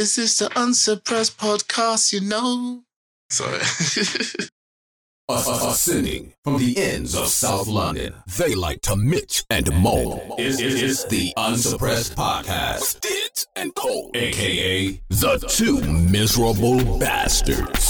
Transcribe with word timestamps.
Is 0.00 0.16
this 0.16 0.38
the 0.38 0.48
unsuppressed 0.58 1.36
podcast? 1.36 2.14
You 2.14 2.22
know. 2.22 2.84
Sorry. 3.28 3.58
Ascending 5.28 6.32
from 6.42 6.56
the 6.58 6.74
ends 6.78 7.14
of 7.14 7.26
South 7.28 7.68
London, 7.68 8.14
they 8.38 8.54
like 8.54 8.80
to 8.80 8.96
mitch 8.96 9.44
and 9.50 9.70
moan. 9.70 10.18
It's, 10.38 10.58
it's 10.58 11.04
the 11.04 11.34
Unsuppressed 11.36 12.16
Podcast. 12.16 13.00
Diddz 13.00 13.46
and 13.54 13.74
Cole, 13.74 14.10
aka 14.14 15.00
the 15.10 15.38
two 15.46 15.82
miserable 15.82 16.98
bastards. 16.98 17.89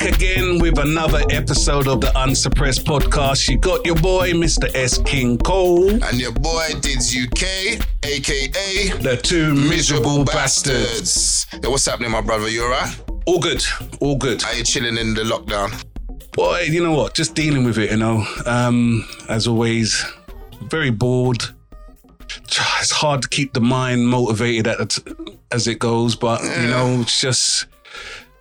Back 0.00 0.14
again 0.14 0.58
with 0.58 0.78
another 0.78 1.22
episode 1.28 1.86
of 1.86 2.00
the 2.00 2.10
Unsuppressed 2.18 2.86
Podcast. 2.86 3.50
You 3.50 3.58
got 3.58 3.84
your 3.84 3.96
boy, 3.96 4.32
Mr. 4.32 4.74
S. 4.74 4.96
King 4.96 5.36
Cole, 5.36 5.90
and 5.90 6.18
your 6.18 6.32
boy 6.32 6.68
Diddz 6.76 7.14
UK, 7.14 7.84
aka 8.04 8.98
the 9.02 9.20
two 9.22 9.54
miserable 9.54 10.24
bastards. 10.24 11.44
Bastards. 11.44 11.46
Yo, 11.62 11.70
what's 11.70 11.84
happening, 11.84 12.10
my 12.10 12.22
brother? 12.22 12.48
You 12.48 12.64
alright? 12.64 12.98
All 13.26 13.40
good, 13.40 13.62
all 14.00 14.16
good. 14.16 14.42
Are 14.44 14.54
you 14.54 14.64
chilling 14.64 14.96
in 14.96 15.12
the 15.12 15.22
lockdown? 15.22 15.84
Boy, 16.32 16.60
you 16.62 16.82
know 16.82 16.92
what? 16.92 17.12
Just 17.12 17.34
dealing 17.34 17.64
with 17.64 17.76
it, 17.76 17.90
you 17.90 17.98
know. 17.98 18.26
Um, 18.46 19.06
as 19.28 19.46
always, 19.46 20.02
very 20.62 20.90
bored. 20.90 21.42
It's 22.22 22.90
hard 22.90 23.20
to 23.22 23.28
keep 23.28 23.52
the 23.52 23.60
mind 23.60 24.08
motivated 24.08 24.66
at 24.66 24.78
the 24.78 24.86
t- 24.86 25.36
as 25.52 25.66
it 25.66 25.78
goes, 25.78 26.16
but 26.16 26.42
you 26.42 26.68
know, 26.68 27.00
it's 27.02 27.20
just 27.20 27.66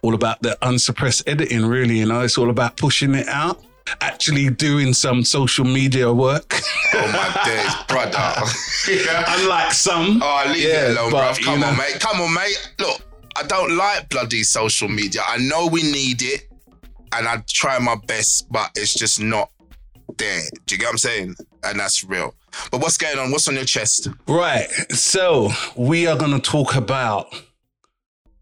all 0.02 0.14
about 0.14 0.42
the 0.42 0.58
unsuppressed 0.62 1.28
editing, 1.28 1.66
really. 1.66 2.00
You 2.00 2.06
know, 2.08 2.22
it's 2.22 2.38
all 2.38 2.50
about 2.50 2.78
pushing 2.78 3.16
it 3.16 3.28
out, 3.28 3.62
actually 4.02 4.50
doing 4.50 4.94
some 4.94 5.24
social 5.24 5.66
media 5.66 6.12
work. 6.14 6.60
Oh 6.92 7.08
my 7.12 7.46
days, 7.46 7.74
brother. 7.88 8.42
yeah. 8.90 9.24
Unlike 9.40 9.72
some. 9.74 10.20
Oh, 10.24 10.44
leave 10.48 10.64
Yeah, 10.64 10.90
it 10.90 10.98
alone, 10.98 11.12
but, 11.12 11.36
bruv. 11.36 11.44
Come 11.46 11.54
on, 11.54 11.60
know. 11.60 11.76
mate. 11.78 12.00
Come 12.00 12.20
on, 12.20 12.34
mate. 12.34 12.74
Look, 12.80 13.02
I 13.38 13.44
don't 13.44 13.78
like 13.78 14.10
bloody 14.10 14.42
social 14.42 14.88
media. 14.90 15.22
I 15.26 15.38
know 15.38 15.68
we 15.68 15.84
need 15.84 16.24
it, 16.24 16.48
and 17.14 17.28
I 17.28 17.44
try 17.48 17.78
my 17.78 17.96
best, 18.08 18.52
but 18.52 18.72
it's 18.76 18.96
just 18.96 19.22
not 19.22 19.52
there. 20.18 20.42
Do 20.66 20.74
you 20.76 20.80
get 20.80 20.86
what 20.88 20.94
I'm 20.94 20.98
saying? 20.98 21.36
And 21.64 21.80
that's 21.80 22.04
real. 22.04 22.34
But 22.72 22.82
what's 22.82 22.98
going 22.98 23.20
on? 23.20 23.30
What's 23.32 23.48
on 23.48 23.54
your 23.54 23.66
chest? 23.66 24.08
Right. 24.28 24.68
So 24.90 25.50
we 25.78 26.08
are 26.08 26.18
going 26.18 26.32
to 26.32 26.40
talk 26.42 26.76
about 26.76 27.28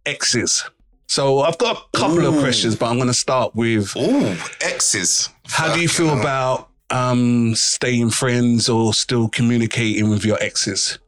exes. 0.05 0.64
So 1.08 1.39
I've 1.41 1.58
got 1.58 1.88
a 1.94 1.97
couple 1.97 2.25
of 2.25 2.38
questions, 2.39 2.75
but 2.75 2.88
I'm 2.89 2.97
going 2.97 3.08
to 3.08 3.13
start 3.13 3.55
with 3.55 3.95
Ooh, 3.95 4.36
exes. 4.61 5.30
how 5.45 5.73
do 5.73 5.80
you 5.81 5.88
feel 5.88 6.08
hell. 6.09 6.19
about 6.19 6.69
um, 6.89 7.55
staying 7.55 8.09
friends 8.09 8.67
or 8.69 8.94
still 8.94 9.30
communicating 9.30 10.09
with 10.09 10.25
your 10.25 10.38
exes? 10.41 10.99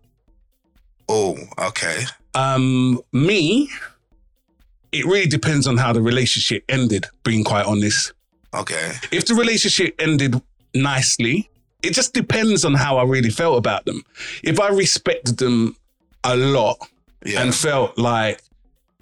Oh, 1.09 1.37
okay. 1.57 2.03
Um, 2.33 3.01
me, 3.11 3.69
it 4.91 5.05
really 5.05 5.27
depends 5.27 5.67
on 5.67 5.75
how 5.77 5.91
the 5.91 6.01
relationship 6.01 6.63
ended, 6.69 7.07
being 7.23 7.43
quite 7.43 7.65
honest. 7.65 8.13
Okay. 8.53 8.93
If 9.11 9.25
the 9.25 9.35
relationship 9.35 9.95
ended 9.99 10.41
nicely, 10.73 11.49
it 11.83 11.93
just 11.93 12.13
depends 12.13 12.63
on 12.63 12.73
how 12.73 12.97
I 12.97 13.03
really 13.03 13.29
felt 13.29 13.57
about 13.57 13.85
them. 13.85 14.03
If 14.43 14.59
I 14.59 14.69
respected 14.69 15.37
them 15.37 15.75
a 16.23 16.35
lot 16.37 16.77
Yeah. 17.25 17.41
and 17.41 17.53
felt 17.53 17.97
like, 17.97 18.41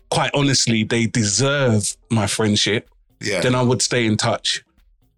quite 0.09 0.31
honestly, 0.33 0.83
they 0.83 1.05
deserve 1.05 1.95
my 2.09 2.27
friendship, 2.27 2.89
yeah. 3.21 3.41
then 3.41 3.55
I 3.55 3.61
would 3.61 3.81
stay 3.81 4.05
in 4.05 4.17
touch. 4.17 4.63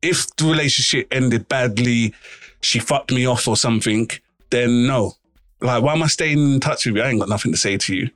If 0.02 0.36
the 0.38 0.46
relationship 0.46 1.08
ended 1.12 1.48
badly, 1.50 2.14
she 2.62 2.80
fucked 2.80 3.12
me 3.12 3.26
off 3.26 3.48
or 3.48 3.58
something, 3.58 4.10
then 4.50 4.88
no. 4.88 5.14
Like, 5.62 5.84
why 5.84 5.94
am 5.94 6.04
I 6.04 6.08
staying 6.08 6.54
in 6.54 6.60
touch 6.60 6.86
with 6.86 6.96
you? 6.96 7.02
I 7.02 7.10
ain't 7.10 7.20
got 7.20 7.30
nothing 7.30 7.52
to 7.52 7.58
say 7.58 7.78
to 7.78 7.96
you. 7.96 8.10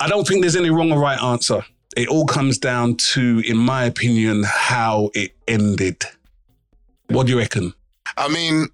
I 0.00 0.08
don't 0.08 0.26
think 0.26 0.40
there's 0.40 0.56
any 0.56 0.70
wrong 0.70 0.92
or 0.92 0.98
right 0.98 1.20
answer. 1.22 1.64
It 1.96 2.08
all 2.08 2.26
comes 2.26 2.58
down 2.58 2.96
to, 2.96 3.42
in 3.46 3.56
my 3.56 3.84
opinion, 3.84 4.44
how 4.46 5.10
it 5.14 5.32
ended. 5.46 6.04
What 7.08 7.26
do 7.26 7.32
you 7.32 7.38
reckon? 7.38 7.74
I 8.16 8.28
mean, 8.28 8.68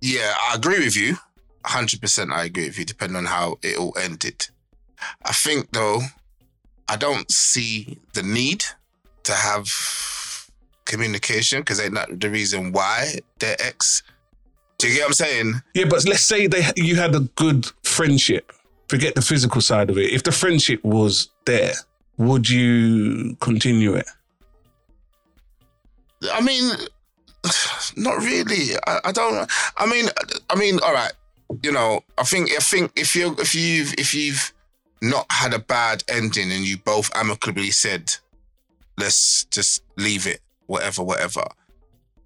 yeah, 0.00 0.34
I 0.48 0.54
agree 0.54 0.78
with 0.78 0.96
you. 0.96 1.16
100% 1.64 2.32
I 2.32 2.44
agree 2.44 2.66
with 2.66 2.78
you, 2.78 2.84
depending 2.84 3.16
on 3.16 3.26
how 3.26 3.58
it 3.62 3.76
all 3.76 3.94
ended. 4.00 4.48
I 5.24 5.32
think, 5.32 5.72
though, 5.72 6.00
I 6.90 6.96
don't 6.96 7.30
see 7.30 7.98
the 8.14 8.22
need 8.22 8.64
to 9.22 9.32
have 9.32 9.68
communication 10.86 11.60
because 11.60 11.78
ain't 11.78 11.94
that 11.94 12.18
the 12.18 12.28
reason 12.28 12.72
why 12.72 13.14
they're 13.38 13.56
ex. 13.60 14.02
Do 14.78 14.88
you 14.88 14.94
get 14.94 15.02
what 15.02 15.06
I'm 15.08 15.12
saying? 15.12 15.62
Yeah, 15.72 15.84
but 15.84 16.04
let's 16.04 16.24
say 16.24 16.48
they 16.48 16.64
you 16.74 16.96
had 16.96 17.14
a 17.14 17.20
good 17.36 17.70
friendship. 17.84 18.52
Forget 18.88 19.14
the 19.14 19.22
physical 19.22 19.60
side 19.60 19.88
of 19.88 19.98
it. 19.98 20.10
If 20.10 20.24
the 20.24 20.32
friendship 20.32 20.82
was 20.82 21.30
there, 21.44 21.74
would 22.16 22.50
you 22.50 23.36
continue 23.40 23.94
it? 23.94 24.06
I 26.32 26.40
mean, 26.40 26.72
not 27.96 28.16
really. 28.18 28.74
I, 28.88 28.98
I 29.04 29.12
don't. 29.12 29.48
I 29.76 29.86
mean, 29.86 30.06
I 30.50 30.56
mean, 30.56 30.80
all 30.80 30.92
right. 30.92 31.12
You 31.62 31.70
know, 31.70 32.00
I 32.18 32.24
think 32.24 32.50
I 32.50 32.56
think 32.56 32.90
if 32.96 33.14
you 33.14 33.36
if 33.38 33.54
you've 33.54 33.94
if 33.96 34.12
you've 34.12 34.52
not 35.02 35.26
had 35.30 35.54
a 35.54 35.58
bad 35.58 36.04
ending 36.08 36.50
and 36.52 36.64
you 36.66 36.76
both 36.78 37.10
amicably 37.14 37.70
said, 37.70 38.14
let's 38.98 39.44
just 39.44 39.82
leave 39.96 40.26
it, 40.26 40.40
whatever, 40.66 41.02
whatever. 41.02 41.44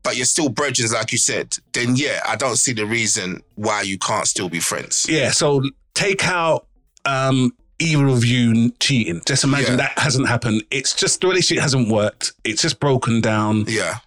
But 0.02 0.16
you're 0.16 0.26
still 0.26 0.48
brethren, 0.50 0.90
like 0.92 1.12
you 1.12 1.18
said. 1.18 1.56
Then 1.72 1.96
yeah, 1.96 2.20
I 2.26 2.36
don't 2.36 2.56
see 2.56 2.72
the 2.72 2.84
reason 2.84 3.42
why 3.54 3.82
you 3.82 3.96
can't 3.98 4.26
still 4.26 4.48
be 4.50 4.60
friends. 4.60 5.06
Yeah. 5.08 5.30
So 5.30 5.62
take 5.94 6.26
out 6.26 6.66
um 7.06 7.52
either 7.78 8.06
of 8.08 8.24
you 8.24 8.70
cheating. 8.80 9.20
Just 9.26 9.44
imagine 9.44 9.72
Yeah. 9.72 9.88
that 9.88 9.98
hasn't 9.98 10.28
happened. 10.28 10.62
It's 10.70 10.94
just 10.94 11.20
the 11.22 11.28
relationship 11.28 11.62
hasn't 11.62 11.88
worked. 11.88 12.32
It's 12.44 12.60
just 12.62 12.80
broken 12.80 13.20
down. 13.20 13.64
Yeah, 13.66 13.98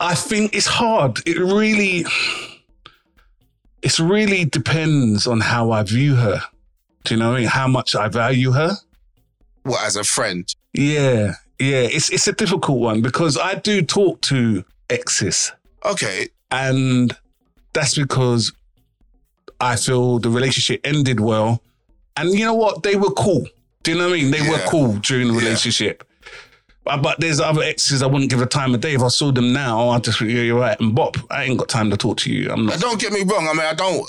I 0.00 0.14
think 0.16 0.54
it's 0.54 0.66
hard. 0.66 1.20
It 1.26 1.38
really, 1.38 2.04
it 3.82 3.98
really 3.98 4.44
depends 4.44 5.26
on 5.26 5.40
how 5.40 5.70
I 5.70 5.82
view 5.82 6.14
her. 6.16 6.40
Do 7.04 7.14
you 7.14 7.20
know 7.20 7.30
what 7.30 7.36
I 7.36 7.40
mean? 7.40 7.48
How 7.48 7.68
much 7.68 7.94
I 7.94 8.08
value 8.08 8.52
her. 8.52 8.76
what 9.62 9.84
as 9.84 9.96
a 9.96 10.04
friend? 10.04 10.52
Yeah, 10.72 11.34
yeah. 11.58 11.82
It's 11.82 12.10
it's 12.10 12.26
a 12.26 12.32
difficult 12.32 12.80
one 12.80 13.02
because 13.02 13.38
I 13.38 13.54
do 13.56 13.82
talk 13.82 14.20
to 14.22 14.64
exes, 14.90 15.52
Okay, 15.84 16.28
and 16.50 17.16
that's 17.74 17.96
because 17.96 18.52
I 19.60 19.76
feel 19.76 20.18
the 20.18 20.30
relationship 20.30 20.80
ended 20.84 21.20
well, 21.20 21.62
and 22.16 22.30
you 22.32 22.44
know 22.44 22.54
what? 22.54 22.82
They 22.82 22.96
were 22.96 23.10
cool. 23.10 23.46
Do 23.82 23.92
you 23.92 23.98
know 23.98 24.08
what 24.08 24.18
I 24.18 24.22
mean? 24.22 24.30
They 24.30 24.48
were 24.48 24.58
cool 24.66 24.94
during 24.94 25.28
the 25.28 25.34
relationship. 25.34 26.04
But, 26.84 27.02
but 27.02 27.20
there's 27.20 27.40
other 27.40 27.62
exes 27.62 28.02
I 28.02 28.06
wouldn't 28.06 28.30
give 28.30 28.40
a 28.42 28.46
time 28.46 28.74
of 28.74 28.80
day. 28.80 28.94
If 28.94 29.02
I 29.02 29.08
saw 29.08 29.30
them 29.32 29.52
now, 29.52 29.90
I'd 29.90 30.04
just 30.04 30.20
yeah, 30.20 30.42
you're 30.42 30.58
right. 30.60 30.78
And 30.80 30.94
Bop, 30.94 31.16
I 31.30 31.44
ain't 31.44 31.58
got 31.58 31.68
time 31.68 31.90
to 31.90 31.96
talk 31.96 32.18
to 32.18 32.32
you. 32.32 32.50
I'm 32.50 32.66
not. 32.66 32.80
don't 32.80 33.00
get 33.00 33.12
me 33.12 33.22
wrong. 33.22 33.46
I 33.48 33.52
mean, 33.52 33.66
I 33.66 33.74
don't, 33.74 34.06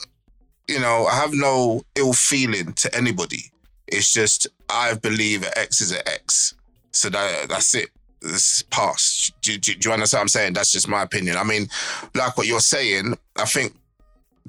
you 0.68 0.80
know, 0.80 1.06
I 1.06 1.16
have 1.16 1.34
no 1.34 1.84
ill 1.96 2.14
feeling 2.14 2.74
to 2.74 2.96
anybody. 2.96 3.52
It's 3.88 4.12
just 4.12 4.48
I 4.70 4.96
believe 4.96 5.44
an 5.44 5.52
X 5.56 5.82
is 5.82 5.92
an 5.92 6.02
X. 6.06 6.56
So 6.92 7.10
that 7.10 7.50
that's 7.50 7.76
it. 7.76 7.90
It's 8.22 8.64
past. 8.64 9.40
Do, 9.42 9.58
do, 9.58 9.76
do 9.76 9.90
you 9.90 9.94
understand 9.94 10.20
what 10.20 10.24
I'm 10.24 10.28
saying? 10.30 10.54
That's 10.54 10.72
just 10.72 10.88
my 10.88 11.04
opinion. 11.04 11.38
I 11.38 11.44
mean, 11.44 11.68
like 12.16 12.38
what 12.38 12.48
you're 12.48 12.60
saying, 12.60 13.18
I 13.36 13.46
think 13.46 13.76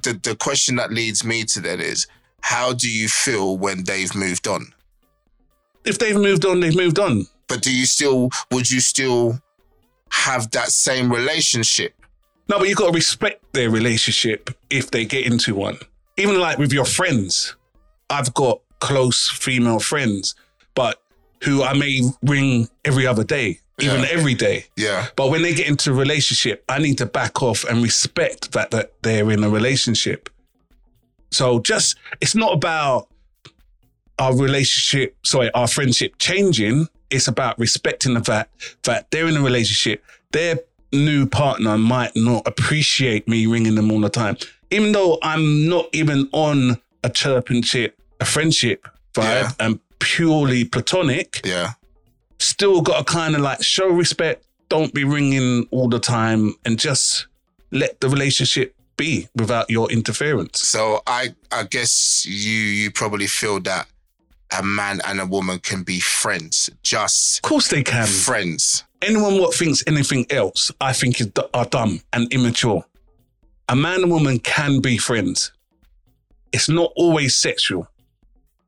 the, 0.02 0.14
the 0.22 0.36
question 0.36 0.76
that 0.76 0.92
leads 0.92 1.24
me 1.24 1.44
to 1.44 1.60
that 1.60 1.80
is 1.80 2.06
how 2.40 2.72
do 2.72 2.90
you 2.90 3.08
feel 3.08 3.58
when 3.58 3.84
they've 3.84 4.14
moved 4.14 4.48
on? 4.48 4.72
If 5.84 5.98
they've 5.98 6.16
moved 6.16 6.46
on, 6.46 6.60
they've 6.60 6.76
moved 6.76 6.98
on. 6.98 7.26
But 7.48 7.62
do 7.62 7.74
you 7.74 7.86
still, 7.86 8.30
would 8.50 8.70
you 8.70 8.80
still 8.80 9.40
have 10.10 10.50
that 10.52 10.68
same 10.68 11.12
relationship? 11.12 11.94
No, 12.48 12.58
but 12.58 12.68
you've 12.68 12.78
got 12.78 12.88
to 12.88 12.92
respect 12.92 13.52
their 13.52 13.70
relationship 13.70 14.50
if 14.70 14.90
they 14.90 15.04
get 15.04 15.26
into 15.26 15.54
one. 15.54 15.78
Even 16.16 16.38
like 16.40 16.58
with 16.58 16.72
your 16.72 16.84
friends, 16.84 17.54
I've 18.08 18.32
got 18.34 18.60
close 18.80 19.28
female 19.28 19.80
friends, 19.80 20.34
but 20.74 21.00
who 21.44 21.62
I 21.62 21.74
may 21.74 22.00
ring 22.22 22.68
every 22.84 23.06
other 23.06 23.24
day, 23.24 23.60
even 23.80 24.00
Yeah. 24.02 24.08
every 24.10 24.34
day. 24.34 24.66
Yeah. 24.76 25.08
But 25.16 25.30
when 25.30 25.42
they 25.42 25.54
get 25.54 25.66
into 25.66 25.90
a 25.90 25.94
relationship, 25.94 26.64
I 26.68 26.78
need 26.78 26.98
to 26.98 27.06
back 27.06 27.42
off 27.42 27.64
and 27.64 27.82
respect 27.82 28.52
that 28.52 28.70
that 28.70 28.92
they're 29.02 29.30
in 29.30 29.44
a 29.44 29.50
relationship. 29.50 30.30
So 31.30 31.60
just 31.60 31.96
it's 32.20 32.34
not 32.34 32.54
about 32.54 33.08
our 34.18 34.34
relationship, 34.34 35.14
sorry, 35.24 35.50
our 35.52 35.66
friendship 35.68 36.14
changing. 36.18 36.88
It's 37.10 37.28
about 37.28 37.58
respecting 37.58 38.14
the 38.14 38.24
fact 38.24 38.78
that 38.84 39.10
they're 39.10 39.28
in 39.28 39.36
a 39.36 39.42
relationship. 39.42 40.02
Their 40.32 40.60
new 40.92 41.26
partner 41.26 41.76
might 41.76 42.16
not 42.16 42.46
appreciate 42.46 43.28
me 43.28 43.44
ringing 43.46 43.74
them 43.74 43.90
all 43.92 44.00
the 44.00 44.08
time, 44.08 44.36
even 44.70 44.92
though 44.92 45.18
I'm 45.22 45.68
not 45.68 45.86
even 45.92 46.28
on 46.32 46.80
a 47.04 47.10
chirping 47.10 47.62
ship, 47.62 47.98
a 48.20 48.24
friendship 48.24 48.86
vibe 49.14 49.22
Yeah. 49.24 49.50
and 49.60 49.80
purely 49.98 50.64
platonic 50.64 51.40
Yeah. 51.44 51.72
still 52.38 52.80
got 52.82 52.98
to 53.06 53.12
kind 53.12 53.34
of 53.34 53.40
like 53.42 53.62
show 53.62 53.88
respect. 53.88 54.44
Don't 54.68 54.92
be 54.92 55.04
ringing 55.04 55.66
all 55.70 55.88
the 55.88 56.00
time 56.00 56.54
and 56.64 56.78
just 56.78 57.26
let 57.70 58.00
the 58.00 58.08
relationship 58.08 58.74
be 58.96 59.28
without 59.36 59.70
your 59.70 59.90
interference. 59.90 60.60
So 60.66 61.02
I 61.06 61.34
I 61.52 61.64
guess 61.64 62.24
you 62.26 62.32
you 62.80 62.90
probably 62.90 63.26
feel 63.26 63.60
that 63.60 63.86
a 64.58 64.62
man 64.62 65.00
and 65.06 65.20
a 65.20 65.26
woman 65.26 65.58
can 65.58 65.82
be 65.82 66.00
friends, 66.00 66.70
just 66.82 67.38
Of 67.38 67.42
course 67.42 67.68
they 67.68 67.82
can. 67.82 68.06
friends. 68.06 68.84
Anyone 69.02 69.38
what 69.38 69.54
thinks 69.54 69.82
anything 69.86 70.26
else, 70.30 70.70
I 70.80 70.92
think 70.92 71.20
is 71.20 71.26
d- 71.26 71.42
are 71.52 71.66
dumb 71.66 72.00
and 72.12 72.32
immature. 72.32 72.84
A 73.68 73.76
man 73.76 74.02
and 74.02 74.10
woman 74.10 74.38
can 74.38 74.80
be 74.80 74.96
friends. 74.96 75.52
It's 76.52 76.68
not 76.68 76.92
always 76.96 77.36
sexual. 77.36 77.88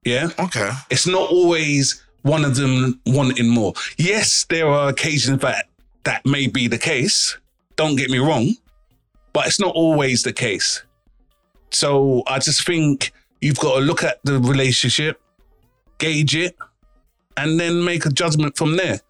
Yeah? 0.05 0.29
Okay. 0.39 0.71
It's 0.91 1.07
not 1.07 1.31
always 1.31 2.03
one 2.23 2.45
of 2.45 2.57
them 2.57 3.01
wanting 3.07 3.49
more. 3.49 3.75
Yes, 3.97 4.45
there 4.49 4.69
are 4.69 4.89
occasions 4.89 5.41
that 5.41 5.69
that 6.05 6.25
may 6.27 6.47
be 6.47 6.67
the 6.69 6.79
case. 6.79 7.37
Don't 7.77 7.97
get 7.97 8.11
me 8.11 8.19
wrong, 8.19 8.55
but 9.33 9.47
it's 9.47 9.61
not 9.61 9.75
always 9.75 10.23
the 10.23 10.33
case. 10.33 10.83
So 11.71 12.23
I 12.27 12.39
just 12.39 12.67
think 12.67 13.13
you've 13.41 13.59
got 13.59 13.77
to 13.77 13.81
look 13.81 14.03
at 14.03 14.19
the 14.25 14.41
relationship, 14.41 15.21
gauge 15.99 16.35
it, 16.35 16.57
and 17.37 17.61
then 17.61 17.85
make 17.85 18.05
a 18.07 18.11
judgment 18.11 18.57
from 18.57 18.77
there. 18.77 19.01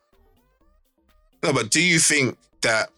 No, 1.43 1.52
but 1.52 1.70
do 1.70 1.82
you 1.82 1.99
think 1.99 2.37
that 2.62 2.90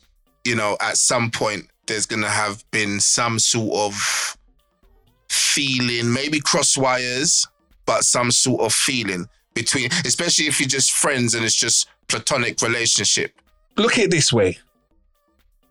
you 0.44 0.56
know 0.56 0.76
at 0.81 0.96
some 0.96 1.31
point 1.31 1.69
there's 1.90 2.06
gonna 2.06 2.31
have 2.31 2.64
been 2.70 3.00
some 3.00 3.38
sort 3.40 3.75
of 3.75 4.37
feeling, 5.28 6.12
maybe 6.12 6.38
cross 6.38 6.76
wires, 6.78 7.48
but 7.84 8.04
some 8.04 8.31
sort 8.31 8.62
of 8.62 8.72
feeling 8.72 9.26
between, 9.54 9.90
especially 10.06 10.46
if 10.46 10.60
you're 10.60 10.69
just 10.69 10.92
friends 10.92 11.34
and 11.34 11.44
it's 11.44 11.54
just 11.54 11.88
platonic 12.06 12.62
relationship. 12.62 13.34
Look 13.76 13.98
at 13.98 14.04
it 14.04 14.10
this 14.12 14.32
way. 14.32 14.58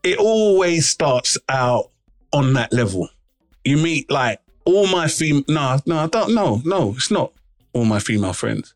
It 0.04 0.18
always 0.18 0.90
starts 0.90 1.38
out 1.48 1.90
on 2.34 2.52
that 2.54 2.74
level. 2.74 3.08
You 3.64 3.78
meet 3.78 4.12
like 4.12 4.42
all 4.66 4.88
my 4.88 5.08
female. 5.08 5.44
No, 5.48 5.80
no, 5.86 6.00
I 6.00 6.08
don't. 6.08 6.36
No, 6.36 6.62
no, 6.66 6.96
it's 6.98 7.12
not 7.12 7.32
all 7.72 7.86
my 7.86 8.00
female 8.00 8.34
friends. 8.34 8.74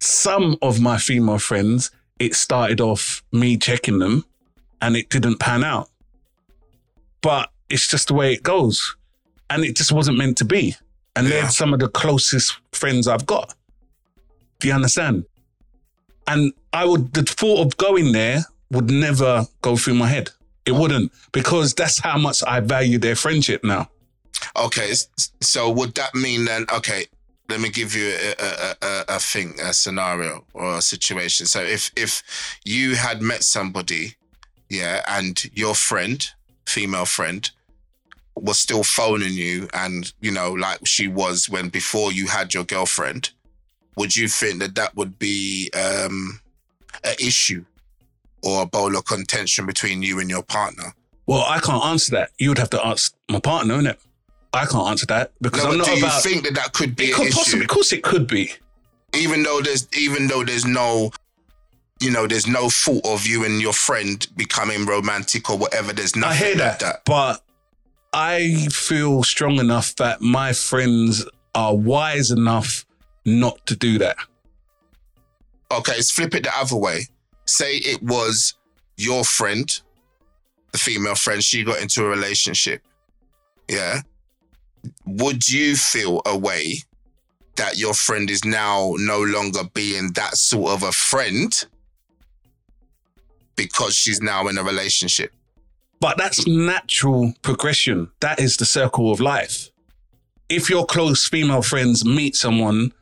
Some 0.00 0.58
of 0.60 0.80
my 0.80 0.98
female 0.98 1.38
friends, 1.38 1.90
it 2.18 2.34
started 2.34 2.80
off 2.82 3.22
me 3.32 3.56
checking 3.56 4.00
them, 4.00 4.26
and 4.82 4.96
it 4.98 5.08
didn't 5.08 5.38
pan 5.38 5.64
out. 5.64 5.88
But 7.20 7.50
it's 7.68 7.86
just 7.86 8.08
the 8.08 8.14
way 8.14 8.32
it 8.32 8.42
goes, 8.42 8.96
and 9.50 9.64
it 9.64 9.76
just 9.76 9.92
wasn't 9.92 10.18
meant 10.18 10.38
to 10.38 10.44
be. 10.44 10.76
And 11.16 11.26
Yeah. 11.26 11.40
they're 11.40 11.50
some 11.50 11.74
of 11.74 11.80
the 11.80 11.88
closest 11.88 12.56
friends 12.72 13.08
I've 13.08 13.26
got. 13.26 13.54
Do 14.60 14.68
you 14.68 14.74
understand? 14.74 15.24
And 16.26 16.52
I 16.72 16.84
would, 16.84 17.12
the 17.14 17.22
thought 17.22 17.66
of 17.66 17.76
going 17.76 18.12
there 18.12 18.44
would 18.70 18.90
never 18.90 19.46
go 19.62 19.76
through 19.76 19.94
my 19.94 20.08
head. 20.08 20.30
It 20.66 20.72
oh. 20.72 20.80
wouldn't, 20.80 21.12
because 21.32 21.74
that's 21.74 21.98
how 21.98 22.18
much 22.18 22.42
I 22.46 22.60
value 22.60 22.98
their 22.98 23.16
friendship 23.16 23.64
now. 23.64 23.90
Okay, 24.56 24.92
so 25.40 25.70
would 25.70 25.94
that 25.94 26.14
mean 26.14 26.44
then? 26.44 26.66
Okay, 26.72 27.06
let 27.48 27.60
me 27.60 27.70
give 27.70 27.94
you 27.96 28.08
a, 28.10 28.34
a, 28.38 28.76
a, 28.82 29.04
a 29.16 29.18
thing, 29.18 29.54
a 29.62 29.72
scenario 29.72 30.44
or 30.52 30.76
a 30.76 30.82
situation. 30.82 31.46
So 31.46 31.62
if 31.62 31.90
if 31.96 32.22
you 32.64 32.94
had 32.94 33.22
met 33.22 33.42
somebody, 33.42 34.14
yeah, 34.68 35.02
and 35.08 35.42
your 35.54 35.74
friend, 35.74 36.24
female 36.68 37.04
friend, 37.06 37.50
was 38.36 38.58
still 38.58 38.84
phoning 38.84 39.32
you, 39.32 39.68
and 39.74 40.12
you 40.20 40.30
know, 40.30 40.52
like 40.52 40.86
she 40.86 41.08
was 41.08 41.48
when 41.48 41.68
before 41.68 42.12
you 42.12 42.26
had 42.28 42.54
your 42.54 42.64
girlfriend, 42.64 43.30
would 43.96 44.14
you 44.16 44.28
think 44.28 44.60
that 44.60 44.74
that 44.76 44.94
would 44.96 45.18
be 45.18 45.70
um, 45.74 46.40
an 47.04 47.14
issue 47.18 47.64
or 48.42 48.62
a 48.62 48.66
bowl 48.66 48.96
of 48.96 49.04
contention 49.04 49.66
between 49.66 50.02
you 50.02 50.20
and 50.20 50.30
your 50.30 50.42
partner? 50.42 50.94
Well, 51.26 51.44
I 51.48 51.58
can't 51.60 51.84
answer 51.84 52.12
that. 52.12 52.30
You 52.38 52.50
would 52.50 52.58
have 52.58 52.70
to 52.70 52.86
ask 52.86 53.14
my 53.28 53.40
partner, 53.40 53.74
innit? 53.78 53.96
I 54.54 54.64
can't 54.64 54.88
answer 54.88 55.04
that 55.06 55.32
because 55.42 55.64
No, 55.64 55.72
I'm 55.72 55.78
not 55.78 55.86
do 55.86 55.92
you 55.92 55.98
about. 56.06 56.22
think 56.22 56.44
that 56.44 56.54
that 56.54 56.72
could 56.72 56.96
be 56.96 57.06
it 57.06 57.10
an 57.10 57.16
could 57.16 57.26
issue? 57.26 57.36
possibly, 57.36 57.64
of 57.64 57.68
course, 57.68 57.92
it 57.92 58.02
could 58.02 58.26
be. 58.26 58.52
even 59.14 59.42
though 59.42 59.60
there's 59.60 59.86
even 59.96 60.26
though 60.28 60.42
there's 60.44 60.64
no 60.64 61.10
you 62.00 62.10
know 62.10 62.26
there's 62.26 62.46
no 62.46 62.68
thought 62.70 63.04
of 63.04 63.26
you 63.26 63.44
and 63.44 63.60
your 63.60 63.72
friend 63.72 64.26
becoming 64.36 64.86
romantic 64.86 65.50
or 65.50 65.58
whatever. 65.58 65.92
There's 65.92 66.16
nothing 66.16 66.32
I 66.32 66.36
hear 66.36 66.56
like 66.56 66.78
that, 66.78 66.80
that. 66.80 67.04
but 67.04 67.42
I 68.12 68.68
feel 68.70 69.22
strong 69.22 69.58
enough 69.58 69.96
that 69.96 70.20
my 70.20 70.52
friends 70.52 71.26
are 71.54 71.74
wise 71.74 72.30
enough 72.30 72.84
not 73.24 73.64
to 73.66 73.76
do 73.76 73.98
that. 73.98 74.16
okay 75.70 75.92
let's 75.92 76.10
flip 76.10 76.34
it 76.34 76.44
the 76.44 76.56
other 76.56 76.76
way. 76.76 77.06
Say 77.46 77.76
it 77.76 78.02
was 78.02 78.54
your 78.96 79.24
friend 79.24 79.80
the 80.72 80.78
female 80.78 81.14
friend 81.14 81.42
she 81.42 81.64
got 81.64 81.80
into 81.80 82.04
a 82.04 82.08
relationship 82.08 82.82
yeah? 83.68 84.00
Would 85.06 85.48
you 85.48 85.76
feel 85.76 86.22
a 86.26 86.36
way 86.36 86.82
that 87.56 87.76
your 87.76 87.94
friend 87.94 88.30
is 88.30 88.44
now 88.44 88.94
no 88.96 89.20
longer 89.20 89.60
being 89.74 90.12
that 90.14 90.36
sort 90.36 90.72
of 90.72 90.82
a 90.82 90.92
friend 90.92 91.66
because 93.58 93.94
she's 93.94 94.22
now 94.22 94.48
in 94.48 94.56
a 94.56 94.62
relationship 94.62 95.30
But 96.00 96.16
that's 96.16 96.46
natural 96.46 97.34
progression. 97.42 98.10
That 98.20 98.38
is 98.40 98.56
the 98.56 98.64
circle 98.64 99.10
of 99.10 99.20
life. 99.20 99.70
If 100.48 100.70
your 100.70 100.86
close 100.86 101.26
female 101.26 101.62
friends 101.62 102.04
meet 102.04 102.36
someone, 102.36 102.92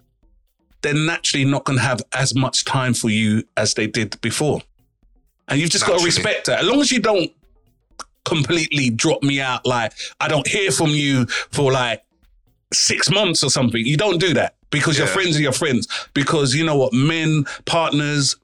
they're 0.83 0.95
naturally 0.95 1.45
not 1.45 1.65
going 1.65 1.79
to 1.79 1.85
have 1.85 2.01
as 2.13 2.35
much 2.35 2.65
time 2.65 2.95
for 2.95 3.11
you 3.11 3.45
as 3.57 3.75
they 3.75 3.87
did 3.87 4.21
before. 4.21 4.63
And 5.49 5.61
you've 5.61 5.71
just 5.71 5.87
got 5.87 5.99
to 5.99 6.05
respect 6.05 6.47
that. 6.47 6.61
As 6.61 6.67
long 6.67 6.81
as 6.81 6.91
you 6.91 7.01
don't 7.01 7.31
completely 8.25 8.91
drop 8.91 9.23
me 9.23 9.41
out, 9.41 9.65
like 9.67 9.93
I 10.19 10.29
don't 10.29 10.49
hear 10.49 10.73
from 10.73 10.91
you 10.91 11.27
for 11.27 11.71
like 11.71 12.03
six 12.73 13.11
months 13.11 13.45
or 13.45 13.51
something, 13.51 13.85
you 13.85 13.97
don't 13.97 14.19
do 14.19 14.35
that 14.35 14.57
because 14.71 14.99
your 14.99 15.07
friends 15.07 15.37
are 15.37 15.43
your 15.43 15.53
friends. 15.53 15.87
Because 16.15 16.55
you 16.55 16.65
know 16.65 16.77
what? 16.77 16.93
Men, 16.93 17.45
partners 17.67 18.37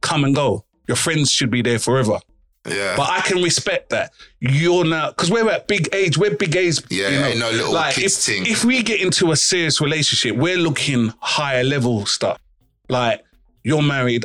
come 0.00 0.24
and 0.24 0.34
go. 0.34 0.64
Your 0.90 0.96
friends 0.96 1.30
should 1.30 1.50
be 1.50 1.62
there 1.62 1.78
forever. 1.78 2.18
yeah 2.66 2.94
But 2.96 3.08
I 3.10 3.20
can 3.20 3.40
respect 3.40 3.90
that. 3.90 4.10
You're 4.40 4.84
now 4.84 5.10
because 5.10 5.30
we're 5.30 5.48
at 5.48 5.68
big 5.68 5.88
age. 5.94 6.18
We're 6.18 6.34
big 6.34 6.56
age. 6.56 6.80
Yeah, 6.90 7.10
you 7.10 7.20
know, 7.20 7.26
ain't 7.26 7.38
no 7.38 7.50
little 7.52 7.72
like 7.72 7.94
kids 7.94 8.18
if, 8.28 8.34
thing. 8.34 8.46
if 8.46 8.64
we 8.64 8.82
get 8.82 9.00
into 9.00 9.30
a 9.30 9.36
serious 9.36 9.80
relationship, 9.80 10.34
we're 10.34 10.58
looking 10.58 11.14
higher 11.20 11.62
level 11.62 12.06
stuff. 12.06 12.40
Like 12.88 13.24
you're 13.62 13.82
married. 13.82 14.24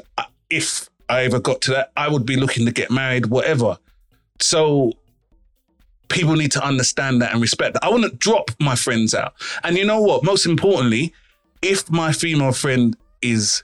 If 0.50 0.90
I 1.08 1.26
ever 1.26 1.40
got 1.40 1.62
to 1.66 1.72
that, 1.76 1.92
I 1.96 2.08
would 2.08 2.26
be 2.26 2.36
looking 2.36 2.66
to 2.66 2.72
get 2.72 2.90
married, 2.90 3.28
whatever. 3.28 3.78
So 4.40 4.92
people 6.08 6.36
need 6.36 6.52
to 6.54 6.66
understand 6.66 7.22
that 7.22 7.32
and 7.32 7.42
respect 7.42 7.76
that. 7.76 7.84
I 7.84 7.90
wouldn't 7.90 8.18
drop 8.18 8.50
my 8.60 8.76
friends 8.76 9.14
out. 9.14 9.34
And 9.64 9.78
you 9.78 9.86
know 9.86 10.02
what? 10.02 10.24
Most 10.24 10.48
importantly, 10.48 11.14
if 11.62 11.92
my 11.92 12.12
female 12.12 12.54
friend 12.54 12.98
is 13.22 13.64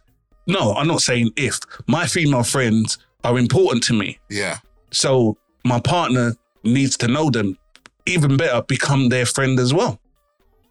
no, 0.52 0.74
I'm 0.74 0.88
not 0.88 1.02
saying 1.02 1.32
if 1.36 1.60
my 1.88 2.06
female 2.08 2.44
friends 2.44 2.98
are 3.24 3.38
important 3.38 3.84
to 3.86 3.94
me. 3.94 4.20
yeah 4.30 4.58
So 4.92 5.38
my 5.64 5.80
partner 5.80 6.34
needs 6.64 6.98
to 6.98 7.08
know 7.08 7.30
them. 7.30 7.58
Even 8.06 8.36
better, 8.38 8.62
become 8.64 9.10
their 9.10 9.26
friend 9.26 9.60
as 9.60 9.74
well. 9.74 10.00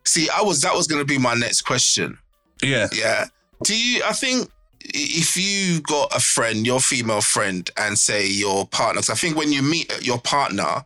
See, 0.05 0.29
I 0.31 0.43
was 0.43 0.61
that 0.63 0.75
was 0.75 0.87
going 0.87 1.01
to 1.01 1.05
be 1.05 1.19
my 1.19 1.35
next 1.35 1.63
question. 1.63 2.19
Yeah. 2.63 2.89
Yeah. 2.93 3.27
Do 3.65 3.77
you? 3.77 4.03
I 4.05 4.13
think 4.13 4.51
if 4.81 5.37
you 5.37 5.81
got 5.83 6.15
a 6.15 6.21
friend, 6.21 6.67
your 6.67 6.81
female 6.81 7.21
friend, 7.21 7.71
and 7.77 7.99
say 7.99 8.27
your 8.27 8.67
partner, 8.67 9.03
I 9.09 9.15
think 9.15 9.37
when 9.37 9.53
you 9.53 9.63
meet 9.63 10.05
your 10.05 10.19
partner, 10.19 10.85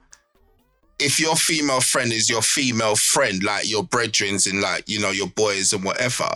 if 0.99 1.19
your 1.19 1.37
female 1.37 1.81
friend 1.81 2.13
is 2.13 2.29
your 2.29 2.43
female 2.43 2.97
friend, 2.97 3.43
like 3.43 3.69
your 3.69 3.85
brethrens 3.85 4.51
and 4.51 4.61
like 4.61 4.89
you 4.89 5.01
know 5.01 5.11
your 5.11 5.29
boys 5.29 5.73
and 5.73 5.85
whatever, 5.85 6.29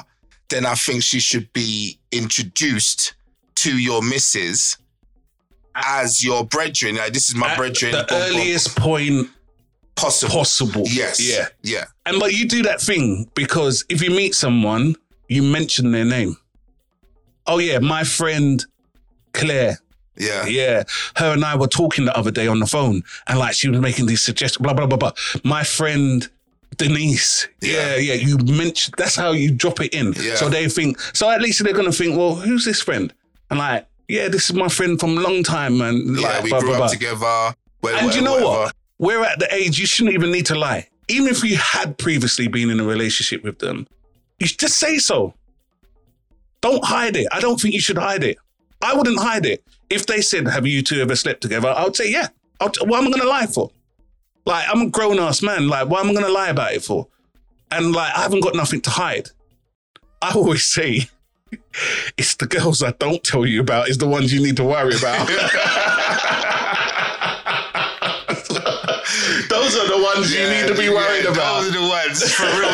then 0.50 0.67
I 0.67 0.75
think 0.75 1.02
she 1.02 1.21
should 1.21 1.52
be 1.52 1.99
introduced 2.12 3.14
to 3.57 3.76
your 3.78 4.02
missus 4.02 4.76
as 5.75 6.25
your 6.25 6.45
brethren. 6.45 6.97
Like 6.97 7.12
this 7.12 7.28
is 7.28 7.35
my 7.35 7.49
At 7.50 7.57
brethren. 7.59 7.93
the 7.93 8.05
boom, 8.09 8.19
boom, 8.19 8.28
earliest 8.40 8.76
point 8.76 9.28
possible. 9.97 10.33
possible. 10.33 10.83
Yes. 10.87 11.21
Yeah. 11.21 11.49
Yeah. 11.62 11.85
And 12.07 12.19
but 12.21 12.33
you 12.33 12.49
do 12.49 12.62
that 12.64 12.81
thing 12.81 13.31
because 13.35 13.85
if 13.88 14.02
you 14.02 14.11
meet 14.11 14.35
someone, 14.35 14.95
you 15.28 15.43
mention 15.43 15.90
their 15.93 16.05
name. 16.05 16.37
Oh 17.47 17.59
yeah, 17.59 17.78
my 17.78 18.05
friend 18.05 18.64
Claire. 19.33 19.78
Yeah. 20.17 20.47
Yeah. 20.47 20.83
Her 21.17 21.33
and 21.33 21.45
I 21.45 21.55
were 21.57 21.69
talking 21.69 22.05
the 22.05 22.17
other 22.17 22.31
day 22.33 22.47
on 22.49 22.59
the 22.59 22.67
phone 22.67 23.02
and 23.28 23.38
like 23.38 23.55
she 23.55 23.69
was 23.69 23.78
making 23.81 24.07
these 24.07 24.23
suggestions, 24.23 24.62
blah, 24.62 24.73
blah, 24.75 24.87
blah, 24.87 24.97
blah. 24.99 25.12
My 25.45 25.62
friend 25.62 26.28
Denise. 26.78 27.49
Yeah. 27.61 27.97
Yeah, 27.97 27.97
yeah. 27.97 28.14
You 28.14 28.38
mention 28.38 28.94
that's 28.97 29.14
how 29.16 29.32
you 29.32 29.50
drop 29.52 29.80
it 29.80 29.92
in. 29.94 30.14
Yeah. 30.18 30.37
So 30.37 30.49
they 30.49 30.68
think 30.68 30.99
so 31.12 31.30
at 31.30 31.40
least 31.42 31.62
they're 31.62 31.73
gonna 31.75 31.92
think, 31.92 32.16
well, 32.16 32.35
who's 32.37 32.64
this 32.64 32.80
friend? 32.80 33.12
And 33.50 33.58
like, 33.58 33.87
yeah, 34.08 34.28
this 34.28 34.49
is 34.49 34.54
my 34.56 34.68
friend 34.68 34.99
from 34.99 35.18
a 35.18 35.20
long 35.20 35.42
time 35.42 35.80
and 35.82 36.16
Yeah. 36.18 36.28
like 36.28 36.42
we 36.44 36.50
blah, 36.50 36.61
grew 36.61 36.68
blah, 36.70 36.76
up 36.76 36.80
blah. 36.82 36.88
together. 36.88 37.54
wha- 37.82 37.90
And 37.90 38.06
wha- 38.08 38.14
you 38.14 38.23
know 38.23 38.32
whatever. 38.32 38.49
what? 38.50 38.75
We're 38.99 39.25
at 39.25 39.38
the 39.38 39.52
age 39.54 39.78
you 39.78 39.87
shouldn't 39.87 40.14
even 40.14 40.32
need 40.32 40.47
to 40.47 40.54
lie. 40.54 40.88
Even 41.08 41.28
if 41.28 41.42
you 41.44 41.56
had 41.56 41.97
previously 41.99 42.49
been 42.49 42.68
in 42.70 42.80
a 42.80 42.85
relationship 42.85 43.42
with 43.44 43.58
them, 43.61 43.87
you 44.38 44.47
should 44.47 44.58
just 44.58 44.76
say 44.78 44.99
so. 44.99 45.35
Don't 46.61 46.85
hide 46.85 47.16
it. 47.16 47.26
I 47.32 47.40
don't 47.40 47.61
think 47.61 47.75
you 47.75 47.80
should 47.80 47.99
hide 47.99 48.25
it. 48.25 48.37
I 48.82 48.94
wouldn't 48.94 49.18
hide 49.20 49.47
it. 49.47 49.62
If 49.90 50.06
they 50.06 50.20
said, 50.20 50.47
"Have 50.49 50.66
you 50.66 50.82
two 50.82 51.00
ever 51.00 51.16
slept 51.16 51.40
together?" 51.40 51.68
I 51.68 51.85
would 51.85 51.97
say, 51.97 52.11
"Yeah." 52.11 52.28
I'll 52.61 52.70
t- 52.70 52.85
what 52.85 52.99
am 52.99 53.06
I 53.06 53.11
going 53.11 53.23
to 53.23 53.28
lie 53.28 53.47
for? 53.47 53.70
Like 54.49 54.64
I'm 54.67 54.81
a 54.81 54.88
grown 54.88 55.19
ass 55.19 55.43
man. 55.43 55.69
Like 55.69 55.88
what 55.90 56.00
am 56.00 56.09
I 56.11 56.14
going 56.14 56.25
to 56.25 56.33
lie 56.33 56.49
about 56.49 56.73
it 56.73 56.83
for? 56.83 57.07
And 57.71 57.93
like 57.93 58.14
I 58.17 58.23
haven't 58.23 58.40
got 58.40 58.55
nothing 58.55 58.81
to 58.81 58.88
hide. 58.90 59.28
I 60.23 60.33
always 60.33 60.64
say, 60.64 61.11
it's 62.17 62.35
the 62.37 62.47
girls 62.47 62.83
I 62.83 62.93
don't 62.93 63.23
tell 63.23 63.45
you 63.45 63.61
about 63.61 63.90
is 63.90 63.99
the 63.99 64.09
ones 64.09 64.33
you 64.33 64.43
need 64.43 64.57
to 64.57 64.64
worry 64.64 64.97
about. 64.97 65.28
Those 69.50 69.76
are 69.76 69.87
the 69.87 69.99
ones 70.02 70.33
you 70.35 70.49
need 70.49 70.67
to 70.69 70.75
be 70.75 70.88
worried 70.88 71.25
yeah, 71.25 71.33
about. 71.33 71.61
Those 71.62 71.76
are 71.76 71.81
the 71.81 71.87
ones 71.88 72.23
for 72.33 72.45
real, 72.45 72.71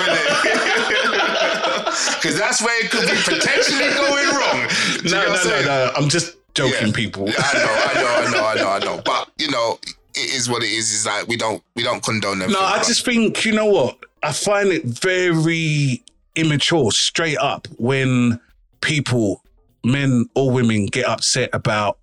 Because 2.15 2.39
that's 2.39 2.63
where 2.63 2.85
it 2.85 2.91
could 2.93 3.09
be 3.09 3.17
potentially 3.17 3.93
going 3.95 4.29
wrong. 4.31 4.69
Do 4.99 5.03
you 5.09 5.11
No, 5.11 5.27
know 5.27 5.35
no, 5.35 5.43
no, 5.51 5.63
no. 5.65 5.91
I'm 5.97 6.09
just 6.09 6.37
joking, 6.55 6.87
Yeah. 6.89 6.95
people. 6.95 7.29
I 7.37 7.53
know, 7.55 7.75
I 7.91 7.95
know, 7.95 8.15
I 8.15 8.31
know, 8.31 8.45
I 8.47 8.55
know, 8.55 8.71
I 8.71 8.79
know. 8.97 9.03
But 9.05 9.29
you 9.39 9.49
know, 9.51 9.79
it 10.15 10.35
is 10.35 10.49
what 10.49 10.63
it 10.63 10.71
is. 10.71 10.93
Is 10.93 11.07
like 11.07 11.27
we 11.29 11.37
don't 11.37 11.63
we 11.75 11.83
don't 11.83 12.03
condone 12.03 12.39
them. 12.39 12.51
No, 12.51 12.61
I 12.61 12.79
just 12.79 13.05
think 13.05 13.45
you 13.45 13.53
know 13.53 13.67
what? 13.67 13.99
I 14.23 14.33
find 14.33 14.69
it 14.69 14.85
very 14.85 16.03
immature, 16.35 16.91
straight 16.93 17.37
up, 17.39 17.69
when 17.77 18.41
people, 18.81 19.43
men 19.85 20.27
or 20.35 20.51
women, 20.51 20.87
get 20.87 21.07
upset 21.07 21.51
about 21.53 21.99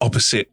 opposite 0.00 0.50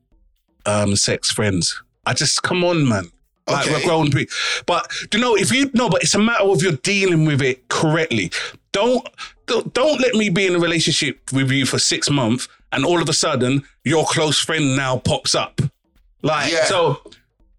um, 0.66 0.96
sex 0.96 1.32
friends. 1.32 1.82
I 2.06 2.14
just 2.14 2.44
come 2.44 2.64
on, 2.64 2.88
man. 2.88 3.06
Like 3.48 3.66
Okay. 3.66 3.74
we're 3.74 3.84
grown 3.84 4.12
people. 4.12 4.36
But 4.68 4.92
do 5.10 5.18
you 5.18 5.24
know 5.24 5.36
if 5.36 5.52
you 5.52 5.72
no, 5.74 5.90
but 5.90 6.04
it's 6.04 6.14
a 6.14 6.20
matter 6.20 6.44
of 6.44 6.62
you're 6.62 6.74
dealing 6.74 7.26
with 7.26 7.42
it 7.42 7.68
correctly. 7.70 8.32
Don't 8.72 9.08
don't, 9.48 9.74
don't 9.74 10.00
let 10.00 10.14
me 10.14 10.30
be 10.30 10.46
in 10.46 10.56
a 10.56 10.60
relationship 10.60 11.20
with 11.34 11.50
you 11.50 11.66
for 11.66 11.80
six 11.80 12.10
months 12.12 12.48
and 12.72 12.86
all 12.86 13.02
of 13.02 13.10
a 13.10 13.14
sudden 13.14 13.64
your 13.84 14.06
close 14.06 14.40
friend 14.40 14.76
now 14.78 14.98
pops 15.00 15.34
up. 15.34 15.60
Like 16.22 16.52
Yeah. 16.52 16.66
so 16.66 17.02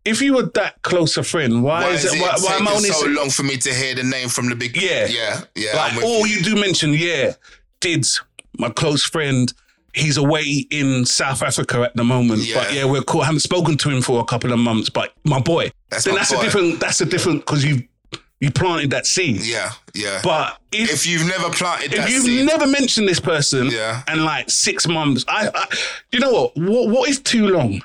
if 0.04 0.20
you 0.22 0.34
were 0.34 0.44
that 0.54 0.80
close 0.82 1.16
a 1.16 1.22
friend, 1.22 1.62
why, 1.62 1.82
Why 1.82 1.90
is 1.90 2.04
is 2.04 2.14
it 2.14 2.20
why, 2.20 2.34
why 2.40 2.56
am 2.56 2.68
I 2.68 2.72
only 2.72 2.88
so 2.90 3.06
long 3.06 3.30
for 3.30 3.42
me 3.42 3.56
to 3.58 3.72
hear 3.72 3.94
the 3.94 4.02
name 4.02 4.28
from 4.28 4.48
the 4.48 4.56
big? 4.56 4.76
Yeah. 4.80 5.06
yeah, 5.06 5.40
yeah. 5.54 5.76
like 5.76 6.02
all 6.02 6.26
you. 6.26 6.38
you 6.38 6.42
do 6.42 6.56
mention, 6.56 6.92
yeah, 6.94 7.32
Diddz, 7.80 8.20
my 8.58 8.70
close 8.70 9.02
friend, 9.04 9.52
he's 9.94 10.16
away 10.16 10.66
in 10.70 11.04
South 11.04 11.42
Africa 11.42 11.82
at 11.82 11.94
the 11.96 12.04
moment. 12.04 12.40
But 12.54 12.72
Yeah. 12.72 12.80
yeah, 12.80 12.84
we're 12.84 13.02
cool. 13.02 13.22
I 13.22 13.26
haven't 13.26 13.40
spoken 13.40 13.76
to 13.78 13.90
him 13.90 14.02
for 14.02 14.20
a 14.20 14.24
couple 14.24 14.52
of 14.52 14.58
months. 14.58 14.88
But 14.88 15.12
my 15.24 15.40
boy, 15.40 15.70
That's 15.90 16.04
then 16.04 16.14
that's 16.14 16.32
boy. 16.32 16.40
a 16.40 16.44
different. 16.44 16.80
That's 16.80 17.00
a 17.00 17.06
different 17.06 17.40
because 17.44 17.64
you 17.64 17.82
you 18.40 18.50
planted 18.50 18.90
that 18.90 19.04
seed. 19.06 19.42
Yeah, 19.44 19.72
yeah. 19.94 20.20
But 20.24 20.58
if 20.72 20.90
if 20.92 21.06
you've 21.06 21.26
never 21.26 21.50
planted 21.50 21.92
if 21.92 22.08
you've 22.08 22.24
seed, 22.24 22.46
never 22.46 22.66
mentioned 22.66 23.06
this 23.06 23.20
person, 23.20 23.66
Yeah. 23.70 24.02
and 24.08 24.24
like 24.24 24.50
six 24.50 24.86
months, 24.88 25.24
I, 25.28 25.50
I 25.54 25.66
you 26.12 26.20
know 26.20 26.30
what? 26.32 26.56
What 26.56 26.88
what 26.88 27.08
is 27.10 27.18
too 27.20 27.48
long 27.48 27.82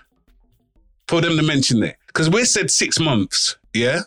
for 1.07 1.21
them 1.21 1.37
to 1.37 1.43
mention 1.43 1.83
it? 1.83 1.95
Because 2.07 2.29
we 2.29 2.45
said 2.45 2.71
six 2.71 2.99
months, 2.99 3.57
yeah. 3.73 4.01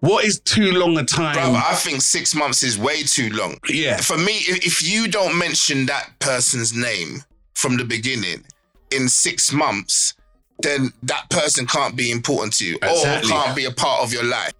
What 0.00 0.24
is 0.24 0.38
too 0.40 0.70
long 0.72 0.96
a 0.96 1.04
time? 1.04 1.34
brother, 1.34 1.58
I 1.64 1.74
think 1.74 2.02
six 2.02 2.32
months 2.34 2.62
is 2.62 2.78
way 2.78 3.02
too 3.02 3.30
long. 3.30 3.58
yeah, 3.68 3.96
For 3.96 4.16
me, 4.16 4.32
if, 4.46 4.88
you 4.88 5.08
don't 5.08 5.36
mention 5.36 5.86
that 5.86 6.10
person's 6.20 6.72
name 6.72 7.24
from 7.54 7.76
the 7.76 7.84
beginning 7.84 8.44
in 8.92 9.08
six 9.08 9.52
months, 9.52 10.14
then 10.60 10.92
that 11.02 11.28
person 11.30 11.66
can't 11.66 11.96
be 11.96 12.12
important 12.12 12.52
to 12.58 12.64
you 12.66 12.78
Exactly. 12.80 13.28
or 13.30 13.34
can't 13.42 13.56
be 13.56 13.64
a 13.64 13.72
part 13.72 14.02
of 14.04 14.12
your 14.12 14.22
life. 14.24 14.52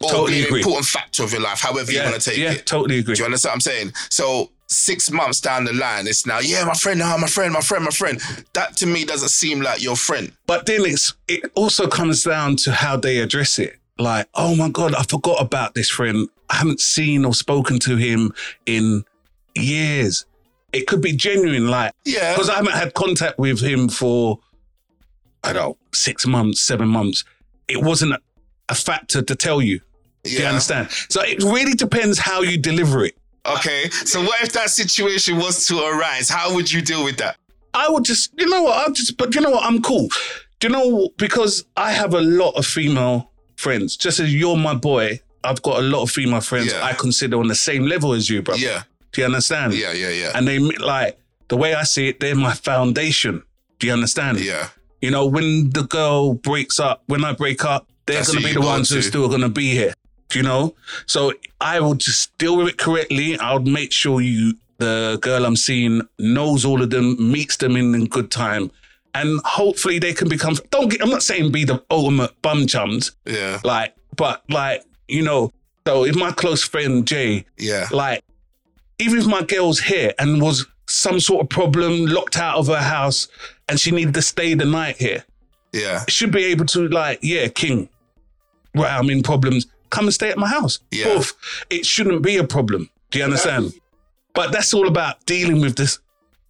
Or 0.00 0.08
Totally 0.10 0.32
be 0.32 0.40
an 0.40 0.46
agree. 0.46 0.60
important 0.60 0.86
factor 0.86 1.22
of 1.22 1.32
your 1.32 1.42
life, 1.42 1.60
however 1.60 1.92
you 1.92 2.00
want 2.02 2.14
to 2.18 2.30
take 2.30 2.38
yeah, 2.38 2.52
it. 2.52 2.64
totally 2.66 2.98
agree. 3.00 3.14
Do 3.14 3.20
you 3.20 3.24
understand 3.26 3.50
what 3.50 3.54
I'm 3.56 3.60
saying? 3.60 3.92
So 4.08 4.50
six 4.68 5.10
months 5.10 5.40
down 5.40 5.64
the 5.64 5.72
line, 5.72 6.06
it's 6.06 6.26
now, 6.26 6.38
yeah, 6.40 6.64
my 6.64 6.74
friend, 6.74 7.00
ah, 7.02 7.16
my 7.20 7.26
friend, 7.28 7.52
my 7.52 7.60
friend, 7.60 7.84
my 7.84 7.90
friend. 7.90 8.20
That 8.54 8.76
to 8.78 8.86
me 8.86 9.04
doesn't 9.04 9.28
seem 9.28 9.60
like 9.60 9.82
your 9.82 9.96
friend. 9.96 10.32
But 10.46 10.66
then 10.66 10.84
it's 10.84 11.14
it 11.28 11.50
also 11.54 11.86
comes 11.88 12.24
down 12.24 12.56
to 12.56 12.72
how 12.72 12.96
they 12.96 13.18
address 13.18 13.58
it. 13.58 13.78
Like, 13.98 14.28
oh 14.34 14.54
my 14.56 14.68
god, 14.68 14.94
I 14.94 15.02
forgot 15.04 15.40
about 15.40 15.74
this 15.74 15.88
friend. 15.88 16.28
I 16.50 16.56
haven't 16.56 16.80
seen 16.80 17.24
or 17.24 17.32
spoken 17.34 17.78
to 17.80 17.96
him 17.96 18.32
in 18.66 19.04
years. 19.54 20.26
It 20.72 20.86
could 20.86 21.00
be 21.00 21.12
genuine, 21.16 21.68
like 21.68 21.92
Yeah. 22.04 22.32
because 22.34 22.50
I 22.50 22.56
haven't 22.56 22.74
had 22.74 22.92
contact 22.94 23.38
with 23.38 23.60
him 23.60 23.88
for 23.88 24.38
I 25.42 25.52
don't 25.52 25.62
know 25.62 25.76
six 25.92 26.26
months, 26.26 26.60
seven 26.60 26.88
months. 26.88 27.24
It 27.68 27.82
wasn't 27.82 28.14
a, 28.68 28.74
factor 28.74 29.22
to 29.22 29.34
tell 29.36 29.62
you. 29.62 29.80
Do 30.24 30.30
you 30.32 30.40
Yeah. 30.40 30.48
understand? 30.48 30.88
So 31.08 31.22
it 31.22 31.40
really 31.42 31.74
depends 31.74 32.18
how 32.18 32.42
you 32.42 32.58
deliver 32.58 33.04
it. 33.04 33.16
Okay. 33.56 33.90
So 33.90 34.22
what 34.22 34.42
if 34.42 34.52
that 34.52 34.70
situation 34.70 35.36
was 35.36 35.66
to 35.66 35.82
arise? 35.84 36.28
How 36.28 36.54
would 36.54 36.72
you 36.72 36.82
deal 36.82 37.04
with 37.04 37.16
that? 37.18 37.36
I 37.74 37.88
would 37.90 38.04
just, 38.04 38.32
you 38.38 38.48
know 38.48 38.62
what, 38.62 38.86
I'm 38.86 38.94
just, 38.94 39.16
but 39.18 39.34
you 39.34 39.40
know 39.42 39.50
what, 39.50 39.64
I'm 39.64 39.82
cool. 39.82 40.08
Do 40.60 40.68
you 40.68 40.72
know, 40.72 41.10
because 41.18 41.64
I 41.76 41.92
have 41.92 42.14
a 42.14 42.20
lot 42.22 42.52
of 42.52 42.64
female 42.64 43.30
friends, 43.56 43.96
just 43.96 44.18
as 44.18 44.34
you're 44.34 44.56
my 44.56 44.74
boy, 44.74 45.20
I've 45.44 45.60
got 45.62 45.78
a 45.78 45.82
lot 45.82 46.02
of 46.02 46.10
female 46.10 46.40
friends 46.40 46.72
Yeah. 46.72 46.82
I 46.82 46.94
consider 46.94 47.38
on 47.38 47.48
the 47.48 47.54
same 47.54 47.84
level 47.84 48.14
as 48.14 48.30
you, 48.30 48.40
bro. 48.42 48.54
Yeah. 48.54 48.84
Do 49.12 49.20
you 49.20 49.26
understand? 49.26 49.74
Yeah, 49.74 49.92
yeah, 49.92 50.08
yeah. 50.08 50.32
And 50.34 50.48
they, 50.48 50.58
like, 50.58 51.18
the 51.48 51.56
way 51.56 51.74
I 51.74 51.84
see 51.84 52.08
it, 52.08 52.20
they're 52.20 52.34
my 52.34 52.54
foundation. 52.54 53.42
Do 53.78 53.86
you 53.86 53.92
understand? 53.92 54.40
Yeah. 54.40 54.68
You 55.02 55.10
know, 55.10 55.26
when 55.26 55.70
the 55.70 55.82
girl 55.84 56.34
breaks 56.34 56.80
up, 56.80 57.02
when 57.06 57.24
I 57.24 57.32
break 57.32 57.64
up, 57.64 57.88
they're 58.06 58.16
That's 58.16 58.32
to 58.32 58.40
be 58.40 58.52
the 58.52 58.60
ones 58.60 58.90
who 58.90 58.98
are 58.98 59.02
still 59.02 59.28
going 59.28 59.42
to 59.42 59.48
be 59.48 59.72
here. 59.72 59.92
You 60.34 60.42
know? 60.42 60.74
So 61.06 61.32
I 61.60 61.80
will 61.80 61.94
just 61.94 62.36
deal 62.38 62.56
with 62.56 62.68
it 62.68 62.78
correctly. 62.78 63.38
I'll 63.38 63.60
make 63.60 63.92
sure 63.92 64.20
you, 64.20 64.54
the 64.78 65.18
girl 65.22 65.44
I'm 65.46 65.56
seeing, 65.56 66.02
knows 66.18 66.64
all 66.64 66.82
of 66.82 66.90
them, 66.90 67.30
meets 67.32 67.56
them 67.58 67.76
in, 67.76 67.94
in 67.94 68.06
good 68.06 68.30
time. 68.30 68.70
And 69.14 69.40
hopefully 69.44 69.98
they 69.98 70.12
can 70.12 70.28
become, 70.28 70.56
don't 70.70 70.90
get, 70.90 71.00
I'm 71.02 71.08
not 71.10 71.22
saying 71.22 71.50
be 71.52 71.64
the 71.64 71.82
ultimate 71.90 72.40
bum 72.42 72.66
chums, 72.66 73.12
Yeah. 73.24 73.60
like, 73.64 73.94
but 74.16 74.42
like, 74.50 74.82
you 75.08 75.22
know, 75.22 75.52
so 75.86 76.04
if 76.04 76.16
my 76.16 76.32
close 76.32 76.62
friend 76.62 77.06
Jay, 77.06 77.46
Yeah. 77.56 77.88
like, 77.92 78.22
even 78.98 79.18
if 79.18 79.26
my 79.26 79.42
girl's 79.42 79.78
here 79.80 80.12
and 80.18 80.42
was 80.42 80.66
some 80.86 81.18
sort 81.20 81.42
of 81.44 81.48
problem, 81.48 82.06
locked 82.06 82.36
out 82.36 82.56
of 82.58 82.66
her 82.66 82.76
house, 82.76 83.28
and 83.68 83.80
she 83.80 83.90
needed 83.90 84.12
to 84.14 84.22
stay 84.22 84.52
the 84.54 84.64
night 84.66 84.96
here, 84.98 85.24
Yeah. 85.72 86.04
should 86.08 86.30
be 86.32 86.44
able 86.46 86.66
to 86.66 86.88
like, 86.88 87.20
yeah, 87.22 87.48
King, 87.48 87.88
right, 88.74 88.92
I'm 88.92 89.08
in 89.08 89.22
problems. 89.22 89.66
Come 89.90 90.06
and 90.06 90.14
stay 90.14 90.30
at 90.30 90.38
my 90.38 90.48
house. 90.48 90.78
Yeah. 90.90 91.04
Both. 91.06 91.34
It 91.70 91.86
shouldn't 91.86 92.22
be 92.22 92.36
a 92.36 92.44
problem. 92.44 92.90
Do 93.10 93.18
you 93.18 93.24
understand? 93.24 93.72
But 94.34 94.52
that's 94.52 94.74
all 94.74 94.86
about 94.86 95.24
dealing 95.26 95.60
with 95.60 95.76
this 95.76 95.98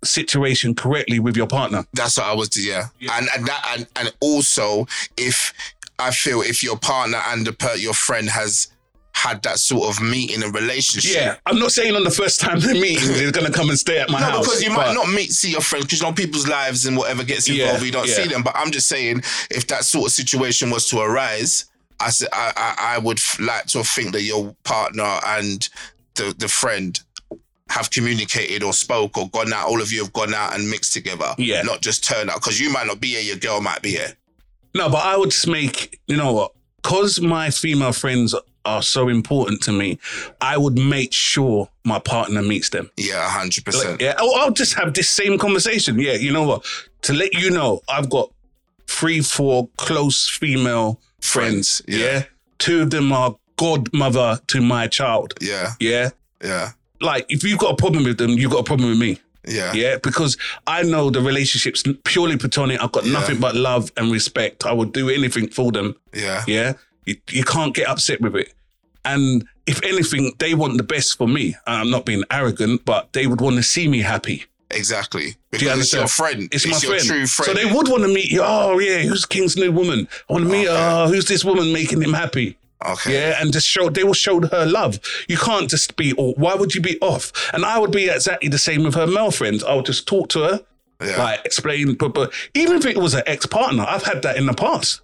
situation 0.04 0.74
correctly 0.74 1.18
with 1.20 1.36
your 1.36 1.46
partner. 1.46 1.84
That's 1.92 2.16
what 2.16 2.26
I 2.26 2.34
was 2.34 2.50
yeah. 2.56 2.86
And 3.12 3.28
and 3.34 3.46
that 3.46 3.74
and, 3.76 3.86
and 3.96 4.12
also 4.20 4.86
if 5.16 5.52
I 5.98 6.10
feel 6.10 6.40
if 6.42 6.62
your 6.62 6.76
partner 6.78 7.18
and 7.28 7.46
the 7.46 7.52
per, 7.52 7.74
your 7.74 7.94
friend 7.94 8.28
has 8.28 8.68
had 9.12 9.42
that 9.42 9.58
sort 9.58 9.88
of 9.88 10.02
meeting 10.02 10.42
and 10.42 10.54
relationship. 10.54 11.14
Yeah. 11.14 11.36
I'm 11.46 11.58
not 11.58 11.72
saying 11.72 11.96
on 11.96 12.04
the 12.04 12.10
first 12.10 12.38
time 12.38 12.60
they 12.60 12.78
meet, 12.78 12.98
they're 13.00 13.32
gonna 13.32 13.50
come 13.50 13.70
and 13.70 13.78
stay 13.78 13.98
at 13.98 14.10
my 14.10 14.20
No, 14.20 14.26
house. 14.26 14.44
because 14.46 14.62
you 14.62 14.70
might 14.70 14.92
not 14.92 15.08
meet, 15.08 15.32
see 15.32 15.50
your 15.52 15.62
friends, 15.62 15.86
because 15.86 16.00
you 16.02 16.06
know 16.06 16.12
people's 16.12 16.46
lives 16.46 16.84
and 16.84 16.96
whatever 16.98 17.24
gets 17.24 17.48
involved, 17.48 17.80
Yeah, 17.80 17.86
you 17.86 17.92
don't 17.92 18.06
yeah. 18.08 18.14
see 18.14 18.26
them. 18.28 18.42
But 18.42 18.54
I'm 18.56 18.70
just 18.70 18.88
saying, 18.88 19.20
if 19.50 19.66
that 19.68 19.84
sort 19.86 20.06
of 20.08 20.12
situation 20.12 20.68
was 20.70 20.86
to 20.90 20.98
arise, 21.00 21.64
I 22.00 22.06
s- 22.06 22.26
I, 22.32 22.74
I, 22.78 22.98
would 22.98 23.20
like 23.40 23.66
to 23.66 23.82
think 23.82 24.12
that 24.12 24.22
your 24.22 24.54
partner 24.64 25.18
and 25.26 25.68
the 26.14 26.34
the 26.36 26.48
friend 26.48 26.98
have 27.70 27.90
communicated 27.90 28.62
or 28.62 28.72
spoke 28.72 29.16
or 29.18 29.28
gone 29.30 29.52
out. 29.52 29.68
All 29.68 29.80
of 29.82 29.90
you 29.92 30.02
have 30.04 30.12
gone 30.12 30.34
out 30.34 30.54
and 30.54 30.70
mixed 30.70 30.92
together. 30.92 31.34
Yeah. 31.38 31.62
not 31.62 31.80
just 31.80 32.04
turn 32.04 32.28
up 32.28 32.36
because 32.36 32.60
you 32.60 32.70
might 32.70 32.86
not 32.86 33.00
be 33.00 33.08
here, 33.08 33.20
your 33.22 33.36
girl 33.36 33.60
might 33.60 33.82
be 33.82 33.90
here. 33.90 34.12
No, 34.74 34.88
but 34.88 35.04
I 35.04 35.16
would 35.16 35.30
just 35.30 35.48
make, 35.48 35.98
you 36.06 36.16
know 36.16 36.32
what? 36.32 36.52
Because 36.82 37.20
my 37.20 37.50
female 37.50 37.92
friends 37.92 38.34
are 38.64 38.82
so 38.82 39.08
important 39.08 39.62
to 39.62 39.72
me, 39.72 39.98
I 40.40 40.56
would 40.58 40.78
make 40.78 41.12
sure 41.12 41.68
my 41.84 41.98
partner 41.98 42.42
meets 42.42 42.68
them. 42.70 42.90
Yeah, 42.96 43.28
hundred 43.28 43.66
Like, 43.66 43.74
percent. 43.74 44.00
yeah, 44.00 44.14
I'll, 44.18 44.34
I'll 44.36 44.50
just 44.52 44.74
have 44.74 44.92
this 44.94 45.08
same 45.08 45.38
conversation. 45.38 45.98
Yeah, 45.98 46.12
you 46.12 46.30
know 46.32 46.42
what? 46.44 46.64
To 47.02 47.12
let 47.14 47.32
you 47.34 47.50
know, 47.50 47.80
I've 47.88 48.10
got 48.10 48.30
three, 48.86 49.20
four 49.22 49.68
close 49.76 50.28
female 50.28 51.00
friends. 51.26 51.80
Friends, 51.80 51.82
yeah. 52.00 52.06
yeah. 52.06 52.22
Two 52.58 52.82
of 52.82 52.90
them 52.90 53.12
are 53.12 53.36
godmother 53.56 54.40
to 54.48 54.60
my 54.60 54.86
child. 54.86 55.34
Yeah, 55.40 55.74
Yeah. 55.80 56.10
yeah, 56.42 56.72
Like, 57.00 57.26
if 57.28 57.42
you've 57.44 57.58
got 57.58 57.72
a 57.72 57.76
problem 57.76 58.04
with 58.04 58.18
them, 58.18 58.30
you've 58.32 58.50
got 58.52 58.60
a 58.60 58.64
problem 58.64 58.88
with 58.90 58.98
me. 58.98 59.18
yeah, 59.46 59.72
Yeah, 59.74 59.96
because 60.02 60.36
I 60.66 60.82
know 60.82 61.10
the 61.10 61.20
relationship's 61.20 61.82
purely 62.04 62.36
platonic. 62.36 62.82
I've 62.82 62.92
got 62.92 63.04
Yeah. 63.04 63.12
nothing 63.12 63.38
but 63.40 63.54
love 63.54 63.92
and 63.96 64.10
respect. 64.12 64.64
I 64.66 64.72
would 64.72 64.92
do 64.92 65.08
anything 65.10 65.48
for 65.48 65.70
them. 65.72 65.94
yeah, 66.14 66.44
Yeah, 66.46 66.72
you, 67.06 67.16
you 67.30 67.44
can't 67.44 67.74
get 67.74 67.88
upset 67.88 68.20
with 68.20 68.34
it. 68.36 68.52
And 69.04 69.46
if 69.66 69.82
anything, 69.84 70.32
they 70.38 70.54
want 70.54 70.76
the 70.78 70.82
best 70.82 71.16
for 71.16 71.28
me. 71.28 71.54
I'm 71.66 71.90
not 71.90 72.04
being 72.06 72.24
arrogant, 72.30 72.84
but 72.84 73.12
they 73.12 73.26
would 73.26 73.40
want 73.40 73.56
to 73.56 73.62
see 73.62 73.86
me 73.88 74.00
happy. 74.00 74.44
Exactly. 74.70 75.36
Because 75.50 75.78
it's 75.80 75.92
your 75.92 76.08
friend. 76.08 76.48
It's, 76.52 76.66
my 76.66 76.72
your 76.78 76.80
friend. 76.98 77.04
true 77.04 77.26
friend. 77.26 77.46
So 77.46 77.54
they 77.54 77.72
would 77.72 77.88
want 77.88 78.02
to 78.02 78.08
meet 78.08 78.30
you. 78.30 78.40
Oh 78.42 78.78
yeah, 78.78 78.98
who's 79.02 79.24
King's 79.24 79.56
new 79.56 79.70
woman? 79.72 80.08
I 80.28 80.32
want 80.32 80.44
to 80.46 80.50
meet. 80.50 80.66
Okay. 80.68 80.76
Oh, 80.76 81.08
who's 81.08 81.26
this 81.26 81.44
woman 81.44 81.72
making 81.72 82.02
him 82.02 82.12
happy? 82.12 82.58
Okay. 82.84 83.12
Yeah, 83.14 83.36
and 83.40 83.52
just 83.52 83.66
show 83.66 83.88
they 83.88 84.04
will 84.04 84.12
show 84.12 84.40
her 84.40 84.66
love. 84.66 84.98
You 85.28 85.36
can't 85.36 85.70
just 85.70 85.96
be 85.96 86.12
all 86.14 86.34
why 86.34 86.54
would 86.54 86.74
you 86.74 86.80
be 86.80 86.98
off? 87.00 87.32
And 87.54 87.64
I 87.64 87.78
would 87.78 87.92
be 87.92 88.08
exactly 88.08 88.48
the 88.48 88.58
same 88.58 88.82
with 88.82 88.94
her 88.94 89.06
male 89.06 89.30
friends. 89.30 89.62
I 89.64 89.74
would 89.74 89.86
just 89.86 90.06
talk 90.06 90.28
to 90.30 90.40
her, 90.40 90.60
Yeah. 91.00 91.16
like 91.22 91.44
explain 91.46 91.94
but, 91.94 92.12
but 92.12 92.32
even 92.54 92.76
if 92.76 92.84
it 92.84 92.98
was 92.98 93.14
an 93.14 93.22
ex-partner, 93.26 93.84
I've 93.88 94.02
had 94.04 94.22
that 94.22 94.36
in 94.36 94.46
the 94.46 94.52
past. 94.54 95.00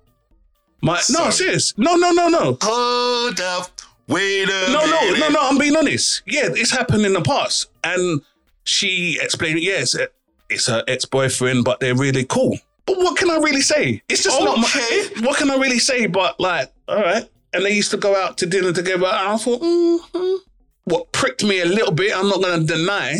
My 0.83 1.00
no, 1.11 1.31
serious. 1.31 1.73
No, 1.78 1.95
no, 1.95 2.11
no, 2.11 2.28
no. 2.28 2.59
Hold 2.61 3.40
up. 3.40 3.81
Wait 4.09 4.49
a 4.49 4.73
No, 4.73 4.85
no, 4.85 5.00
minute. 5.02 5.21
no, 5.21 5.28
no. 5.28 5.38
I'm 5.42 5.57
being 5.57 5.76
honest. 5.76 6.23
Yeah, 6.26 6.49
it's 6.50 6.73
happened 6.73 7.07
in 7.07 7.12
the 7.12 7.23
past, 7.23 7.69
and 7.85 8.21
she 8.64 9.19
explained, 9.21 9.61
yes, 9.61 9.95
it, 9.95 10.14
it's 10.50 10.66
her 10.66 10.83
ex-boyfriend, 10.88 11.64
but 11.64 11.81
they're 11.81 11.95
really 11.95 12.25
cool. 12.25 12.59
But 12.87 12.99
what 12.99 13.16
can 13.16 13.31
I 13.31 13.37
really 13.37 13.61
say? 13.62 14.02
It's 14.09 14.23
just 14.25 14.40
not 14.40 14.59
Okay. 14.59 15.09
my. 15.21 15.26
What 15.26 15.38
can 15.38 15.50
I 15.50 15.57
really 15.57 15.78
say? 15.78 16.07
But 16.07 16.38
like, 16.40 16.73
all 16.88 16.97
right. 17.00 17.28
And 17.52 17.64
they 17.64 17.73
used 17.73 17.90
to 17.92 17.97
go 17.97 18.16
out 18.16 18.38
to 18.38 18.47
dinner 18.47 18.73
together, 18.73 19.07
and 19.07 19.28
I 19.28 19.37
thought, 19.37 19.61
mm 19.61 20.38
what 20.85 21.12
pricked 21.12 21.45
me 21.45 21.61
a 21.61 21.64
little 21.64 21.92
bit. 21.92 22.12
I'm 22.16 22.28
not 22.28 22.42
going 22.42 22.66
to 22.66 22.66
deny, 22.66 23.16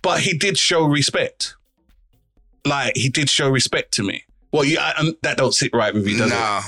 but 0.00 0.20
he 0.20 0.36
did 0.36 0.56
show 0.56 0.84
respect. 0.84 1.54
Like 2.64 2.96
he 2.96 3.08
did 3.10 3.28
show 3.28 3.48
respect 3.50 3.92
to 3.94 4.02
me. 4.02 4.24
Well, 4.50 4.64
you, 4.64 4.78
I, 4.80 4.92
um, 4.98 5.14
that 5.22 5.36
don't 5.36 5.52
sit 5.52 5.74
right 5.74 5.92
with 5.92 6.06
you, 6.06 6.16
does 6.16 6.30
it? 6.32 6.34
Nah. 6.34 6.62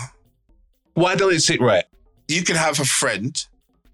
Why 0.94 1.14
don't 1.14 1.32
it 1.32 1.40
sit 1.40 1.60
right? 1.60 1.84
You 2.28 2.42
can 2.42 2.56
have 2.56 2.78
a 2.78 2.84
friend. 2.84 3.42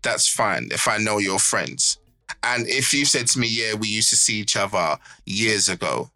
That's 0.02 0.26
fine 0.28 0.68
if 0.72 0.88
I 0.88 0.98
know 0.98 1.18
your 1.18 1.38
friends. 1.38 1.98
And 2.44 2.68
if 2.68 2.92
you 2.92 3.04
said 3.04 3.26
to 3.28 3.38
me, 3.38 3.48
yeah, 3.48 3.74
we 3.74 3.88
used 3.88 4.10
to 4.10 4.16
see 4.16 4.36
each 4.36 4.56
other 4.56 4.98
years 5.24 5.68
ago, 5.68 6.10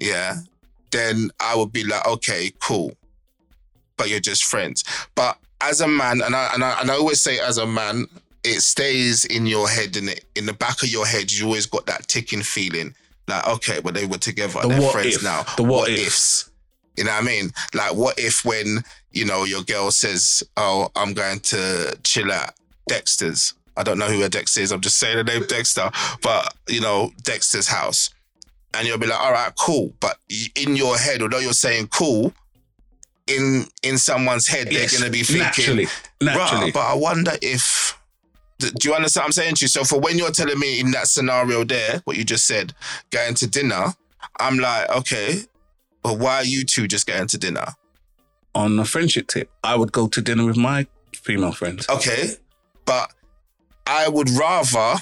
yeah, 0.00 0.36
then 0.90 1.30
I 1.40 1.56
would 1.56 1.72
be 1.72 1.84
like, 1.84 2.06
okay, 2.06 2.52
cool. 2.60 2.92
But 3.96 4.10
you're 4.10 4.20
just 4.20 4.44
friends. 4.44 4.84
But 5.14 5.38
as 5.60 5.80
a 5.80 5.88
man, 5.88 6.20
and 6.22 6.36
I 6.36 6.52
and 6.54 6.62
I, 6.62 6.80
and 6.80 6.90
I 6.90 6.94
always 6.94 7.20
say 7.20 7.40
as 7.40 7.58
a 7.58 7.66
man, 7.66 8.06
it 8.44 8.60
stays 8.60 9.24
in 9.24 9.46
your 9.46 9.68
head 9.68 9.96
and 9.96 10.10
it, 10.10 10.24
in 10.36 10.46
the 10.46 10.52
back 10.52 10.82
of 10.82 10.88
your 10.88 11.06
head, 11.06 11.32
you 11.32 11.46
always 11.46 11.66
got 11.66 11.86
that 11.86 12.06
ticking 12.08 12.42
feeling. 12.42 12.94
Like, 13.26 13.46
okay, 13.46 13.80
but 13.80 13.94
they 13.94 14.06
were 14.06 14.18
together. 14.18 14.60
The 14.62 14.68
They're 14.68 14.80
what 14.80 14.92
friends 14.92 15.16
if. 15.16 15.22
now. 15.22 15.44
The 15.56 15.64
what 15.64 15.90
if. 15.90 16.06
ifs? 16.06 16.50
You 16.96 17.04
know 17.04 17.12
what 17.12 17.22
I 17.22 17.26
mean? 17.26 17.50
Like, 17.74 17.94
what 17.94 18.18
if 18.18 18.44
when, 18.44 18.82
you 19.12 19.24
know, 19.24 19.44
your 19.44 19.62
girl 19.62 19.90
says, 19.92 20.42
oh, 20.56 20.90
I'm 20.96 21.12
going 21.12 21.38
to 21.40 21.96
chill 22.02 22.32
at 22.32 22.54
Dexter's. 22.88 23.54
I 23.78 23.82
don't 23.82 23.98
know 23.98 24.06
who 24.06 24.22
a 24.22 24.28
Dexter 24.28 24.60
is. 24.60 24.72
I'm 24.72 24.80
just 24.80 24.98
saying 24.98 25.16
the 25.16 25.24
name 25.24 25.44
Dexter. 25.46 25.90
But, 26.22 26.54
you 26.68 26.80
know, 26.80 27.12
Dexter's 27.22 27.68
house. 27.68 28.10
And 28.74 28.86
you'll 28.86 28.98
be 28.98 29.06
like, 29.06 29.20
all 29.20 29.32
right, 29.32 29.52
cool. 29.58 29.94
But 30.00 30.18
in 30.54 30.76
your 30.76 30.98
head, 30.98 31.22
although 31.22 31.38
you're 31.38 31.52
saying 31.52 31.88
cool, 31.88 32.32
in 33.26 33.66
in 33.82 33.98
someone's 33.98 34.46
head, 34.46 34.70
Yes, 34.70 34.90
they're 34.90 35.00
going 35.00 35.12
to 35.12 35.18
be 35.18 35.24
thinking, 35.24 35.42
naturally, 35.44 35.86
naturally. 36.20 36.70
But 36.72 36.86
I 36.86 36.94
wonder 36.94 37.32
if. 37.40 37.94
Do 38.58 38.88
you 38.88 38.94
understand 38.94 39.22
what 39.22 39.26
I'm 39.26 39.32
saying 39.32 39.54
to 39.56 39.64
you? 39.64 39.68
So 39.68 39.84
for 39.84 40.00
when 40.00 40.18
you're 40.18 40.32
telling 40.32 40.58
me 40.58 40.80
in 40.80 40.90
that 40.90 41.06
scenario 41.06 41.62
there, 41.62 42.00
what 42.04 42.16
you 42.16 42.24
just 42.24 42.44
said, 42.44 42.74
going 43.10 43.34
to 43.34 43.46
dinner, 43.46 43.94
I'm 44.40 44.58
like, 44.58 44.90
okay, 44.90 45.42
but 46.02 46.18
why 46.18 46.38
are 46.38 46.44
you 46.44 46.64
two 46.64 46.88
just 46.88 47.06
going 47.06 47.28
to 47.28 47.38
dinner? 47.38 47.66
on 48.54 48.78
a 48.78 48.84
friendship 48.84 49.28
tip, 49.28 49.50
I 49.62 49.76
would 49.76 49.92
go 49.92 50.08
to 50.08 50.20
dinner 50.20 50.44
with 50.44 50.56
my 50.56 50.86
female 51.14 51.52
friends. 51.52 51.88
Okay, 51.88 52.30
but 52.84 53.12
I 53.88 54.08
would 54.08 54.30
rather 54.30 54.96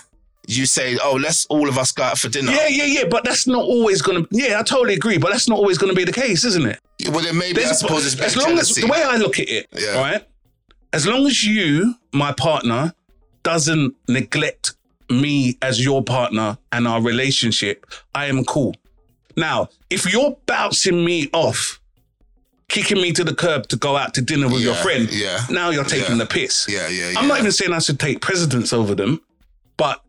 you 0.48 0.64
say, 0.64 0.96
oh, 1.02 1.14
let's 1.20 1.44
all 1.46 1.68
of 1.68 1.76
us 1.76 1.90
go 1.90 2.04
out 2.04 2.18
for 2.18 2.28
dinner. 2.28 2.52
Yeah, 2.52 2.68
yeah, 2.68 2.84
yeah, 2.84 3.04
but 3.10 3.24
that's 3.24 3.46
not 3.48 3.62
always 3.62 4.00
gonna. 4.00 4.24
Yeah, 4.30 4.60
I 4.60 4.62
totally 4.62 4.94
agree, 4.94 5.18
but 5.18 5.32
that's 5.32 5.48
not 5.48 5.58
always 5.58 5.76
gonna 5.76 5.92
be 5.94 6.04
the 6.04 6.12
case, 6.12 6.44
isn't 6.44 6.64
it? 6.66 6.78
Well, 7.10 7.20
then 7.24 7.36
maybe 7.36 7.64
I 7.64 7.72
suppose 7.72 8.06
it's 8.06 8.20
as 8.20 8.36
long 8.36 8.56
as 8.58 8.74
the 8.74 8.86
way 8.86 9.02
I 9.02 9.16
look 9.16 9.38
at 9.40 9.48
it, 9.48 9.66
Yeah. 9.76 9.98
right? 10.00 10.24
As 10.92 11.04
long 11.06 11.26
as 11.26 11.42
you, 11.44 11.96
my 12.12 12.32
partner, 12.32 12.94
doesn't 13.42 13.94
neglect 14.08 14.72
me 15.10 15.58
as 15.62 15.84
your 15.84 16.02
partner 16.02 16.58
and 16.72 16.86
our 16.88 17.02
relationship, 17.02 17.84
I 18.14 18.26
am 18.26 18.44
cool. 18.44 18.74
Now, 19.36 19.68
if 19.90 20.10
you're 20.10 20.36
bouncing 20.46 21.04
me 21.04 21.28
off, 21.32 21.80
kicking 22.68 23.00
me 23.00 23.12
to 23.12 23.24
the 23.24 23.34
curb 23.34 23.68
to 23.68 23.76
go 23.76 23.96
out 23.96 24.14
to 24.14 24.22
dinner 24.22 24.48
with 24.48 24.62
your 24.62 24.74
friend, 24.74 25.08
yeah, 25.10 25.40
now 25.50 25.70
you're 25.70 25.84
taking 25.84 26.16
yeah. 26.16 26.24
the 26.24 26.26
piss. 26.26 26.66
yeah, 26.68 26.88
yeah, 26.88 27.10
yeah. 27.10 27.18
I'm 27.18 27.28
not 27.28 27.38
even 27.38 27.52
saying 27.52 27.72
I 27.72 27.78
should 27.78 28.00
take 28.00 28.20
precedence 28.20 28.72
over 28.72 28.94
them, 28.94 29.20
but 29.76 30.02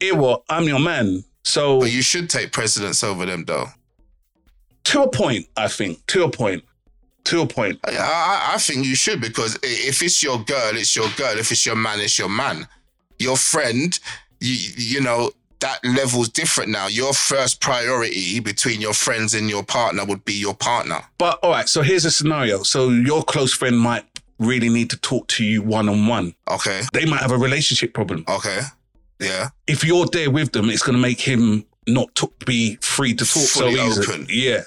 here 0.00 0.14
what 0.14 0.42
I'm 0.48 0.64
your 0.64 0.80
man. 0.80 1.24
So 1.42 1.80
But 1.80 1.92
you 1.92 2.02
should 2.02 2.28
take 2.28 2.52
precedence 2.52 3.04
over 3.04 3.24
them, 3.24 3.44
though. 3.44 3.66
to 4.84 5.02
a 5.02 5.10
point, 5.10 5.46
I 5.56 5.68
think. 5.68 6.04
To 6.06 6.24
a 6.24 6.30
point. 6.30 6.64
To 7.24 7.40
a 7.42 7.46
point. 7.46 7.78
I, 7.86 7.96
I, 7.96 8.54
I 8.54 8.58
think 8.58 8.84
you 8.84 8.94
should 8.96 9.20
because 9.20 9.56
if 9.62 10.02
it's 10.02 10.22
your 10.22 10.38
girl, 10.44 10.76
it's 10.76 10.94
your 10.96 11.08
girl. 11.16 11.38
If 11.38 11.50
it's 11.52 11.64
your 11.64 11.76
man, 11.76 12.00
it's 12.00 12.18
your 12.18 12.28
man. 12.28 12.66
Your 13.18 13.36
friend, 13.36 13.98
you, 14.40 14.56
you 14.76 15.00
know, 15.00 15.30
that 15.60 15.78
level's 15.84 16.28
different 16.28 16.70
now. 16.70 16.86
Your 16.86 17.12
first 17.14 17.60
priority 17.60 18.40
between 18.40 18.80
your 18.80 18.92
friends 18.92 19.34
and 19.34 19.48
your 19.48 19.62
partner 19.62 20.04
would 20.04 20.24
be 20.24 20.34
your 20.34 20.54
partner. 20.54 21.00
But 21.18 21.38
all 21.42 21.50
right, 21.50 21.68
so 21.68 21.82
here's 21.82 22.04
a 22.04 22.10
scenario. 22.10 22.62
So 22.62 22.90
your 22.90 23.22
close 23.22 23.52
friend 23.54 23.78
might 23.78 24.04
really 24.38 24.68
need 24.68 24.90
to 24.90 24.98
talk 24.98 25.26
to 25.28 25.44
you 25.44 25.62
one 25.62 25.88
on 25.88 26.06
one. 26.06 26.34
Okay, 26.50 26.82
They 26.92 27.06
might 27.06 27.20
have 27.22 27.32
a 27.32 27.38
relationship 27.38 27.94
problem. 27.94 28.24
okay, 28.28 28.60
yeah, 29.18 29.48
If 29.66 29.82
you're 29.82 30.04
there 30.06 30.30
with 30.30 30.52
them, 30.52 30.68
it's 30.68 30.82
going 30.82 30.94
to 30.96 31.00
make 31.00 31.20
him 31.20 31.64
not 31.86 32.14
to 32.16 32.30
be 32.44 32.76
free 32.82 33.14
to 33.14 33.24
talk 33.24 33.48
Fully 33.48 33.76
so 33.76 33.86
easily. 33.86 34.06
open. 34.14 34.26
Yeah. 34.28 34.62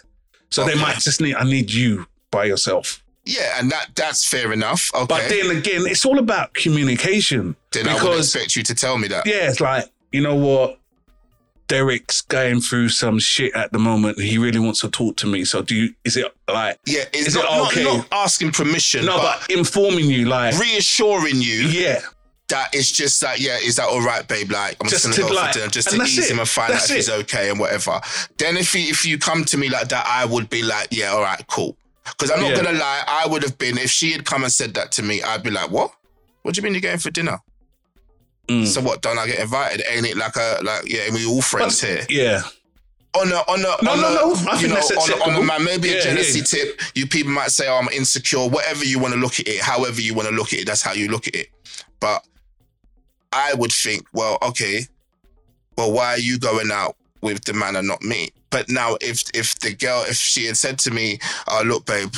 So 0.49 0.65
they 0.65 0.73
might 0.75 0.97
just 0.99 1.21
need. 1.21 1.36
I 1.36 1.43
need 1.43 1.71
you 1.71 2.08
by 2.32 2.45
yourself. 2.45 3.04
yeah, 3.25 3.60
and 3.60 3.69
that 3.71 3.89
that's 3.93 4.25
fair 4.25 4.52
enough. 4.52 4.89
Okay, 4.95 5.06
But 5.06 5.30
then 5.30 5.56
again, 5.56 5.84
it's 5.86 6.04
all 6.04 6.17
about 6.17 6.56
communication. 6.56 7.56
then 7.73 7.88
I 7.88 8.04
would 8.04 8.17
expect 8.17 8.56
you 8.56 8.63
to 8.63 8.73
tell 8.73 8.97
me 8.97 9.08
that. 9.10 9.28
yeah, 9.28 9.49
it's 9.49 9.60
like, 9.62 9.86
you 10.12 10.21
know 10.21 10.34
what? 10.34 10.79
Derek's 11.70 12.22
going 12.24 12.60
through 12.60 12.90
some 12.90 13.20
shit 13.20 13.54
at 13.56 13.72
the 13.72 13.80
moment. 13.80 14.20
He 14.20 14.38
really 14.38 14.60
wants 14.60 14.82
to 14.82 14.90
talk 14.90 15.16
to 15.18 15.28
me. 15.28 15.46
So 15.46 15.62
do 15.62 15.76
you, 15.76 15.94
is 16.04 16.18
it 16.18 16.26
like, 16.52 16.80
Yeah, 16.86 17.04
it's 17.14 17.28
Is 17.30 17.36
it 17.36 17.40
not, 17.44 17.52
not- 17.52 17.72
okay? 17.72 17.84
not 17.86 18.08
asking 18.12 18.52
permission, 18.52 19.06
no, 19.06 19.18
but, 19.18 19.40
but 19.48 19.56
informing 19.58 20.06
you 20.10 20.26
like, 20.26 20.58
reassuring 20.60 21.36
you 21.38 21.62
yeah, 21.70 22.02
that 22.50 22.70
it's 22.74 22.92
just 22.92 23.22
like, 23.24 23.40
yeah, 23.40 23.58
is 23.64 23.76
that 23.78 23.88
all 23.88 24.02
right, 24.02 24.28
babe? 24.28 24.52
Like, 24.52 24.78
I'm 24.82 24.90
just, 24.90 25.06
Just 25.06 25.18
gonna 25.20 25.30
go 25.30 25.36
like- 25.36 25.54
for 25.54 25.60
dinner 25.60 25.70
just 25.72 25.90
to 25.92 26.02
ease 26.02 26.18
it. 26.18 26.32
him 26.32 26.40
and 26.40 26.50
find 26.50 26.74
That's 26.74 26.86
out 26.86 26.90
if 26.90 26.96
he's 26.98 27.08
it. 27.10 27.14
okay 27.22 27.50
and 27.52 27.60
whatever. 27.60 28.02
Then 28.40 28.58
if 28.58 28.74
he, 28.74 28.90
if 28.90 29.06
you 29.06 29.18
come 29.20 29.46
to 29.46 29.58
me 29.58 29.70
like 29.70 29.88
that, 29.90 30.06
I 30.08 30.26
would 30.26 30.50
be 30.50 30.64
like, 30.64 30.88
yeah, 30.92 31.12
all 31.12 31.22
right, 31.22 31.42
cool. 31.48 31.78
Because 32.04 32.32
I'm 32.32 32.42
not 32.42 32.50
Yeah. 32.58 32.64
gonna 32.64 32.80
lie, 32.80 33.04
I 33.08 33.28
would 33.28 33.44
have 33.44 33.60
been 33.60 33.78
if 33.78 33.92
she 33.92 34.12
had 34.12 34.26
come 34.26 34.42
and 34.44 34.52
said 34.52 34.74
that 34.74 34.92
to 34.94 35.04
me, 35.04 35.22
I'd 35.22 35.44
be 35.44 35.52
like, 35.52 35.70
what? 35.70 35.92
What 36.42 36.56
do 36.56 36.60
you 36.60 36.64
mean 36.64 36.74
you're 36.74 36.82
going 36.82 36.98
for 36.98 37.12
dinner? 37.12 37.40
Mm. 38.50 38.66
So 38.68 38.82
what? 38.82 39.02
Don't 39.02 39.18
I 39.20 39.28
get 39.28 39.40
invited? 39.40 39.84
Ain't 39.90 40.06
it 40.08 40.18
like 40.18 40.36
a 40.36 40.60
like 40.64 40.88
yeah? 40.92 41.12
We 41.14 41.26
all 41.26 41.42
friends 41.42 41.82
here. 41.82 42.06
yeah. 42.10 42.42
On 43.16 43.28
a 43.32 43.36
on 43.36 43.60
a 43.60 43.64
No, 43.84 43.92
on 43.94 44.02
no, 44.02 44.08
a, 44.08 44.14
no. 44.14 44.52
I 44.52 44.60
you 44.60 44.68
think 44.68 44.74
know 44.74 45.02
on 45.26 45.36
on 45.36 45.42
a 45.42 45.46
man 45.46 45.64
maybe 45.64 45.88
Yeah, 45.90 45.96
a 45.96 46.02
jealousy 46.04 46.40
yeah. 46.40 46.46
tip. 46.46 46.82
You 46.96 47.08
people 47.08 47.32
might 47.32 47.50
say, 47.52 47.68
oh, 47.68 47.78
I'm 47.78 47.88
insecure. 47.90 48.48
Whatever 48.48 48.86
you 48.86 49.00
want 49.00 49.14
to 49.16 49.20
look 49.20 49.40
at 49.40 49.48
it, 49.48 49.62
however 49.62 50.00
you 50.02 50.14
want 50.14 50.28
to 50.30 50.34
look 50.34 50.54
at 50.54 50.60
it, 50.60 50.68
that's 50.68 50.82
how 50.84 50.94
you 50.94 51.08
look 51.10 51.28
at 51.28 51.36
it. 51.36 51.48
But 52.00 52.24
I 53.34 53.54
would 53.56 53.72
think, 53.72 54.06
well, 54.14 54.38
okay, 54.44 54.86
well, 55.78 55.92
why 55.92 56.08
are 56.14 56.20
you 56.20 56.38
going 56.40 56.72
out 56.72 56.96
with 57.22 57.44
the 57.46 57.54
man 57.54 57.76
and 57.76 57.88
not 57.88 58.02
me? 58.04 58.30
But 58.52 58.70
now, 58.70 58.98
if 59.02 59.24
if 59.34 59.58
the 59.60 59.74
girl, 59.76 60.04
if 60.08 60.16
she 60.16 60.46
had 60.46 60.58
said 60.58 60.78
to 60.80 60.92
me, 60.92 61.20
"Oh, 61.48 61.62
look, 61.66 61.86
babe, 61.86 62.14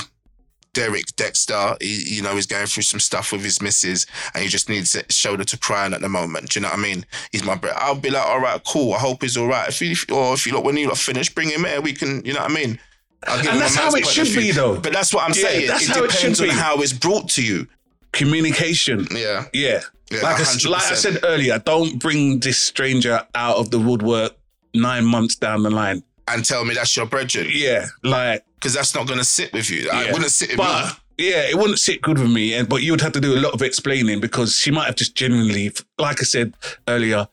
Derek 0.74 1.06
Dexter, 1.16 1.76
he, 1.82 2.16
you 2.16 2.22
know, 2.22 2.36
he's 2.36 2.46
going 2.46 2.66
through 2.66 2.84
some 2.84 3.00
stuff 3.00 3.32
with 3.32 3.44
his 3.44 3.62
missus, 3.62 4.06
and 4.34 4.42
he 4.44 4.50
just 4.50 4.70
needs 4.70 4.96
a 4.96 5.04
shoulder 5.12 5.44
to 5.44 5.58
cry 5.58 5.86
on 5.86 5.94
at 5.94 6.02
the 6.02 6.10
moment." 6.10 6.50
Do 6.50 6.60
you 6.60 6.64
know 6.64 6.70
what 6.70 6.80
I 6.80 6.82
mean? 6.82 7.06
He's 7.32 7.44
my 7.44 7.56
brother. 7.56 7.78
I'll 7.80 7.96
be 7.96 8.10
like, 8.10 8.26
"All 8.26 8.40
right, 8.40 8.62
cool. 8.66 8.94
I 8.94 9.00
hope 9.00 9.22
he's 9.22 9.38
all 9.38 9.48
right." 9.48 9.68
If 9.68 9.82
you, 9.82 9.96
or 10.16 10.34
if 10.34 10.46
you 10.46 10.54
look 10.54 10.64
when 10.64 10.78
you 10.78 10.88
lot 10.88 10.98
finish, 10.98 11.30
bring 11.30 11.50
him 11.50 11.66
here. 11.66 11.82
We 11.82 11.94
can, 11.94 12.24
you 12.26 12.34
know 12.34 12.42
what 12.42 12.52
I 12.52 12.54
mean? 12.54 12.80
And 13.28 13.46
that's 13.62 13.76
how 13.76 13.94
it 13.94 14.08
should 14.08 14.34
be, 14.36 14.52
though. 14.52 14.80
But 14.80 14.94
that's 14.94 15.14
what 15.14 15.24
I'm 15.24 15.36
Yeah, 15.36 15.44
saying. 15.50 15.68
that's 15.68 15.84
it 15.84 15.90
how 15.90 16.04
it 16.04 16.12
depends 16.12 16.40
should 16.40 16.50
on 16.50 16.56
be. 16.56 16.60
how 16.62 16.82
it's 16.82 16.94
brought 16.94 17.30
to 17.32 17.44
you. 17.44 17.68
Communication. 18.14 19.08
Yeah. 19.12 19.46
Yeah. 19.54 19.82
Yeah, 20.12 20.20
like, 20.24 20.42
I, 20.42 20.70
like 20.70 20.92
I 20.92 20.96
said 20.96 21.20
earlier, 21.24 21.58
don't 21.60 21.98
bring 21.98 22.42
this 22.42 22.58
stranger 22.58 23.26
out 23.34 23.56
of 23.56 23.72
the 23.72 23.80
woodwork 23.80 24.34
nine 24.74 25.06
months 25.06 25.38
down 25.38 25.64
the 25.64 25.70
line. 25.70 26.04
And 26.28 26.46
tell 26.46 26.64
me 26.66 26.74
that's 26.74 26.96
your 26.96 27.06
brethren. 27.06 27.48
Yeah. 27.52 27.88
Like, 28.04 28.46
Because 28.56 28.74
that's 28.74 28.94
not 28.96 29.08
going 29.08 29.20
to 29.20 29.26
sit 29.26 29.52
with 29.54 29.70
you. 29.70 29.90
I 29.92 30.06
yeah. 30.06 30.12
wouldn't 30.14 30.32
sit 30.32 30.50
with 30.50 30.58
but, 30.58 30.86
me. 30.86 30.92
Yeah, 31.18 31.50
it 31.50 31.56
wouldn't 31.58 31.80
sit 31.80 32.02
good 32.02 32.18
with 32.20 32.32
me. 32.32 32.54
And 32.56 32.68
but 32.70 32.82
you 32.84 32.92
would 32.92 33.02
have 33.02 33.12
to 33.14 33.22
do 33.22 33.34
a 33.36 33.42
lot 33.42 33.54
of 33.54 33.62
explaining 33.62 34.20
because 34.22 34.56
she 34.56 34.72
might 34.72 34.86
have 34.86 34.96
just 34.96 35.14
genuinely, 35.16 35.72
like 36.00 36.20
I 36.22 36.24
said 36.24 36.56
earlier, 36.88 37.28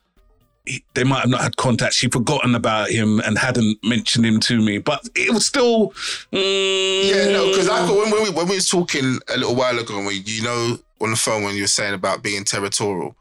he- 0.66 0.84
they 0.94 1.04
might 1.04 1.20
have 1.20 1.30
not 1.30 1.40
had 1.40 1.56
contact. 1.56 1.94
She'd 1.94 2.12
forgotten 2.12 2.54
about 2.54 2.90
him 2.90 3.20
and 3.20 3.38
hadn't 3.38 3.78
mentioned 3.82 4.26
him 4.26 4.40
to 4.40 4.60
me. 4.60 4.78
But 4.78 5.08
it 5.14 5.32
was 5.32 5.46
still. 5.46 5.90
mm, 6.32 7.08
Yeah, 7.08 7.30
no, 7.32 7.48
because 7.48 7.68
I 7.68 7.88
when, 7.90 8.10
when 8.10 8.22
we 8.24 8.30
when 8.30 8.48
we 8.48 8.56
was 8.56 8.68
talking 8.68 9.20
a 9.28 9.36
little 9.38 9.54
while 9.54 9.78
ago, 9.78 9.96
and 9.96 10.06
we, 10.06 10.16
you 10.26 10.42
know, 10.42 10.78
on 11.00 11.10
the 11.10 11.16
phone 11.16 11.42
when 11.44 11.54
you 11.54 11.62
were 11.62 11.68
saying 11.68 11.94
about 11.94 12.22
being 12.22 12.44
territorial. 12.44 13.14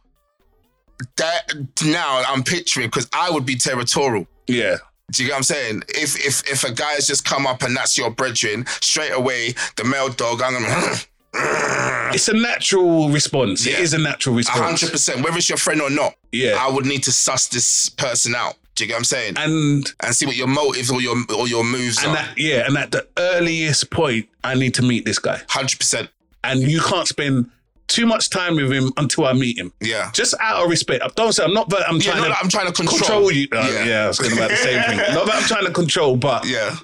That 1.18 1.54
now 1.86 2.24
I'm 2.28 2.44
picturing 2.44 2.88
because 2.88 3.08
I 3.14 3.30
would 3.30 3.46
be 3.46 3.56
territorial. 3.56 4.28
Yeah. 4.48 4.78
Do 5.12 5.24
you 5.24 5.30
get 5.30 5.34
what 5.34 5.38
I'm 5.38 5.44
saying? 5.44 5.84
If 5.90 6.18
if 6.26 6.50
if 6.52 6.64
a 6.64 6.72
guy 6.72 6.92
has 6.94 7.08
just 7.08 7.24
come 7.24 7.48
up 7.48 7.64
and 7.64 7.76
that's 7.76 7.98
your 7.98 8.10
brethren, 8.12 8.66
straight 8.82 9.12
away 9.14 9.54
the 9.78 9.84
male 9.86 10.10
dog, 10.10 10.42
I'm 10.42 10.54
gonna 10.54 10.96
it's 12.14 12.28
a 12.28 12.34
natural 12.34 13.10
response. 13.10 13.66
It 13.66 13.74
Yeah. 13.74 13.80
is 13.80 13.94
a 13.94 13.98
natural 14.00 14.36
response. 14.36 14.60
hundred 14.82 14.92
percent. 14.92 15.24
Whether 15.24 15.38
it's 15.38 15.48
your 15.50 15.58
friend 15.58 15.82
or 15.82 15.90
not, 15.90 16.16
Yeah. 16.32 16.58
I 16.60 16.70
would 16.70 16.86
need 16.86 17.04
to 17.04 17.12
suss 17.12 17.48
this 17.48 17.90
person 17.90 18.36
out. 18.36 18.56
Do 18.76 18.84
you 18.84 18.88
get 18.90 18.96
what 18.96 19.00
I'm 19.00 19.04
saying? 19.06 19.34
And 19.38 19.94
and 20.02 20.14
see 20.16 20.26
what 20.26 20.36
your 20.36 20.48
motives 20.48 20.92
or 20.92 21.02
your 21.02 21.16
or 21.36 21.48
your 21.48 21.64
moves 21.64 22.00
and 22.00 22.10
are. 22.12 22.16
that 22.16 22.38
yeah, 22.38 22.66
and 22.68 22.78
at 22.78 22.92
the 22.92 23.08
earliest 23.18 23.90
point, 23.90 24.28
I 24.44 24.56
need 24.56 24.74
to 24.76 24.82
meet 24.82 25.06
this 25.06 25.20
guy. 25.20 25.42
Hundred 25.50 25.80
percent. 25.80 26.10
And 26.44 26.62
you 26.62 26.80
can't 26.82 27.08
spend 27.08 27.50
too 27.88 28.06
much 28.06 28.30
time 28.30 28.56
with 28.56 28.72
him 28.72 28.92
until 28.98 29.26
I 29.26 29.34
meet 29.34 29.58
him. 29.58 29.72
Yeah. 29.82 30.10
Just 30.14 30.34
out 30.42 30.64
of 30.64 30.70
respect. 30.70 31.04
I 31.04 31.08
Don't 31.16 31.32
say 31.34 31.44
I'm 31.44 31.54
not 31.54 31.70
that 31.70 31.88
I'm 31.88 31.98
Yeah, 31.98 32.12
trying 32.14 32.24
to 32.32 32.38
I'm 32.40 32.50
trying 32.50 32.68
to 32.68 32.74
control. 32.74 32.98
control 33.00 33.32
you. 33.32 33.48
Uh, 33.52 33.70
Yeah. 33.72 33.86
yeah. 33.86 34.04
I 34.06 34.08
was 34.08 34.20
going 34.20 34.34
about 34.34 34.50
the 34.50 34.58
same 34.58 34.84
thing. 34.84 34.98
Not 35.14 35.26
that 35.28 35.36
I'm 35.36 35.44
trying 35.48 35.66
to 35.66 35.72
control, 35.72 36.18
but 36.18 36.46
Yeah. 36.46 36.76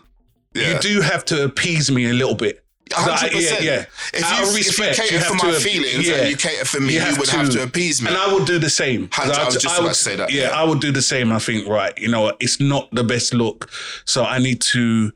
Yeah. 0.54 0.74
you 0.74 0.80
do 0.80 1.02
have 1.02 1.26
to 1.26 1.44
appease 1.44 1.92
me 1.92 2.10
a 2.10 2.14
little 2.14 2.36
bit. 2.36 2.60
Hundred 2.92 3.32
percent. 3.32 3.62
Yeah, 3.64 3.72
yeah. 3.72 3.86
If 4.14 4.24
Out 4.24 4.38
you, 4.38 4.44
of 4.44 4.50
if 4.50 4.54
you 4.54 4.58
respect, 4.86 4.98
cater 5.00 5.16
you 5.16 5.22
for 5.22 5.34
my 5.36 5.52
to- 5.52 5.60
feelings 5.60 6.08
yeah. 6.08 6.16
and 6.16 6.30
you 6.30 6.36
cater 6.38 6.66
for 6.66 6.80
me, 6.80 6.94
you, 6.94 7.16
would 7.18 7.30
have 7.30 7.50
to 7.50 7.64
appease 7.64 8.02
me. 8.04 8.10
And 8.10 8.18
I 8.18 8.32
would 8.32 8.46
do 8.46 8.60
the 8.60 8.70
same. 8.70 9.10
Hunter, 9.12 9.34
I 9.40 9.46
was 9.46 9.56
just 9.58 9.66
would- 9.78 9.86
about 9.86 9.96
to 9.96 10.00
say 10.00 10.16
that, 10.18 10.32
Yeah, 10.32 10.44
yeah. 10.44 10.50
I 10.50 10.64
would 10.64 10.80
do 10.80 10.92
the 10.92 11.02
same. 11.02 11.32
I 11.32 11.40
think, 11.40 11.68
right, 11.68 11.98
you 11.98 12.08
know 12.10 12.22
what? 12.22 12.38
It's 12.40 12.60
not 12.60 12.90
the 12.94 13.04
best 13.04 13.34
look. 13.34 13.72
So 14.06 14.24
I 14.26 14.38
need 14.38 14.62
to 14.74 15.12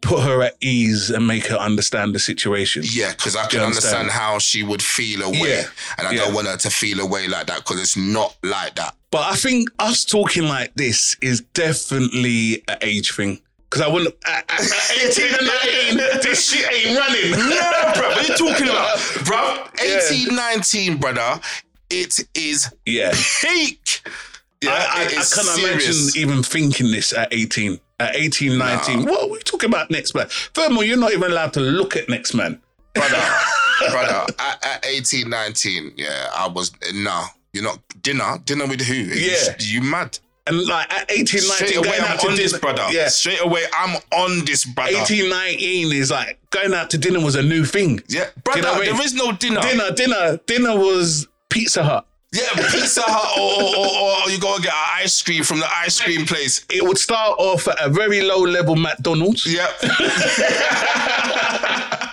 put 0.00 0.22
her 0.22 0.42
at 0.42 0.56
ease 0.60 1.10
and 1.10 1.26
make 1.26 1.46
her 1.46 1.56
understand 1.56 2.14
the 2.14 2.18
situation. 2.18 2.82
yeah, 2.86 3.10
because 3.12 3.36
I 3.36 3.46
can 3.46 3.60
understand? 3.60 3.96
understand? 4.00 4.10
how 4.10 4.38
she 4.38 4.62
would 4.62 4.82
feel 4.82 5.22
away, 5.22 5.38
Yeah. 5.60 5.64
and 5.98 6.06
I 6.08 6.12
Yeah. 6.12 6.24
don't 6.24 6.34
want 6.34 6.46
her 6.48 6.56
to 6.56 6.70
feel 6.70 7.00
away 7.00 7.28
like 7.28 7.46
that 7.48 7.58
because 7.58 7.80
it's 7.80 7.96
not 7.96 8.34
like 8.42 8.76
that. 8.76 8.94
But 9.10 9.26
I 9.32 9.34
think 9.36 9.68
us 9.78 10.04
talking 10.04 10.44
like 10.44 10.72
this 10.74 11.16
is 11.20 11.40
definitely 11.54 12.62
an 12.68 12.78
age 12.82 13.12
thing. 13.14 13.40
Because 13.68 13.82
I 13.86 13.88
wouldn't, 13.88 14.14
at, 14.26 14.44
at, 14.50 14.60
at 14.60 14.96
18 15.06 15.26
and 15.26 15.46
19, 15.96 16.22
this 16.22 16.50
shit 16.50 16.66
ain't 16.72 16.98
running. 16.98 17.30
No, 17.30 17.92
bro, 17.94 18.08
what 18.08 18.18
are 18.18 18.22
you 18.22 18.36
talking 18.36 18.68
about, 18.68 18.98
bro? 19.24 19.64
Yeah. 19.84 20.00
18, 20.10 20.34
19, 20.34 20.96
brother. 20.96 21.40
It 21.88 22.18
is 22.34 22.68
Yeah. 22.86 23.12
peak. 23.40 24.00
Yeah, 24.62 24.70
I, 24.72 24.74
I, 24.74 25.02
I 25.04 25.08
can't 25.08 25.24
serious. 25.24 26.14
imagine 26.14 26.20
even 26.30 26.42
thinking 26.42 26.90
this 26.90 27.12
at 27.12 27.28
18. 27.32 27.78
At 28.00 28.16
18, 28.16 28.56
19. 28.58 29.04
What 29.04 29.24
are 29.24 29.30
we 29.30 29.38
talking 29.40 29.68
about 29.68 29.90
next 29.90 30.14
man? 30.14 30.26
Furthermore, 30.54 30.84
you're 30.84 30.96
not 30.96 31.12
even 31.12 31.30
allowed 31.30 31.52
to 31.54 31.60
look 31.60 31.96
at 31.96 32.08
next 32.08 32.34
man. 32.34 32.60
brother, 32.94 33.22
brother, 33.90 34.26
at, 34.38 34.64
at 34.64 34.86
18, 34.86 35.28
19, 35.28 35.92
yeah, 35.96 36.30
I 36.34 36.48
was, 36.48 36.72
no, 36.94 37.24
you're 37.52 37.62
not, 37.64 37.78
dinner, 38.02 38.38
dinner 38.44 38.66
with 38.66 38.80
who? 38.80 38.94
Yeah. 38.94 39.36
You, 39.58 39.80
you 39.80 39.82
mad? 39.82 40.18
And 40.46 40.66
like 40.66 40.90
at 40.92 41.10
18, 41.10 41.22
19, 41.24 41.40
Straight 41.40 41.76
away, 41.76 41.88
going 41.88 42.00
I'm 42.00 42.06
out 42.12 42.20
to 42.20 42.28
on 42.28 42.34
this, 42.36 42.52
dinner- 42.52 42.60
brother. 42.60 42.86
Yeah. 42.90 43.08
Straight 43.08 43.40
away, 43.42 43.64
I'm 43.74 44.00
on 44.12 44.44
this, 44.46 44.64
brother. 44.64 44.96
18, 44.96 45.28
19 45.28 45.92
is 45.92 46.10
like 46.10 46.38
going 46.50 46.72
out 46.72 46.90
to 46.90 46.98
dinner 46.98 47.20
was 47.22 47.34
a 47.36 47.42
new 47.42 47.64
thing. 47.64 48.00
Yeah, 48.08 48.24
brother, 48.42 48.60
you 48.60 48.64
know 48.64 48.72
I 48.72 48.80
mean? 48.86 48.96
there 48.96 49.04
is 49.04 49.14
no 49.14 49.32
dinner. 49.32 49.60
Dinner, 49.60 49.90
dinner, 49.92 50.38
dinner 50.46 50.76
was 50.76 51.28
Pizza 51.50 51.84
Hut. 51.84 52.06
Yeah, 52.32 52.48
Pizza 52.70 53.02
Hut 53.04 53.38
or, 53.38 53.76
or, 53.76 54.24
or, 54.24 54.30
you 54.30 54.38
go 54.38 54.54
and 54.54 54.62
get 54.62 54.72
an 54.72 55.02
ice 55.02 55.20
cream 55.20 55.42
from 55.42 55.58
the 55.58 55.66
ice 55.68 56.00
cream 56.00 56.24
place. 56.26 56.64
It 56.70 56.84
would 56.84 56.98
start 56.98 57.36
off 57.38 57.66
at 57.66 57.84
a 57.84 57.88
very 57.88 58.20
low 58.22 58.40
level 58.40 58.76
McDonald's. 58.76 59.46
Yeah. 59.46 59.66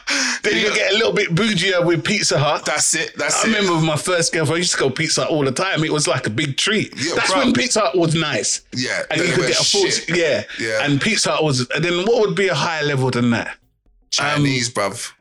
Then 0.44 0.56
you 0.58 0.74
get 0.74 0.94
a 0.94 0.96
little 0.96 1.12
bit 1.12 1.36
bougier 1.36 1.86
with 1.86 2.06
Pizza 2.06 2.40
Hut. 2.40 2.64
That's 2.66 2.96
it. 2.96 3.14
That's 3.18 3.44
I 3.44 3.48
it. 3.48 3.52
remember 3.52 3.76
with 3.76 3.84
my 3.84 3.98
first 3.98 4.32
girlfriend, 4.32 4.56
I 4.56 4.60
used 4.60 4.72
to 4.74 4.78
go 4.80 4.90
Pizza 4.90 5.24
Hut 5.24 5.32
all 5.32 5.44
the 5.44 5.52
time. 5.52 5.84
It 5.84 5.92
was 5.92 6.08
like 6.08 6.26
a 6.26 6.30
big 6.30 6.56
treat. 6.56 6.94
Yeah, 6.96 7.16
That's 7.16 7.32
bro. 7.32 7.40
when 7.44 7.54
Pizza 7.54 7.82
Hut 7.82 7.98
was 7.98 8.16
nice. 8.16 8.62
Yeah, 8.74 9.04
And 9.12 9.20
you 9.20 9.34
could 9.34 9.48
get 9.48 9.60
a 9.60 9.64
full, 9.64 10.16
yeah. 10.16 10.44
Yeah. 10.60 10.86
And 10.86 11.02
Pizza 11.02 11.32
Hut 11.32 11.44
was, 11.44 11.70
and 11.72 11.84
then 11.84 12.06
what 12.06 12.22
would 12.22 12.36
be 12.36 12.48
a 12.48 12.56
higher 12.56 12.84
level 12.84 13.12
than 13.12 13.30
that? 13.32 13.58
Chinese, 14.10 14.70
um, 14.70 14.74
bruv. 14.92 15.12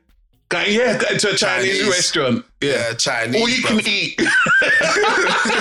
Going, 0.49 0.73
yeah, 0.73 0.97
going 0.97 1.19
to 1.19 1.31
a 1.33 1.37
Chinese, 1.37 1.79
Chinese. 1.81 1.87
restaurant. 1.89 2.45
Yeah, 2.61 2.93
Chinese. 2.95 3.41
All 3.41 3.49
you 3.49 3.63
bruv. 3.65 3.85
can 3.85 3.93
eat. 3.93 4.17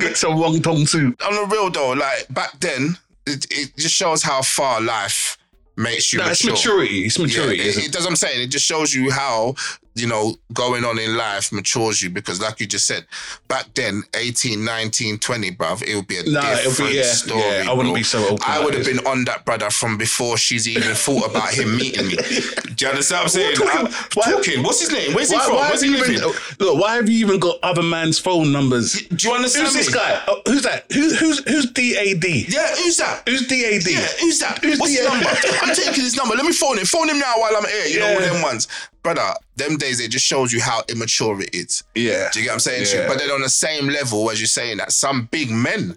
Get 0.00 0.16
some 0.16 0.36
wonton 0.36 0.86
soup. 0.88 1.20
on 1.26 1.34
the 1.34 1.46
real 1.50 1.70
though, 1.70 1.92
like 1.92 2.26
back 2.30 2.58
then, 2.60 2.96
it, 3.26 3.46
it 3.50 3.76
just 3.76 3.94
shows 3.94 4.22
how 4.22 4.42
far 4.42 4.80
life 4.80 5.36
makes 5.76 6.12
you 6.12 6.18
No, 6.20 6.28
it's 6.28 6.44
maturity. 6.44 7.04
It's 7.04 7.18
maturity. 7.18 7.60
it, 7.60 7.66
isn't 7.66 7.84
it 7.86 7.92
does. 7.92 8.04
what 8.04 8.10
I'm 8.10 8.16
saying 8.16 8.42
it 8.42 8.46
just 8.48 8.64
shows 8.64 8.94
you 8.94 9.10
how 9.10 9.54
you 9.94 10.06
know 10.06 10.34
going 10.52 10.84
on 10.84 10.98
in 10.98 11.16
life 11.16 11.52
matures 11.52 12.02
you 12.02 12.10
because, 12.10 12.40
like 12.40 12.60
you 12.60 12.66
just 12.66 12.86
said, 12.86 13.06
back 13.48 13.66
then, 13.74 14.02
18, 14.14 14.64
19, 14.64 15.18
20, 15.18 15.50
bruv, 15.52 15.82
it 15.82 15.94
would 15.94 16.06
be 16.06 16.18
a 16.18 16.22
No, 16.24 16.40
it'll 16.40 16.56
be- 16.56 16.62
different 16.68 16.92
yeah, 16.94 17.02
story. 17.12 17.40
yeah, 17.42 17.64
I 17.68 17.72
wouldn't 17.72 17.94
bro. 17.94 18.00
be 18.00 18.02
so 18.02 18.24
open 18.26 18.38
I 18.46 18.62
would 18.64 18.74
have 18.74 18.86
been 18.86 19.06
on 19.06 19.24
that 19.26 19.44
brother 19.44 19.70
from 19.70 19.98
before 19.98 20.36
she's 20.38 20.66
even 20.68 20.94
thought 20.94 21.30
about 21.30 21.52
him 21.52 21.76
meeting 21.78 22.06
me. 22.06 22.16
Do 22.16 22.84
you 22.84 22.88
understand 22.90 23.18
what 23.18 23.22
I'm 23.24 23.28
saying? 23.28 23.54
talking- 23.56 23.86
I'm 23.86 23.92
why- 24.14 24.30
talking. 24.32 24.62
What's 24.62 24.80
his 24.80 24.90
name? 24.92 25.14
Where's 25.14 25.30
he 25.30 25.38
from? 25.38 25.56
why 25.56 25.68
Where's 25.68 25.82
he 25.82 25.90
living? 25.90 26.16
even, 26.16 26.30
look, 26.58 26.78
why 26.80 26.94
have 26.96 27.08
you 27.08 27.18
even 27.26 27.38
got 27.38 27.58
other 27.62 27.82
man's 27.82 28.18
phone 28.18 28.50
numbers? 28.52 29.02
Do 29.08 29.28
you 29.28 29.34
understand 29.34 29.66
Who's 29.66 29.74
this 29.76 29.94
guy? 29.94 30.22
Oh, 30.26 30.40
who's 30.46 30.62
that? 30.62 30.90
Who, 30.92 31.14
who's 31.14 31.38
who's 31.44 31.66
DAD? 31.70 32.24
Yeah, 32.24 32.74
who's 32.76 32.96
that? 32.96 33.22
Who's 33.28 33.46
DAD? 33.46 33.86
Yeah, 33.90 34.00
who's 34.20 34.38
that? 34.40 34.58
Who's 34.62 34.78
What's 34.78 34.92
the- 34.96 35.02
his 35.02 35.08
number? 35.08 35.28
I'm 35.62 35.74
taking 35.74 36.02
his 36.04 36.16
number. 36.16 36.34
Let 36.34 36.46
me 36.46 36.52
phone 36.52 36.78
him. 36.78 36.86
Phone 36.86 37.08
him 37.08 37.18
now 37.18 37.34
while 37.38 37.54
I'm 37.56 37.64
here. 37.68 37.86
You 37.86 38.00
know, 38.00 38.14
all 38.14 38.20
them 38.20 38.42
ones. 38.42 38.68
Brother, 39.02 39.34
them 39.56 39.76
days, 39.76 40.00
it 40.00 40.10
just 40.10 40.24
shows 40.24 40.52
you 40.52 40.60
how 40.60 40.82
immature 40.88 41.40
it 41.40 41.54
is. 41.54 41.84
Yeah. 41.94 42.30
Do 42.32 42.40
you 42.40 42.46
get 42.46 42.50
what 42.50 42.54
I'm 42.54 42.60
saying? 42.60 42.86
Yeah. 42.92 43.08
But 43.08 43.18
then 43.18 43.30
on 43.30 43.42
the 43.42 43.50
same 43.50 43.88
level 43.88 44.30
as 44.30 44.40
you're 44.40 44.46
saying 44.46 44.78
that, 44.78 44.92
some 44.92 45.28
big 45.30 45.50
men 45.50 45.96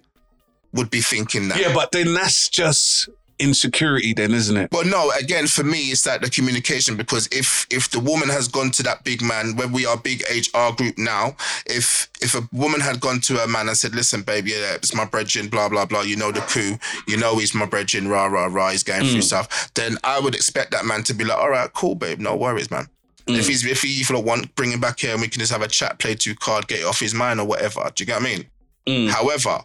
would 0.74 0.90
be 0.90 1.02
thinking 1.02 1.48
that. 1.48 1.60
Yeah, 1.60 1.74
but 1.74 1.92
then 1.92 2.14
that's 2.14 2.50
just 2.50 3.10
insecurity, 3.40 4.14
then, 4.14 4.34
isn't 4.34 4.56
it? 4.56 4.70
But 4.70 4.88
no, 4.88 5.12
again, 5.20 5.48
for 5.48 5.64
me, 5.64 5.92
it's 5.92 6.06
like 6.06 6.22
the 6.22 6.30
communication 6.30 6.96
because 6.96 7.28
if 7.32 7.66
if 7.70 7.90
the 7.90 8.00
woman 8.00 8.30
has 8.30 8.48
gone 8.48 8.72
to 8.72 8.84
that 8.84 9.04
big 9.04 9.22
man, 9.22 9.56
when 9.56 9.72
we 9.72 9.86
are 9.86 9.98
big 9.98 10.24
HR 10.30 10.74
group 10.76 10.98
now, 10.98 11.36
if 11.66 12.10
if 12.22 12.36
a 12.36 12.48
woman 12.52 12.82
had 12.82 13.00
gone 13.00 13.20
to 13.22 13.44
a 13.44 13.48
man 13.48 13.68
and 13.68 13.78
said, 13.78 13.96
"Listen, 13.96 14.22
baby, 14.22 14.52
yeah, 14.52 14.76
it's 14.76 14.94
my 14.94 15.06
brethren, 15.06 15.48
blah 15.48 15.70
blah 15.70 15.86
blah," 15.86 16.02
you 16.02 16.16
know 16.16 16.32
the 16.32 16.42
coup, 16.42 16.78
you 17.08 17.18
know 17.18 17.38
he's 17.38 17.56
my 17.56 17.66
brethren, 17.66 18.08
rah 18.08 18.26
rah 18.26 18.46
rah, 18.46 18.72
he's 18.72 18.84
going 18.84 19.02
through 19.02 19.20
mm. 19.20 19.24
stuff, 19.24 19.74
then 19.74 19.98
I 20.04 20.20
would 20.20 20.36
expect 20.36 20.72
that 20.72 20.86
man 20.86 21.04
to 21.04 21.14
be 21.14 21.24
like, 21.24 21.38
"All 21.38 21.50
right, 21.50 21.72
cool, 21.74 21.96
babe, 21.96 22.20
no 22.20 22.36
worries, 22.36 22.72
man." 22.72 22.88
If 23.28 23.48
he's 23.48 23.66
if 23.66 23.82
he 23.82 24.02
if 24.02 24.10
you 24.10 24.20
want, 24.20 24.54
bring 24.56 24.72
him 24.72 24.80
back 24.80 25.00
here 25.00 25.12
and 25.12 25.22
we 25.22 25.28
can 25.28 25.40
just 25.40 25.52
have 25.52 25.64
a 25.64 25.68
chat, 25.68 25.98
play 25.98 26.14
two 26.14 26.36
card, 26.36 26.68
get 26.68 26.82
it 26.82 26.86
off 26.86 27.00
his 27.00 27.14
mind 27.14 27.40
or 27.40 27.46
whatever. 27.48 27.82
Do 27.96 28.04
you 28.04 28.06
get 28.06 28.22
what 28.22 28.30
I 28.30 28.36
mean? 28.38 28.46
Mm. 28.86 29.10
However, 29.10 29.60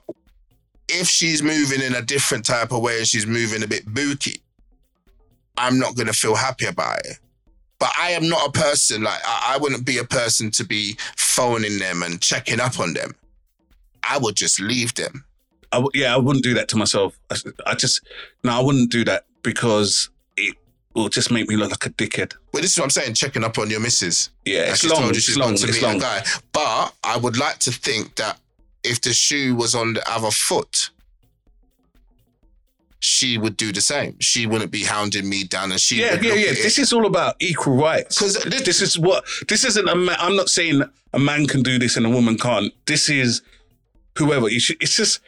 if 0.89 1.07
she's 1.07 1.43
moving 1.43 1.83
in 1.83 1.95
a 1.95 2.03
different 2.03 2.45
type 2.47 2.73
of 2.73 2.81
way 2.81 2.99
and 2.99 3.07
she's 3.07 3.27
moving 3.27 3.63
a 3.63 3.67
bit 3.67 3.85
booky, 3.87 4.41
I'm 5.59 5.79
not 5.79 5.95
gonna 5.95 6.15
feel 6.15 6.35
happy 6.35 6.67
about 6.67 7.01
it. 7.05 7.19
But 7.79 7.93
I 7.99 8.11
am 8.11 8.29
not 8.29 8.49
a 8.49 8.53
person 8.53 9.03
like 9.03 9.21
I, 9.25 9.55
I 9.55 9.59
wouldn't 9.59 9.85
be 9.85 9.99
a 9.99 10.05
person 10.05 10.51
to 10.53 10.65
be 10.65 10.97
phoning 11.17 11.79
them 11.79 12.03
and 12.03 12.21
checking 12.21 12.61
up 12.61 12.81
on 12.81 12.95
them. 12.95 13.15
I 14.03 14.17
would 14.19 14.37
just 14.37 14.59
leave 14.59 14.95
them. 14.95 15.25
I 15.73 15.77
w- 15.77 15.91
yeah, 15.95 16.15
I 16.15 16.19
wouldn't 16.19 16.45
do 16.45 16.55
that 16.55 16.69
to 16.69 16.77
myself. 16.77 17.19
I, 17.31 17.37
I 17.67 17.75
just 17.75 18.01
no, 18.43 18.59
I 18.59 18.63
wouldn't 18.63 18.91
do 18.91 19.05
that 19.05 19.25
because 19.43 20.09
will 20.95 21.09
just 21.09 21.31
make 21.31 21.49
me 21.49 21.57
look 21.57 21.71
like 21.71 21.87
a 21.87 21.91
dickhead. 21.91 22.35
But 22.53 22.63
this 22.63 22.73
is 22.73 22.79
what 22.79 22.85
I'm 22.85 22.91
saying, 22.91 23.15
checking 23.15 23.45
up 23.45 23.59
on 23.59 23.71
your 23.71 23.81
missus. 23.81 24.31
Yeah, 24.45 24.71
it's 24.71 24.85
long. 24.85 25.01
told 25.03 25.13
you 25.13 25.17
It's 25.19 25.25
she's 25.27 25.37
long. 25.37 25.55
to 25.55 25.67
It's 25.69 25.83
long. 25.83 25.99
guy. 25.99 26.23
But 26.53 26.93
I 27.05 27.17
would 27.17 27.39
like 27.39 27.59
to 27.61 27.71
think 27.73 28.17
that 28.17 28.39
if 28.83 29.01
the 29.01 29.13
shoe 29.13 29.55
was 29.55 29.75
on 29.75 29.95
the 29.95 30.11
other 30.11 30.31
foot, 30.31 30.91
she 33.03 33.39
would 33.39 33.57
do 33.57 33.73
the 33.73 33.81
same. 33.81 34.17
She 34.21 34.47
wouldn't 34.47 34.71
be 34.71 34.85
hounding 34.85 35.29
me 35.29 35.45
down 35.45 35.71
and 35.71 35.81
she 35.81 36.01
Yeah, 36.01 36.21
yeah, 36.21 36.35
yeah. 36.35 36.51
This 36.53 36.79
is 36.79 36.93
all 36.93 37.07
about 37.07 37.37
equal 37.41 37.77
rights. 37.77 38.17
Because 38.19 38.35
this- 38.45 38.63
this, 38.63 38.83
is 38.83 38.99
what 38.99 39.25
this 39.49 39.65
isn't 39.65 39.89
a 39.89 39.95
man. 39.95 40.17
I'm 40.19 40.37
not 40.37 40.49
saying 40.51 40.83
a 41.15 41.19
man 41.19 41.47
can 41.47 41.63
do 41.63 41.79
this 41.79 41.97
and 41.97 42.05
a 42.05 42.11
woman 42.11 42.37
can't. 42.37 42.73
This 42.87 43.09
is 43.09 43.41
whoever. 44.19 44.49
You 44.49 44.61
should, 44.61 44.77
it's 44.83 44.97
just. 44.97 45.21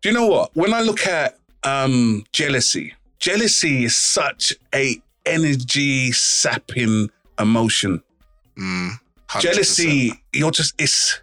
Do 0.00 0.08
you 0.10 0.14
know 0.14 0.26
what? 0.28 0.54
When 0.54 0.72
I 0.72 0.80
look 0.82 1.06
at 1.08 1.38
um, 1.64 2.24
jealousy, 2.32 2.94
jealousy 3.18 3.84
is 3.84 3.96
such 3.96 4.54
a 4.74 5.00
energy 5.26 6.12
sapping 6.12 7.10
emotion. 7.38 8.02
Mm, 8.58 8.98
Jealousy, 9.40 10.12
you're 10.32 10.50
just 10.50 10.74
it's. 10.78 11.20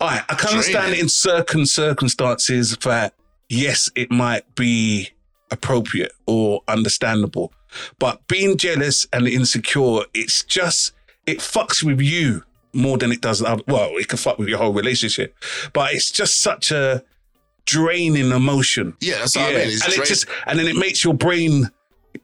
All 0.00 0.08
right, 0.08 0.22
I 0.28 0.34
can 0.34 0.50
understand 0.50 0.94
in 0.94 1.08
certain 1.08 1.64
circumstances 1.64 2.76
that 2.78 3.14
yes, 3.48 3.90
it 3.94 4.10
might 4.10 4.54
be 4.54 5.10
appropriate 5.50 6.12
or 6.26 6.60
understandable, 6.68 7.52
but 7.98 8.26
being 8.26 8.56
jealous 8.56 9.06
and 9.12 9.26
insecure, 9.26 10.00
it's 10.12 10.42
just 10.44 10.92
it 11.26 11.38
fucks 11.38 11.82
with 11.82 12.00
you 12.00 12.42
more 12.74 12.98
than 12.98 13.10
it 13.12 13.22
does. 13.22 13.40
Well, 13.40 13.92
it 13.96 14.08
can 14.08 14.18
fuck 14.18 14.38
with 14.38 14.48
your 14.48 14.58
whole 14.58 14.72
relationship, 14.72 15.34
but 15.72 15.94
it's 15.94 16.10
just 16.10 16.40
such 16.42 16.70
a 16.72 17.02
draining 17.66 18.30
emotion. 18.30 18.96
Yeah, 19.00 19.18
that's 19.18 19.36
what 19.36 19.46
I 19.46 19.58
mean. 19.58 19.68
It's 19.68 19.84
and 19.84 19.92
drain- 19.94 20.02
it 20.04 20.08
just 20.08 20.26
and 20.46 20.58
then 20.58 20.66
it 20.66 20.76
makes 20.76 21.04
your 21.04 21.14
brain 21.14 21.70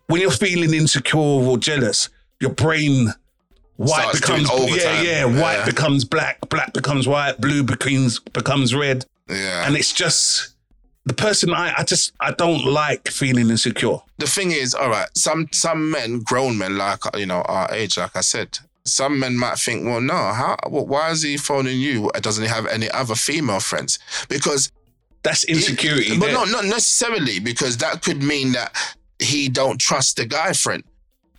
when 0.06 0.20
you're 0.20 0.30
feeling 0.30 0.72
insecure 0.74 1.18
or 1.20 1.58
jealous, 1.58 2.08
your 2.40 2.50
brain 2.52 3.12
white 3.76 3.88
Starts 4.16 4.20
becomes 4.20 4.48
yeah, 4.48 4.54
overtime. 4.54 5.04
yeah, 5.04 5.24
white 5.24 5.58
Yeah. 5.58 5.64
becomes 5.66 6.04
black, 6.04 6.38
black 6.48 6.72
becomes 6.72 7.06
white, 7.08 7.40
blue 7.40 7.62
becomes 7.62 8.18
becomes 8.20 8.74
red, 8.74 9.04
yeah. 9.28 9.66
and 9.66 9.76
it's 9.76 9.92
just 9.92 10.54
the 11.04 11.14
person 11.14 11.52
I, 11.52 11.74
I 11.76 11.84
just 11.84 12.12
I 12.20 12.30
don't 12.32 12.64
like 12.64 13.08
feeling 13.08 13.50
insecure. 13.50 13.98
the 14.18 14.26
thing 14.26 14.52
is, 14.52 14.74
all 14.74 14.88
right, 14.90 15.08
some 15.16 15.48
some 15.52 15.90
men, 15.90 16.20
grown 16.20 16.56
men, 16.58 16.76
like 16.78 17.00
you 17.16 17.26
know 17.26 17.42
our 17.42 17.72
age, 17.72 17.98
like 17.98 18.14
I 18.14 18.20
said, 18.20 18.58
some 18.84 19.18
men 19.18 19.36
might 19.36 19.58
think, 19.58 19.84
well, 19.84 20.00
no, 20.00 20.14
how? 20.14 20.56
Why 20.68 21.10
is 21.10 21.22
he 21.22 21.36
phoning 21.36 21.80
you? 21.80 22.10
Doesn't 22.20 22.42
he 22.44 22.48
have 22.50 22.66
any 22.66 22.88
other 22.90 23.14
female 23.16 23.60
friends? 23.60 23.98
Because 24.28 24.70
That's 25.22 25.44
insecurity. 25.44 26.18
but 26.18 26.32
not 26.32 26.48
not 26.50 26.64
necessarily 26.64 27.38
because 27.38 27.76
that 27.78 28.02
could 28.02 28.22
mean 28.22 28.52
that 28.52 28.74
he 29.18 29.48
don't 29.48 29.80
trust 29.80 30.16
the 30.16 30.26
guy 30.26 30.52
friend. 30.52 30.82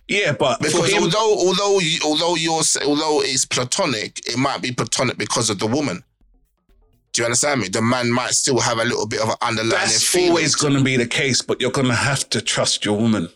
yeah, 0.08 0.32
but 0.32 0.60
Because 0.60 0.90
him, 0.92 1.02
although 1.02 1.36
although 1.46 1.78
you, 1.80 1.98
although 2.04 2.34
you're 2.34 2.62
although 2.86 3.20
it's 3.22 3.44
platonic, 3.44 4.20
it 4.26 4.38
might 4.38 4.62
be 4.62 4.72
platonic 4.72 5.18
because 5.18 5.50
of 5.50 5.58
the 5.58 5.66
woman. 5.66 6.02
Do 7.12 7.22
you 7.22 7.26
understand 7.26 7.60
me? 7.60 7.68
The 7.68 7.80
man 7.82 8.10
might 8.10 8.32
still 8.32 8.58
have 8.58 8.78
a 8.78 8.84
little 8.84 9.06
bit 9.06 9.20
of 9.20 9.28
an 9.28 9.36
underlying 9.40 9.70
that's 9.70 10.02
feeling. 10.02 10.30
always 10.30 10.56
going 10.56 10.74
to 10.74 10.82
be 10.82 10.96
the 10.96 11.06
case. 11.06 11.42
But 11.42 11.60
you're 11.60 11.70
going 11.70 11.86
to 11.86 11.94
have 11.94 12.28
to 12.30 12.40
trust 12.40 12.84
your 12.84 12.96
woman. 12.98 13.28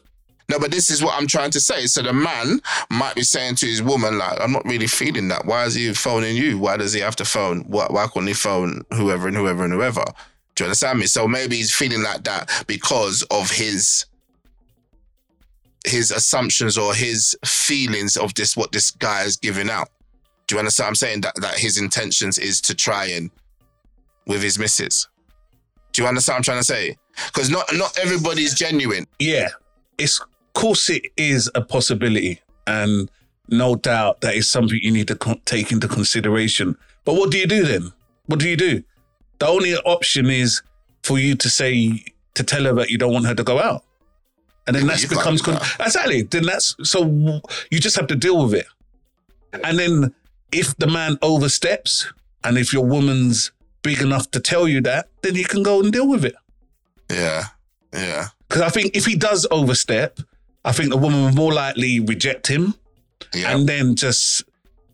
No, 0.51 0.59
but 0.59 0.73
this 0.73 0.91
is 0.91 1.01
what 1.01 1.15
I'm 1.17 1.29
trying 1.29 1.53
to 1.53 1.61
say. 1.61 1.87
So 1.87 2.03
the 2.03 2.13
man 2.13 2.61
might 2.91 3.15
be 3.15 3.23
saying 3.23 3.55
to 3.57 3.67
his 3.67 3.81
woman, 3.83 4.19
like, 4.19 4.41
I'm 4.41 4.51
not 4.51 4.65
really 4.65 4.89
feeling 4.89 5.29
that. 5.29 5.45
Why 5.45 5.65
is 5.67 5.75
he 5.75 5.93
phoning 5.93 6.37
you? 6.37 6.59
Why 6.59 6.77
does 6.77 6.93
he 6.93 7.01
have 7.01 7.15
to 7.17 7.25
phone? 7.25 7.61
Why, 7.69 7.87
why 7.89 8.07
couldn't 8.09 8.27
he 8.27 8.35
phone 8.35 8.83
whoever 8.95 9.29
and 9.29 9.37
whoever 9.37 9.63
and 9.63 9.73
whoever? 9.73 10.03
Do 10.59 10.65
you 10.65 10.67
understand 10.67 10.99
me? 10.99 11.07
So 11.07 11.29
maybe 11.29 11.55
he's 11.55 11.73
feeling 11.73 12.03
like 12.03 12.25
that 12.25 12.65
because 12.67 13.23
of 13.31 13.49
his 13.49 14.07
his 15.87 16.11
assumptions 16.11 16.77
or 16.77 16.93
his 16.93 17.39
feelings 17.45 18.17
of 18.17 18.35
this 18.35 18.57
what 18.57 18.73
this 18.73 18.91
guy 18.91 19.23
is 19.23 19.37
giving 19.37 19.71
out. 19.71 19.89
Do 20.49 20.57
you 20.57 20.59
understand 20.59 20.87
what 20.87 20.89
I'm 20.89 20.95
saying? 20.97 21.21
That 21.21 21.37
that 21.37 21.59
his 21.59 21.81
intentions 21.81 22.39
is 22.39 22.61
to 22.63 22.75
try 22.75 23.05
and 23.05 23.31
with 24.27 24.43
his 24.43 24.59
missus. 24.59 25.07
Do 25.93 26.03
you 26.03 26.09
understand 26.09 26.35
what 26.35 26.39
I'm 26.39 26.43
trying 26.43 26.59
to 26.59 26.65
say? 26.65 26.97
Because 27.27 27.51
not 27.51 27.67
not 27.75 27.97
everybody's 27.97 28.55
genuine. 28.55 29.07
Yeah, 29.21 29.51
it's 29.97 30.19
of 30.19 30.27
course 30.55 30.91
it 30.91 31.07
is 31.17 31.49
a 31.55 31.63
possibility, 31.63 32.41
and 32.67 33.09
no 33.49 33.77
doubt 33.77 34.23
that 34.23 34.35
is 34.35 34.51
something 34.51 34.81
you 34.83 34.91
need 34.91 35.07
to 35.07 35.15
con- 35.15 35.41
take 35.45 35.71
into 35.71 35.87
consideration. 35.87 36.77
But 37.05 37.15
what 37.15 37.31
do 37.31 37.39
you 37.39 37.47
do 37.47 37.65
then? 37.65 37.93
What 38.27 38.41
do 38.41 38.49
you 38.49 38.57
do? 38.57 38.83
The 39.39 39.47
only 39.47 39.75
option 39.77 40.27
is 40.31 40.63
for 41.03 41.19
you 41.19 41.35
to 41.37 41.49
say 41.51 42.05
to 42.35 42.43
tell 42.45 42.65
her 42.65 42.73
that 42.75 42.91
you 42.91 42.99
don't 42.99 43.13
want 43.13 43.27
her 43.27 43.35
to 43.35 43.43
go 43.45 43.59
out, 43.59 43.85
and 44.67 44.75
then 44.77 44.87
Yeah, 44.87 44.97
that 44.97 45.09
becomes 45.09 45.43
con- 45.43 45.55
that. 45.55 45.77
exactly. 45.87 46.23
Then 46.23 46.45
that's 46.45 46.75
so 46.83 47.05
you 47.71 47.79
just 47.81 47.97
have 47.97 48.07
to 48.09 48.17
deal 48.17 48.43
with 48.45 48.55
it, 48.55 48.67
and 49.65 49.79
then 49.79 50.15
if 50.53 50.77
the 50.77 50.87
man 50.87 51.19
oversteps, 51.23 52.07
and 52.45 52.57
if 52.59 52.73
your 52.73 52.85
woman's 52.85 53.51
big 53.83 54.01
enough 54.01 54.31
to 54.33 54.41
tell 54.41 54.67
you 54.69 54.81
that, 54.83 55.09
then 55.23 55.35
you 55.35 55.45
can 55.45 55.63
go 55.63 55.81
and 55.81 55.93
deal 55.93 56.09
with 56.09 56.25
it. 56.25 56.35
Yeah. 57.11 57.45
Yeah. 57.93 58.29
Because 58.49 58.63
I 58.63 58.69
think 58.71 58.97
if 58.97 59.07
he 59.07 59.15
does 59.17 59.47
overstep, 59.51 60.19
I 60.65 60.73
think 60.73 60.91
the 60.91 60.97
woman 60.97 61.23
will 61.25 61.33
more 61.33 61.53
likely 61.53 62.01
reject 62.01 62.47
him 62.49 62.75
Yeah. 63.35 63.55
and 63.55 63.69
then 63.69 63.95
just 63.95 64.45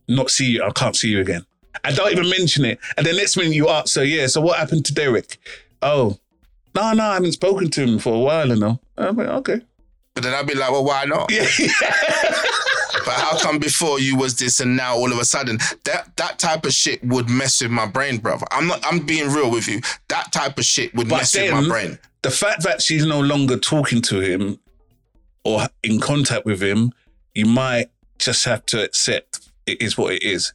not 0.08 0.30
see 0.30 0.52
you. 0.52 0.62
I 0.64 0.70
can't 0.70 0.94
see 0.96 1.08
you 1.08 1.20
again. 1.20 1.44
And 1.82 1.96
don't 1.96 2.12
even 2.12 2.28
mention 2.30 2.64
it. 2.64 2.78
And 2.96 3.04
then 3.06 3.16
next 3.16 3.36
minute 3.36 3.54
you 3.54 3.68
ask, 3.68 3.88
so 3.88 4.02
yeah, 4.02 4.26
so 4.26 4.40
what 4.40 4.58
happened 4.58 4.84
to 4.86 4.94
Derek? 4.94 5.38
Oh, 5.82 6.18
no, 6.74 6.92
no, 6.92 7.04
I 7.04 7.14
haven't 7.14 7.32
spoken 7.32 7.70
to 7.70 7.82
him 7.82 7.98
for 7.98 8.14
a 8.14 8.18
while, 8.18 8.48
you 8.48 8.56
know. 8.56 8.80
I'm 8.96 9.16
like, 9.16 9.28
okay. 9.28 9.60
But 10.14 10.22
then 10.24 10.34
I'd 10.34 10.46
be 10.46 10.54
like, 10.54 10.70
well, 10.70 10.84
why 10.84 11.04
not? 11.04 11.30
Yeah. 11.32 11.46
But 13.04 13.14
how 13.14 13.38
come 13.38 13.58
before 13.58 14.00
you 14.00 14.16
was 14.16 14.36
this 14.38 14.60
and 14.60 14.76
now 14.78 14.96
all 14.96 15.12
of 15.12 15.18
a 15.18 15.26
sudden 15.26 15.58
that 15.84 16.16
that 16.16 16.38
type 16.38 16.64
of 16.64 16.72
shit 16.72 17.04
would 17.04 17.28
mess 17.28 17.60
with 17.60 17.70
my 17.70 17.84
brain, 17.84 18.16
brother. 18.16 18.46
I'm 18.50 18.66
not. 18.66 18.82
I'm 18.86 19.00
being 19.00 19.28
real 19.30 19.50
with 19.50 19.68
you. 19.68 19.82
That 20.08 20.32
type 20.32 20.56
of 20.58 20.64
shit 20.64 20.94
would 20.94 21.10
But 21.10 21.16
mess 21.18 21.34
with 21.36 21.52
my 21.52 21.68
brain. 21.68 21.98
the 22.22 22.30
fact 22.30 22.62
that 22.62 22.80
she's 22.80 23.04
no 23.04 23.20
longer 23.20 23.58
talking 23.58 24.00
to 24.02 24.20
him 24.20 24.58
or 25.44 25.66
in 25.82 26.00
contact 26.00 26.46
with 26.46 26.62
him, 26.62 26.92
you 27.34 27.44
might 27.44 27.88
just 28.18 28.42
have 28.46 28.64
to 28.66 28.82
accept 28.82 29.50
it 29.66 29.82
is 29.82 29.98
what 29.98 30.14
it 30.14 30.22
is. 30.22 30.54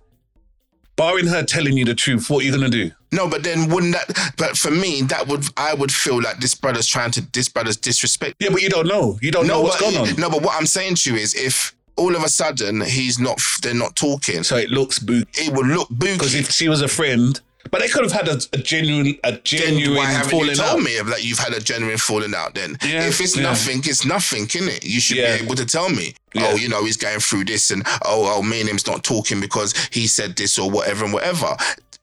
Barring 1.00 1.28
her 1.28 1.44
telling 1.44 1.78
you 1.78 1.86
the 1.86 1.96
truth, 1.96 2.30
what 2.30 2.44
are 2.44 2.46
you 2.46 2.52
gonna 2.52 2.68
do? 2.70 2.92
No, 3.14 3.30
but 3.30 3.42
then 3.42 3.70
wouldn't 3.70 3.94
that? 3.94 4.34
But 4.38 4.58
for 4.58 4.70
me, 4.70 5.02
that 5.04 5.28
would 5.28 5.46
I 5.56 5.74
would 5.74 5.94
feel 5.94 6.22
like 6.22 6.40
this 6.42 6.54
brother's 6.54 6.88
trying 6.88 7.12
to 7.12 7.22
this 7.32 7.48
brother's 7.48 7.78
disrespect. 7.78 8.36
Yeah, 8.40 8.50
but 8.52 8.62
you 8.62 8.68
don't 8.68 8.86
know. 8.86 9.18
You 9.22 9.32
don't 9.32 9.48
know 9.48 9.62
what's 9.62 9.82
but, 9.82 9.94
going 9.94 10.10
on. 10.10 10.16
No, 10.20 10.30
but 10.30 10.42
what 10.42 10.58
I'm 10.60 10.66
saying 10.66 10.96
to 10.96 11.12
you 11.12 11.18
is, 11.18 11.34
if 11.36 11.74
all 11.96 12.16
of 12.18 12.24
a 12.24 12.30
sudden 12.30 12.82
he's 12.82 13.18
not, 13.18 13.40
they're 13.62 13.74
not 13.74 13.96
talking, 13.96 14.44
So 14.44 14.58
it 14.58 14.70
looks 14.72 15.00
boo. 15.00 15.24
it 15.34 15.54
would 15.54 15.68
look 15.68 15.90
booty. 15.90 16.14
Because 16.14 16.36
if 16.36 16.52
she 16.52 16.68
was 16.68 16.82
a 16.82 16.88
friend, 16.88 17.40
but 17.72 17.82
they 17.82 17.88
could 17.88 18.04
have 18.04 18.12
had 18.12 18.28
a, 18.28 18.38
a 18.54 18.58
genuine, 18.58 19.18
a 19.24 19.32
Then 19.32 19.42
genuine 19.44 19.98
why 19.98 20.06
haven't 20.06 20.38
you 20.38 20.56
told 20.56 20.80
out. 20.80 20.84
me 20.84 21.00
that 21.02 21.24
you've 21.24 21.40
had 21.40 21.54
a 21.54 21.60
genuine 21.60 21.98
falling 21.98 22.34
out? 22.36 22.56
Then, 22.56 22.78
Yeah, 22.84 23.08
if 23.08 23.20
it's 23.22 23.36
yeah. 23.36 23.44
nothing, 23.44 23.80
it's 23.86 24.06
nothing, 24.06 24.46
innit? 24.48 24.84
You 24.84 25.00
should 25.00 25.18
Yeah. 25.18 25.38
be 25.38 25.44
able 25.44 25.56
to 25.56 25.66
tell 25.66 25.90
me. 25.90 26.16
Oh, 26.36 26.56
you 26.56 26.70
know, 26.70 26.86
he's 26.86 26.98
going 26.98 27.20
through 27.20 27.46
this, 27.46 27.72
and 27.72 27.84
oh, 28.06 28.34
oh, 28.38 28.42
me 28.44 28.60
and 28.60 28.70
him's 28.70 28.86
not 28.88 29.04
talking 29.04 29.40
because 29.42 29.74
he 29.92 30.08
said 30.08 30.36
this 30.36 30.60
or 30.60 30.70
whatever 30.70 31.04
and 31.06 31.14
whatever. 31.14 31.56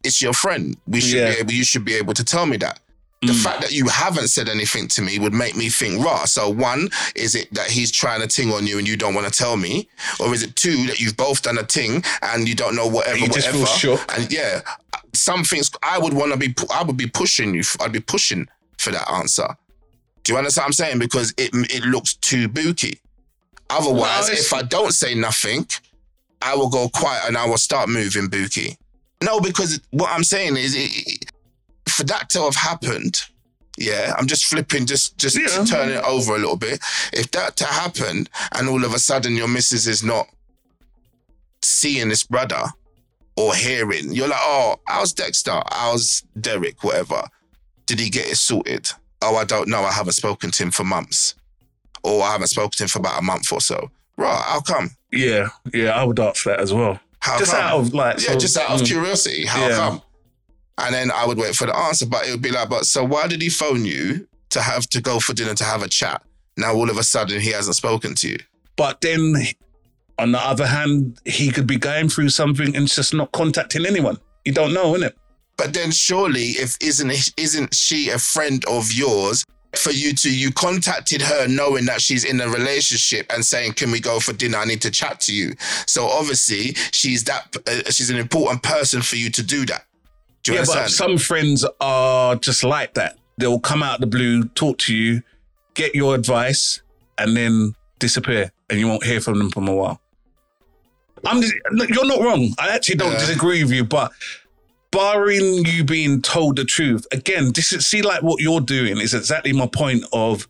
It's 0.04 0.20
your 0.22 0.32
friend. 0.32 0.76
We 0.86 1.00
should 1.00 1.14
be 1.14 1.40
able. 1.40 1.52
You 1.52 1.64
should 1.64 1.84
be 1.84 1.94
able 1.94 2.14
to 2.14 2.24
tell 2.24 2.46
me 2.46 2.56
that. 2.58 2.80
The 3.22 3.32
Mm. 3.32 3.42
fact 3.42 3.60
that 3.62 3.72
you 3.72 3.86
haven't 3.88 4.28
said 4.28 4.48
anything 4.48 4.88
to 4.88 5.00
me 5.02 5.18
would 5.18 5.32
make 5.32 5.56
me 5.56 5.70
think, 5.70 6.04
raw. 6.04 6.26
So 6.26 6.50
one, 6.50 6.90
is 7.14 7.34
it 7.34 7.52
that 7.54 7.70
he's 7.70 7.90
trying 7.90 8.20
to 8.20 8.26
ting 8.26 8.52
on 8.52 8.66
you 8.66 8.78
and 8.78 8.86
you 8.86 8.96
don't 8.96 9.14
want 9.14 9.26
to 9.26 9.36
tell 9.36 9.56
me, 9.56 9.88
or 10.20 10.34
is 10.34 10.42
it 10.42 10.54
two 10.54 10.86
that 10.88 11.00
you've 11.00 11.16
both 11.16 11.40
done 11.42 11.56
a 11.56 11.62
ting 11.64 12.04
and 12.20 12.46
you 12.46 12.54
don't 12.54 12.76
know 12.76 12.86
whatever, 12.86 13.16
You 13.16 13.28
just 13.28 13.50
whatever? 13.54 14.04
And 14.14 14.30
yeah, 14.30 14.60
some 15.16 15.44
things 15.44 15.70
I 15.82 15.98
would 15.98 16.12
want 16.14 16.32
to 16.32 16.38
be. 16.38 16.54
I 16.72 16.82
would 16.82 16.96
be 16.96 17.06
pushing 17.08 17.54
you. 17.54 17.62
I'd 17.80 17.92
be 17.92 18.00
pushing 18.00 18.48
for 18.78 18.90
that 18.92 19.10
answer. 19.10 19.48
Do 20.24 20.32
you 20.32 20.38
understand 20.38 20.62
what 20.64 20.66
I'm 20.68 20.72
saying? 20.72 20.98
Because 20.98 21.32
it 21.36 21.50
it 21.54 21.84
looks 21.84 22.14
too 22.14 22.48
booky. 22.48 23.00
Otherwise, 23.70 24.28
if 24.28 24.52
I 24.52 24.62
don't 24.62 24.92
say 24.92 25.14
nothing, 25.14 25.66
I 26.42 26.54
will 26.54 26.68
go 26.68 26.88
quiet 26.88 27.24
and 27.26 27.36
I 27.36 27.46
will 27.46 27.58
start 27.58 27.88
moving 27.88 28.28
booky. 28.28 28.76
No, 29.22 29.40
because 29.40 29.80
what 29.90 30.10
I'm 30.10 30.22
saying 30.24 30.56
is, 30.56 30.74
it, 30.76 31.24
for 31.88 32.04
that 32.04 32.28
to 32.30 32.42
have 32.42 32.54
happened, 32.54 33.22
yeah, 33.78 34.14
I'm 34.18 34.26
just 34.26 34.44
flipping, 34.46 34.86
just 34.86 35.16
just 35.18 35.36
Yeah. 35.38 35.46
to 35.48 35.64
turn 35.64 35.88
it 35.90 36.04
over 36.04 36.34
a 36.36 36.38
little 36.38 36.56
bit. 36.56 36.80
If 37.12 37.30
that 37.32 37.56
to 37.56 37.64
happen, 37.64 38.28
and 38.52 38.68
all 38.68 38.84
of 38.84 38.94
a 38.94 38.98
sudden 38.98 39.34
your 39.36 39.48
missus 39.48 39.86
is 39.88 40.02
not 40.02 40.28
seeing 41.62 42.08
this 42.08 42.22
brother 42.24 42.64
or 43.36 43.54
hearing, 43.54 44.12
you're 44.12 44.28
like, 44.28 44.40
oh, 44.42 44.76
how's 44.86 45.12
Dexter? 45.12 45.60
How's 45.70 46.22
Derek? 46.40 46.82
Whatever. 46.82 47.22
Did 47.86 48.00
he 48.00 48.10
get 48.10 48.26
it 48.26 48.36
sorted? 48.36 48.90
Oh, 49.22 49.36
I 49.36 49.44
don't 49.44 49.68
know. 49.68 49.82
I 49.82 49.92
haven't 49.92 50.12
spoken 50.12 50.50
to 50.50 50.62
him 50.62 50.70
for 50.70 50.84
months, 50.84 51.34
or 52.02 52.22
I 52.22 52.32
haven't 52.32 52.48
spoken 52.48 52.72
to 52.72 52.82
him 52.84 52.88
for 52.88 52.98
about 52.98 53.18
a 53.18 53.22
month 53.22 53.52
or 53.52 53.60
so. 53.60 53.90
Right? 54.16 54.42
How 54.46 54.60
come? 54.60 54.90
Yeah, 55.12 55.48
yeah, 55.72 55.90
I 55.90 56.04
would 56.04 56.18
ask 56.18 56.44
that 56.44 56.60
as 56.60 56.72
well. 56.72 56.98
How 57.20 57.38
just 57.38 57.52
come? 57.52 57.60
out 57.60 57.80
of 57.80 57.94
like, 57.94 58.18
yeah, 58.20 58.32
so- 58.32 58.38
just 58.38 58.56
out 58.56 58.70
of 58.70 58.80
mm. 58.80 58.86
curiosity. 58.86 59.46
How 59.46 59.68
Yeah. 59.68 59.76
come? 59.76 60.02
And 60.78 60.94
then 60.94 61.10
I 61.10 61.26
would 61.26 61.38
wait 61.38 61.54
for 61.56 61.66
the 61.66 61.74
answer, 61.76 62.04
but 62.06 62.26
it 62.26 62.32
would 62.32 62.42
be 62.42 62.50
like, 62.50 62.68
but 62.68 62.84
so 62.84 63.02
why 63.02 63.26
did 63.26 63.40
he 63.40 63.48
phone 63.48 63.84
you 63.86 64.28
to 64.50 64.60
have 64.60 64.86
to 64.90 65.00
go 65.00 65.18
for 65.18 65.32
dinner 65.32 65.54
to 65.54 65.64
have 65.64 65.82
a 65.82 65.88
chat? 65.88 66.22
Now 66.58 66.74
all 66.74 66.90
of 66.90 66.98
a 66.98 67.02
sudden 67.02 67.40
he 67.40 67.50
hasn't 67.50 67.76
spoken 67.76 68.14
to 68.16 68.28
you. 68.28 68.38
But 68.76 69.00
then, 69.00 69.34
on 70.18 70.32
the 70.32 70.38
other 70.38 70.66
hand, 70.66 71.20
he 71.24 71.50
could 71.50 71.66
be 71.66 71.76
going 71.76 72.08
through 72.08 72.30
something 72.30 72.74
and 72.74 72.88
just 72.88 73.12
not 73.12 73.32
contacting 73.32 73.86
anyone. 73.86 74.18
You 74.44 74.52
don't 74.52 74.72
know, 74.72 74.94
innit? 74.94 75.12
But 75.56 75.72
then 75.72 75.90
surely, 75.90 76.50
if 76.50 76.76
isn't 76.80 77.32
isn't 77.36 77.74
she 77.74 78.10
a 78.10 78.18
friend 78.18 78.64
of 78.66 78.92
yours? 78.92 79.44
For 79.74 79.90
you 79.90 80.14
to 80.14 80.34
you 80.34 80.52
contacted 80.52 81.20
her 81.20 81.46
knowing 81.46 81.84
that 81.84 82.00
she's 82.00 82.24
in 82.24 82.40
a 82.40 82.48
relationship 82.48 83.30
and 83.32 83.44
saying, 83.44 83.74
"Can 83.74 83.90
we 83.90 84.00
go 84.00 84.20
for 84.20 84.32
dinner? 84.32 84.58
I 84.58 84.64
need 84.64 84.80
to 84.82 84.90
chat 84.90 85.20
to 85.22 85.34
you." 85.34 85.54
So 85.86 86.06
obviously, 86.06 86.74
she's 86.92 87.24
that 87.24 87.54
uh, 87.66 87.90
she's 87.90 88.08
an 88.08 88.16
important 88.16 88.62
person 88.62 89.02
for 89.02 89.16
you 89.16 89.28
to 89.30 89.42
do 89.42 89.66
that. 89.66 89.84
Do 90.42 90.52
you 90.52 90.58
yeah, 90.58 90.64
but 90.66 90.90
some 90.90 91.18
friends 91.18 91.66
are 91.80 92.36
just 92.36 92.64
like 92.64 92.94
that. 92.94 93.18
They'll 93.36 93.60
come 93.60 93.82
out 93.82 93.96
of 93.96 94.00
the 94.00 94.06
blue, 94.06 94.44
talk 94.44 94.78
to 94.78 94.94
you, 94.94 95.22
get 95.74 95.94
your 95.94 96.14
advice, 96.14 96.80
and 97.18 97.36
then 97.36 97.74
disappear, 97.98 98.52
and 98.70 98.78
you 98.78 98.88
won't 98.88 99.04
hear 99.04 99.20
from 99.20 99.38
them 99.38 99.50
for 99.50 99.60
a 99.60 99.74
while. 99.74 100.00
I'm 101.26 101.40
just, 101.42 101.54
look, 101.72 101.88
you're 101.90 102.06
not 102.06 102.20
wrong. 102.20 102.52
I 102.58 102.70
actually 102.70 102.96
don't 102.96 103.12
Yeah. 103.12 103.18
disagree 103.18 103.62
with 103.64 103.72
you, 103.72 103.84
but 103.84 104.12
barring 104.90 105.64
you 105.66 105.84
being 105.84 106.22
told 106.22 106.56
the 106.56 106.64
truth, 106.64 107.06
again, 107.12 107.52
this 107.54 107.72
is 107.72 107.86
see 107.86 108.02
like 108.02 108.22
what 108.22 108.40
you're 108.40 108.60
doing 108.60 108.98
is 109.00 109.14
exactly 109.14 109.52
my 109.52 109.66
point 109.66 110.04
of 110.12 110.46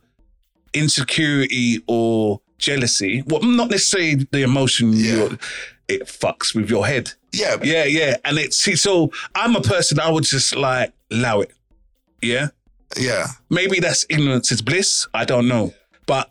insecurity 0.74 1.82
or 1.86 2.40
jealousy. 2.58 3.22
Well, 3.26 3.42
not 3.42 3.70
necessarily 3.70 4.26
the 4.30 4.42
emotion 4.42 4.92
Yeah. 4.92 5.14
you're, 5.14 5.38
it 5.88 6.02
fucks 6.06 6.54
with 6.54 6.68
your 6.70 6.86
head. 6.86 7.12
yeah, 7.32 7.56
Yeah, 7.62 7.84
yeah. 7.84 8.16
And 8.24 8.38
it's 8.38 8.56
see, 8.56 8.76
so 8.76 9.10
I'm 9.34 9.56
a 9.56 9.60
person 9.60 10.00
I 10.00 10.10
would 10.10 10.24
just 10.24 10.54
like 10.56 10.92
allow 11.10 11.40
it. 11.40 11.52
Yeah. 12.22 12.48
yeah. 12.98 13.26
Maybe 13.50 13.78
that's 13.80 14.04
ignorance 14.08 14.50
is 14.52 14.62
bliss. 14.62 15.06
I 15.14 15.24
don't 15.24 15.48
know. 15.48 15.74
But 16.06 16.30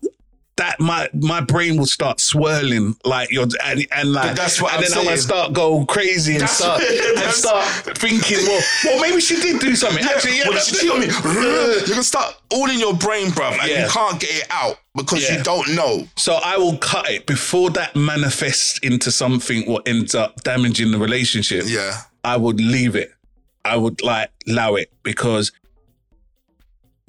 that 0.57 0.79
my 0.79 1.09
my 1.13 1.41
brain 1.41 1.75
will 1.77 1.85
start 1.85 2.19
swirling 2.21 2.95
like 3.03 3.29
you're 3.29 3.45
and, 3.65 3.85
and 3.91 4.13
like 4.13 4.37
that's 4.37 4.61
what 4.61 4.73
and 4.73 4.85
I'm 4.85 4.89
then 4.89 4.99
I'm 4.99 5.03
gonna 5.05 5.17
start 5.17 5.51
go 5.51 5.85
crazy 5.85 6.33
and 6.33 6.41
That's- 6.43 6.57
start 6.57 6.81
and 7.17 7.33
start 7.33 7.65
thinking 7.97 8.37
well 8.47 8.61
well 8.85 9.01
maybe 9.01 9.19
she 9.19 9.35
did 9.41 9.59
do 9.59 9.75
something 9.75 10.03
actually 10.05 10.37
yeah 10.37 10.45
Well, 10.49 10.57
see 10.61 10.87
what 10.89 10.97
I 10.97 10.99
mean? 11.01 11.79
You 11.87 11.93
can 11.93 12.03
start 12.03 12.35
all 12.51 12.69
in 12.69 12.79
your 12.79 12.93
brain, 12.95 13.27
bruv, 13.31 13.51
and 13.59 13.69
Yeah. 13.69 13.85
you 13.85 13.91
can't 13.91 14.17
get 14.19 14.29
it 14.31 14.47
out 14.49 14.77
because 14.95 15.23
Yeah. 15.23 15.37
you 15.39 15.43
don't 15.43 15.75
know. 15.75 16.07
So 16.15 16.35
I 16.41 16.55
will 16.57 16.77
cut 16.77 17.09
it 17.09 17.25
before 17.25 17.69
that 17.71 17.93
manifests 17.97 18.79
into 18.79 19.11
something 19.11 19.69
what 19.69 19.85
ends 19.85 20.15
up 20.15 20.41
damaging 20.43 20.91
the 20.91 20.97
relationship. 20.97 21.65
Yeah. 21.67 21.97
I 22.23 22.37
would 22.37 22.61
leave 22.61 22.95
it. 22.95 23.11
I 23.65 23.75
would 23.75 24.01
like 24.03 24.29
allow 24.47 24.75
it 24.75 24.89
because 25.03 25.51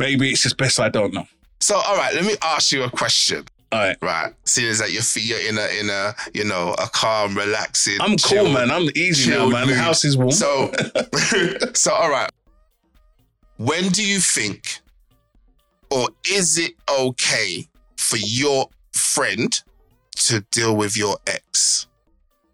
maybe 0.00 0.30
it's 0.32 0.42
just 0.42 0.56
best 0.56 0.80
I 0.80 0.88
don't 0.88 1.14
know. 1.14 1.26
So, 1.60 1.76
all 1.76 1.96
right, 1.96 2.14
let 2.14 2.24
me 2.24 2.34
ask 2.42 2.72
you 2.72 2.84
a 2.84 2.90
question. 2.90 3.44
All 3.72 3.80
right. 3.80 3.96
Right, 4.00 4.32
seeing 4.44 4.68
as 4.68 4.78
that 4.78 4.92
you're, 4.92 5.02
you're 5.22 5.48
in 5.48 5.58
a 5.58 5.80
in 5.80 5.90
a 5.90 6.14
you 6.32 6.44
know 6.44 6.74
a 6.78 6.86
calm, 6.88 7.36
relaxing. 7.36 7.98
I'm 8.00 8.16
cool, 8.16 8.48
man. 8.48 8.70
I'm 8.70 8.88
easy 8.94 9.30
now, 9.30 9.48
man. 9.48 9.66
The 9.66 9.74
house 9.74 10.04
is 10.04 10.16
warm. 10.16 10.30
So, 10.30 10.72
so 11.74 11.92
all 11.92 12.10
right. 12.10 12.30
When 13.56 13.88
do 13.88 14.06
you 14.06 14.20
think, 14.20 14.80
or 15.90 16.08
is 16.30 16.58
it 16.58 16.74
okay 16.88 17.66
for 17.96 18.18
your 18.18 18.68
friend 18.92 19.52
to 20.16 20.40
deal 20.52 20.76
with 20.76 20.96
your 20.96 21.16
ex, 21.26 21.88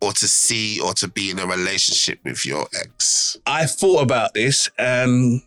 or 0.01 0.13
to 0.13 0.27
see 0.27 0.81
or 0.81 0.95
to 0.95 1.09
be 1.09 1.31
in 1.31 1.39
a 1.39 1.47
relationship 1.47 2.21
with 2.25 2.47
your 2.47 2.67
ex? 2.81 3.37
I 3.47 3.67
thought 3.67 4.03
about 4.03 4.33
this 4.33 4.71
and 4.79 5.43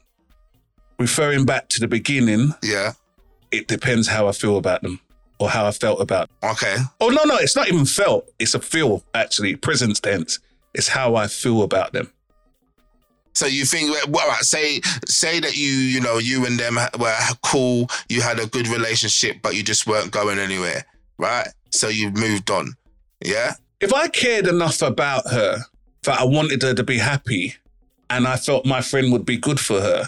referring 1.00 1.46
back 1.46 1.70
to 1.70 1.80
the 1.80 1.88
beginning, 1.88 2.54
Yeah. 2.62 2.94
It 3.58 3.68
depends 3.68 4.08
how 4.08 4.28
I 4.28 4.32
feel 4.32 4.58
about 4.58 4.82
them 4.82 5.00
or 5.40 5.50
how 5.50 5.66
I 5.66 5.72
felt 5.72 6.02
about 6.02 6.30
them. 6.42 6.52
Okay. 6.52 6.76
Oh, 7.02 7.10
no, 7.10 7.24
no, 7.24 7.38
it's 7.38 7.56
not 7.56 7.68
even 7.68 7.86
felt. 7.86 8.30
It's 8.40 8.54
a 8.54 8.60
feel, 8.60 9.04
actually, 9.14 9.56
present 9.56 10.02
tense. 10.02 10.40
It's 10.74 10.88
how 10.88 11.16
I 11.16 11.28
feel 11.28 11.64
about 11.64 11.94
them. 11.94 12.12
So 13.34 13.48
you 13.48 13.66
think, 13.66 13.94
well, 14.08 14.34
say 14.40 14.80
say 15.06 15.42
that 15.42 15.58
you 15.58 15.68
you 15.68 16.00
know 16.00 16.20
you 16.20 16.46
and 16.46 16.58
them 16.58 16.76
were 16.98 17.18
cool, 17.44 17.90
you 18.08 18.22
had 18.22 18.40
a 18.40 18.48
good 18.48 18.66
relationship, 18.70 19.42
but 19.42 19.56
you 19.56 19.62
just 19.62 19.86
weren't 19.86 20.10
going 20.12 20.40
anywhere, 20.40 20.86
right? 21.18 21.50
So 21.70 21.90
you 21.90 22.12
moved 22.12 22.50
on, 22.50 22.76
yeah. 23.20 23.56
if 23.82 23.94
I 23.94 24.08
cared 24.08 24.48
enough 24.48 24.82
about 24.82 25.30
her 25.30 25.60
that 26.04 26.20
I 26.20 26.24
wanted 26.24 26.62
her 26.62 26.74
to 26.74 26.84
be 26.84 26.98
happy 26.98 27.56
and 28.10 28.28
I 28.28 28.38
felt 28.38 28.66
my 28.66 28.82
friend 28.82 29.12
would 29.12 29.26
be 29.26 29.38
good 29.38 29.60
for 29.60 29.82
her, 29.82 30.06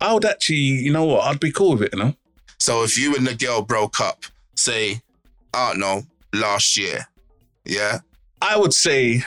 I 0.00 0.14
would 0.14 0.24
actually, 0.24 0.56
you 0.56 0.92
know 0.92 1.04
what, 1.04 1.24
I'd 1.24 1.40
be 1.40 1.52
cool 1.52 1.72
with 1.72 1.82
it, 1.82 1.94
you 1.94 1.98
know? 1.98 2.14
So 2.58 2.82
if 2.82 2.98
you 2.98 3.14
and 3.16 3.26
the 3.26 3.34
girl 3.34 3.62
broke 3.62 4.00
up, 4.00 4.24
say, 4.56 5.00
I 5.54 5.70
don't 5.70 5.80
know, 5.80 6.02
last 6.34 6.76
year, 6.76 7.06
yeah, 7.64 8.00
I 8.42 8.56
would 8.58 8.72
say, 8.74 9.22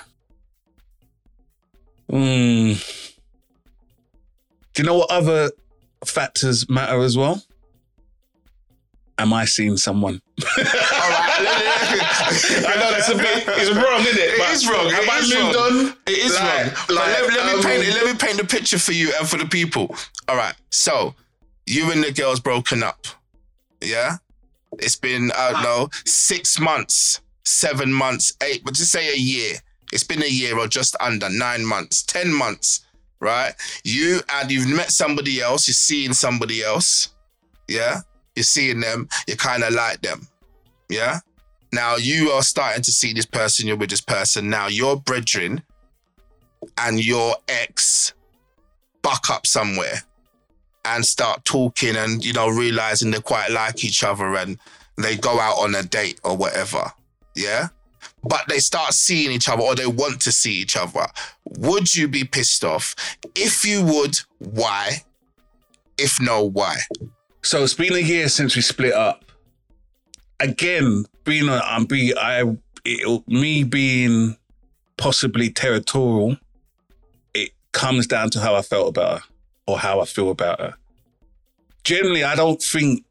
hmm, 2.09 2.73
do 4.73 4.81
you 4.81 4.83
know 4.83 4.97
what 4.97 5.11
other 5.11 5.51
factors 6.05 6.69
matter 6.69 7.01
as 7.01 7.17
well? 7.17 7.41
Am 9.17 9.33
I 9.33 9.45
seeing 9.45 9.77
someone? 9.77 10.19
all 10.57 10.63
right. 10.63 11.37
I 11.37 12.75
know 12.79 12.91
that's 12.91 13.09
a 13.09 13.15
bit, 13.15 13.43
it's 13.47 13.69
wrong, 13.71 14.01
isn't 14.01 14.17
it? 14.17 14.39
It 14.39 14.49
is 14.51 14.67
wrong. 14.67 14.89
Have 14.89 15.03
It 15.03 15.09
I 15.09 15.19
is 15.19 15.33
moved 15.33 15.55
wrong. 15.55 15.89
on? 15.89 15.97
It 16.07 16.17
is 16.17 16.33
Like- 16.33 16.43
wrong. 16.65 16.73
But 16.87 16.95
like, 16.95 17.07
let, 17.07 17.33
let 17.33 17.45
me 17.45 17.53
um, 17.53 17.61
paint 17.63 17.87
let 17.93 18.05
me 18.05 18.17
paint 18.17 18.37
the 18.39 18.45
picture 18.47 18.79
for 18.79 18.93
you 18.93 19.13
and 19.19 19.27
for 19.29 19.37
the 19.37 19.45
people. 19.45 19.95
All 20.27 20.35
right. 20.35 20.55
So 20.71 21.13
you 21.67 21.91
and 21.91 22.03
the 22.03 22.11
girl's 22.11 22.39
broken 22.39 22.81
up. 22.81 23.05
Yeah? 23.81 24.17
It's 24.79 24.95
been, 24.95 25.31
I 25.35 25.51
don't 25.51 25.59
ah. 25.59 25.63
know, 25.63 25.89
six 26.05 26.59
months, 26.59 27.21
seven 27.43 27.91
months, 27.91 28.33
eight, 28.43 28.63
but 28.63 28.73
just 28.73 28.91
say 28.91 29.13
a 29.13 29.17
year. 29.17 29.55
It's 29.91 30.03
been 30.03 30.23
a 30.23 30.27
year 30.27 30.57
or 30.57 30.67
just 30.67 30.95
under 31.01 31.29
nine 31.29 31.65
months, 31.65 32.03
ten 32.03 32.33
months, 32.33 32.85
right? 33.19 33.53
You 33.83 34.21
and 34.33 34.49
you've 34.49 34.69
met 34.69 34.91
somebody 34.91 35.41
else, 35.41 35.67
you're 35.67 35.73
seeing 35.73 36.13
somebody 36.13 36.63
else. 36.63 37.09
Yeah? 37.67 38.01
You're 38.35 38.43
seeing 38.43 38.79
them, 38.79 39.09
you 39.27 39.35
kind 39.35 39.63
of 39.63 39.73
like 39.73 40.01
them. 40.01 40.27
Yeah? 40.89 41.19
Now 41.73 41.97
you 41.97 42.31
are 42.31 42.43
starting 42.43 42.83
to 42.83 42.91
see 42.91 43.13
this 43.13 43.25
person, 43.25 43.67
you're 43.67 43.77
with 43.77 43.89
this 43.89 44.01
person. 44.01 44.49
Now 44.49 44.67
your 44.67 44.95
brethren 44.95 45.63
and 46.77 47.03
your 47.03 47.35
ex 47.47 48.13
buck 49.01 49.29
up 49.29 49.47
somewhere 49.47 50.03
and 50.85 51.05
start 51.05 51.45
talking 51.45 51.95
and, 51.95 52.25
you 52.25 52.33
know, 52.33 52.47
realizing 52.49 53.11
they 53.11 53.21
quite 53.21 53.51
like 53.51 53.83
each 53.83 54.03
other 54.03 54.35
and 54.35 54.57
they 54.97 55.15
go 55.15 55.39
out 55.39 55.59
on 55.59 55.75
a 55.75 55.83
date 55.83 56.19
or 56.23 56.35
whatever. 56.35 56.91
Yeah. 57.35 57.69
But 58.23 58.47
they 58.47 58.59
start 58.59 58.93
seeing 58.93 59.31
each 59.31 59.49
other 59.49 59.63
or 59.63 59.75
they 59.75 59.87
want 59.87 60.21
to 60.21 60.31
see 60.31 60.53
each 60.53 60.75
other. 60.75 61.05
Would 61.57 61.93
you 61.95 62.07
be 62.07 62.23
pissed 62.23 62.63
off? 62.63 62.95
If 63.35 63.65
you 63.65 63.83
would, 63.83 64.19
why? 64.39 65.03
If 65.97 66.19
no, 66.21 66.43
why? 66.43 66.77
So 67.43 67.63
it's 67.63 67.73
been 67.73 67.93
a 67.93 67.99
year 67.99 68.29
since 68.29 68.55
we 68.55 68.61
split 68.61 68.93
up. 68.93 69.25
Again, 70.39 71.05
being 71.23 71.49
a, 71.49 71.61
I'm 71.63 71.85
be 71.85 72.15
I 72.17 72.43
it, 72.85 73.27
me 73.27 73.63
being 73.63 74.37
possibly 74.97 75.49
territorial. 75.51 76.37
It 77.33 77.51
comes 77.71 78.07
down 78.07 78.31
to 78.31 78.39
how 78.39 78.55
I 78.55 78.61
felt 78.61 78.89
about 78.89 79.21
her 79.21 79.30
or 79.71 79.79
how 79.79 80.01
I 80.01 80.05
feel 80.05 80.29
about 80.29 80.59
her. 80.59 80.75
Generally, 81.83 82.23
I 82.23 82.35
don't 82.35 82.61
think 82.61 83.03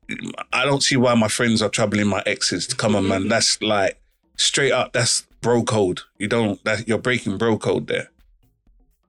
I 0.53 0.65
don't 0.65 0.83
see 0.83 0.97
why 0.97 1.15
my 1.15 1.29
friends 1.29 1.61
are 1.63 1.69
troubling 1.69 2.07
my 2.07 2.23
exes. 2.27 2.67
To 2.69 2.77
come 2.77 2.95
on, 2.95 3.09
man, 3.09 3.29
that's 3.29 3.61
like 3.63 4.01
straight 4.37 4.73
up. 4.73 4.93
That's 4.93 5.27
bro 5.41 5.63
code. 5.65 6.01
You 6.19 6.29
don't. 6.29 6.63
That 6.65 6.87
you're 6.87 6.99
breaking 6.99 7.39
bro 7.39 7.59
code 7.59 7.89
there. 7.89 8.11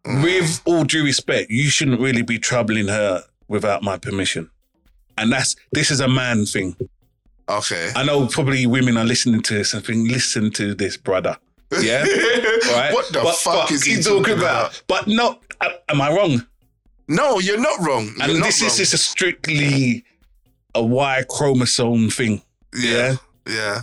With 0.06 0.62
all 0.66 0.84
due 0.84 1.04
respect, 1.04 1.52
you 1.52 1.70
shouldn't 1.70 2.02
really 2.02 2.24
be 2.24 2.40
troubling 2.40 2.88
her 2.88 3.24
without 3.48 3.84
my 3.84 3.98
permission. 3.98 4.50
And 5.18 5.32
that's 5.32 5.56
this 5.72 5.92
is 5.92 6.00
a 6.00 6.08
man 6.08 6.46
thing. 6.46 6.76
Okay. 7.48 7.92
I 7.96 8.04
know 8.04 8.26
probably 8.28 8.66
women 8.66 8.98
are 8.98 9.04
listening 9.06 9.42
to 9.44 9.54
this 9.54 9.74
and 9.76 9.86
think, 9.86 10.10
listen 10.10 10.50
to 10.52 10.74
this, 10.74 10.98
brother. 10.98 11.38
Yeah? 11.82 12.02
right? 12.72 12.92
What 12.94 13.12
the 13.14 13.20
But- 13.24 13.36
fuck 13.36 13.68
but 13.68 13.72
is 13.72 13.84
he 13.84 14.02
talking 14.02 14.38
about? 14.38 14.82
But 14.88 15.06
no, 15.08 15.40
am 15.90 16.02
I 16.02 16.12
wrong? 16.16 16.46
No, 17.16 17.40
you're 17.40 17.60
not 17.60 17.80
wrong. 17.86 18.06
You're 18.18 18.30
And 18.30 18.40
not 18.40 18.46
this 18.46 18.62
is 18.62 18.78
just 18.78 18.94
a 18.94 18.98
strictly 18.98 20.04
a 20.74 20.84
Y 20.84 21.24
chromosome 21.30 22.10
thing. 22.10 22.42
yeah. 22.76 23.16
Yeah. 23.48 23.82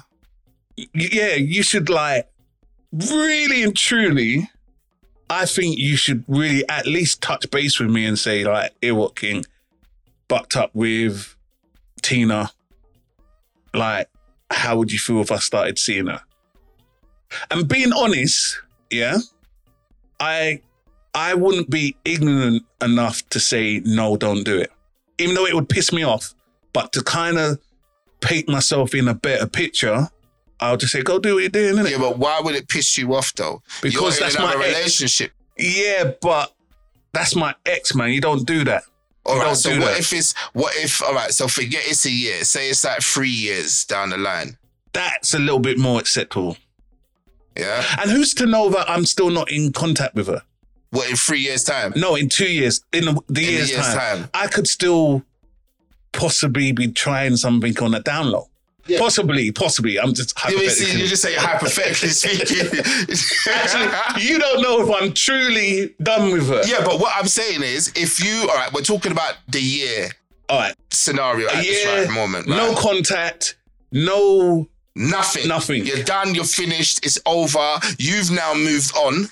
Y- 0.78 0.86
Yeah, 0.94 1.34
you 1.34 1.62
should 1.62 1.88
like 1.90 2.28
really 2.92 3.62
and 3.62 3.76
truly. 3.76 4.48
I 5.30 5.44
think 5.44 5.76
you 5.78 5.96
should 5.96 6.24
really 6.26 6.66
at 6.70 6.86
least 6.86 7.20
touch 7.20 7.50
base 7.50 7.78
with 7.78 7.90
me 7.90 8.06
and 8.06 8.18
say 8.18 8.44
like, 8.44 8.72
"Here, 8.80 8.94
what 8.94 9.14
King 9.14 9.44
bucked 10.28 10.56
up 10.56 10.70
with 10.74 11.34
Tina. 12.00 12.50
Like, 13.74 14.08
how 14.50 14.78
would 14.78 14.90
you 14.90 14.98
feel 14.98 15.20
if 15.20 15.30
I 15.30 15.38
started 15.38 15.78
seeing 15.78 16.06
her?" 16.06 16.22
And 17.50 17.68
being 17.68 17.92
honest, 17.92 18.58
yeah, 18.90 19.18
I 20.18 20.62
I 21.18 21.34
wouldn't 21.34 21.68
be 21.68 21.96
ignorant 22.04 22.62
enough 22.80 23.28
to 23.30 23.40
say 23.40 23.82
no, 23.84 24.16
don't 24.16 24.44
do 24.44 24.56
it, 24.58 24.70
even 25.18 25.34
though 25.34 25.46
it 25.46 25.54
would 25.54 25.68
piss 25.68 25.92
me 25.92 26.04
off. 26.04 26.32
But 26.72 26.92
to 26.92 27.02
kind 27.02 27.38
of 27.38 27.58
paint 28.20 28.48
myself 28.48 28.94
in 28.94 29.08
a 29.08 29.14
better 29.14 29.46
picture, 29.48 30.08
I'll 30.60 30.76
just 30.76 30.92
say, 30.92 31.02
go 31.02 31.18
do 31.18 31.34
what 31.34 31.40
you're 31.40 31.48
doing, 31.50 31.74
innit? 31.74 31.90
Yeah, 31.90 31.98
but 31.98 32.18
why 32.18 32.40
would 32.40 32.54
it 32.54 32.68
piss 32.68 32.96
you 32.96 33.14
off 33.14 33.34
though? 33.34 33.62
Because 33.82 34.18
You're 34.20 34.28
that's 34.28 34.38
my 34.38 34.52
another 34.52 34.62
ex. 34.64 34.76
relationship. 34.78 35.32
Yeah, 35.58 36.12
but 36.22 36.52
that's 37.12 37.34
my 37.34 37.52
ex, 37.66 37.94
man. 37.96 38.10
You 38.12 38.20
don't 38.20 38.46
do 38.46 38.62
that. 38.64 38.84
All 39.26 39.36
You 39.36 39.42
right. 39.42 39.56
So 39.56 39.70
what 39.70 39.80
that. 39.86 39.98
if 39.98 40.12
it's 40.12 40.34
what 40.52 40.72
if? 40.76 41.02
All 41.02 41.14
right. 41.14 41.32
So 41.32 41.48
forget 41.48 41.82
it's 41.86 42.06
a 42.06 42.10
year. 42.12 42.44
Say 42.44 42.70
it's 42.70 42.84
like 42.84 43.00
three 43.02 43.28
years 43.46 43.84
down 43.86 44.10
the 44.10 44.18
line. 44.18 44.56
That's 44.92 45.34
a 45.34 45.38
little 45.38 45.58
bit 45.58 45.78
more 45.78 45.98
acceptable. 46.00 46.56
Yeah. 47.56 47.82
And 48.00 48.10
who's 48.10 48.34
to 48.34 48.46
know 48.46 48.70
that 48.70 48.88
I'm 48.88 49.04
still 49.04 49.30
not 49.30 49.50
in 49.50 49.72
contact 49.72 50.14
with 50.14 50.28
her? 50.28 50.42
What 50.90 51.10
in 51.10 51.16
three 51.16 51.40
years 51.40 51.64
time? 51.64 51.92
No, 51.96 52.14
in 52.14 52.28
two 52.28 52.50
years, 52.50 52.82
in 52.92 53.04
the, 53.06 53.20
the 53.28 53.42
In 53.42 53.50
year's, 53.54 53.70
year's 53.70 53.86
time, 53.86 54.20
time. 54.22 54.30
I 54.34 54.46
could 54.46 54.66
still 54.66 55.22
possibly 56.12 56.72
be 56.72 56.88
trying 56.88 57.36
something 57.36 57.78
on 57.80 57.94
a 57.94 58.00
down 58.00 58.30
low. 58.30 58.48
Possibly, 58.98 59.52
possibly. 59.52 60.00
I'm 60.00 60.14
just 60.14 60.32
You, 60.48 60.56
mean, 60.56 60.70
see, 60.70 60.84
hypothetically. 60.84 61.02
you 61.02 61.08
just 61.08 61.22
say 61.22 61.34
hypothetically 61.34 62.08
speaking. 62.08 62.80
Actually, 63.52 64.22
you 64.22 64.38
don't 64.38 64.62
know 64.62 64.80
if 64.80 65.02
I'm 65.02 65.12
truly 65.12 65.94
done 66.02 66.32
with 66.32 66.48
her. 66.48 66.62
yeah, 66.66 66.82
but 66.84 66.98
what 66.98 67.12
I'm 67.14 67.26
saying 67.26 67.62
is, 67.62 67.92
if 67.94 68.18
you 68.24 68.48
all 68.48 68.56
right, 68.56 68.72
we're 68.72 68.80
talking 68.80 69.12
about 69.12 69.34
the 69.48 69.60
year 69.60 70.08
All 70.48 70.58
right. 70.58 70.74
scenario 70.90 71.48
at 71.48 71.62
this 71.62 71.84
right 71.86 72.10
moment. 72.14 72.46
Right? 72.46 72.56
No 72.56 72.74
contact. 72.74 73.56
No. 73.92 74.66
Nothing. 74.96 75.46
Nothing. 75.48 75.84
You're 75.86 76.02
done. 76.02 76.34
You're 76.34 76.44
finished. 76.44 77.04
It's 77.04 77.18
over. 77.26 77.76
You've 77.98 78.30
now 78.30 78.54
moved 78.54 78.96
on. 78.96 79.28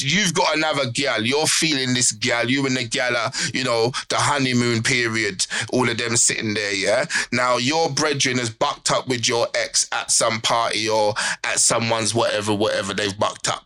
You've 0.00 0.34
got 0.34 0.56
another 0.56 0.90
gal. 0.90 1.22
You're 1.22 1.46
feeling 1.46 1.94
this 1.94 2.12
gal. 2.12 2.48
You 2.48 2.66
and 2.66 2.76
the 2.76 2.86
gal 2.86 3.16
are, 3.16 3.32
you 3.52 3.64
know, 3.64 3.92
the 4.08 4.16
honeymoon 4.16 4.82
period. 4.82 5.46
All 5.72 5.88
of 5.88 5.98
them 5.98 6.16
sitting 6.16 6.54
there, 6.54 6.74
yeah. 6.74 7.04
Now 7.32 7.56
your 7.56 7.90
brethren 7.90 8.38
has 8.38 8.50
bucked 8.50 8.90
up 8.90 9.08
with 9.08 9.28
your 9.28 9.46
ex 9.54 9.88
at 9.92 10.10
some 10.10 10.40
party 10.40 10.88
or 10.88 11.14
at 11.44 11.58
someone's 11.58 12.14
whatever, 12.14 12.54
whatever 12.54 12.94
they've 12.94 13.18
bucked 13.18 13.48
up. 13.48 13.64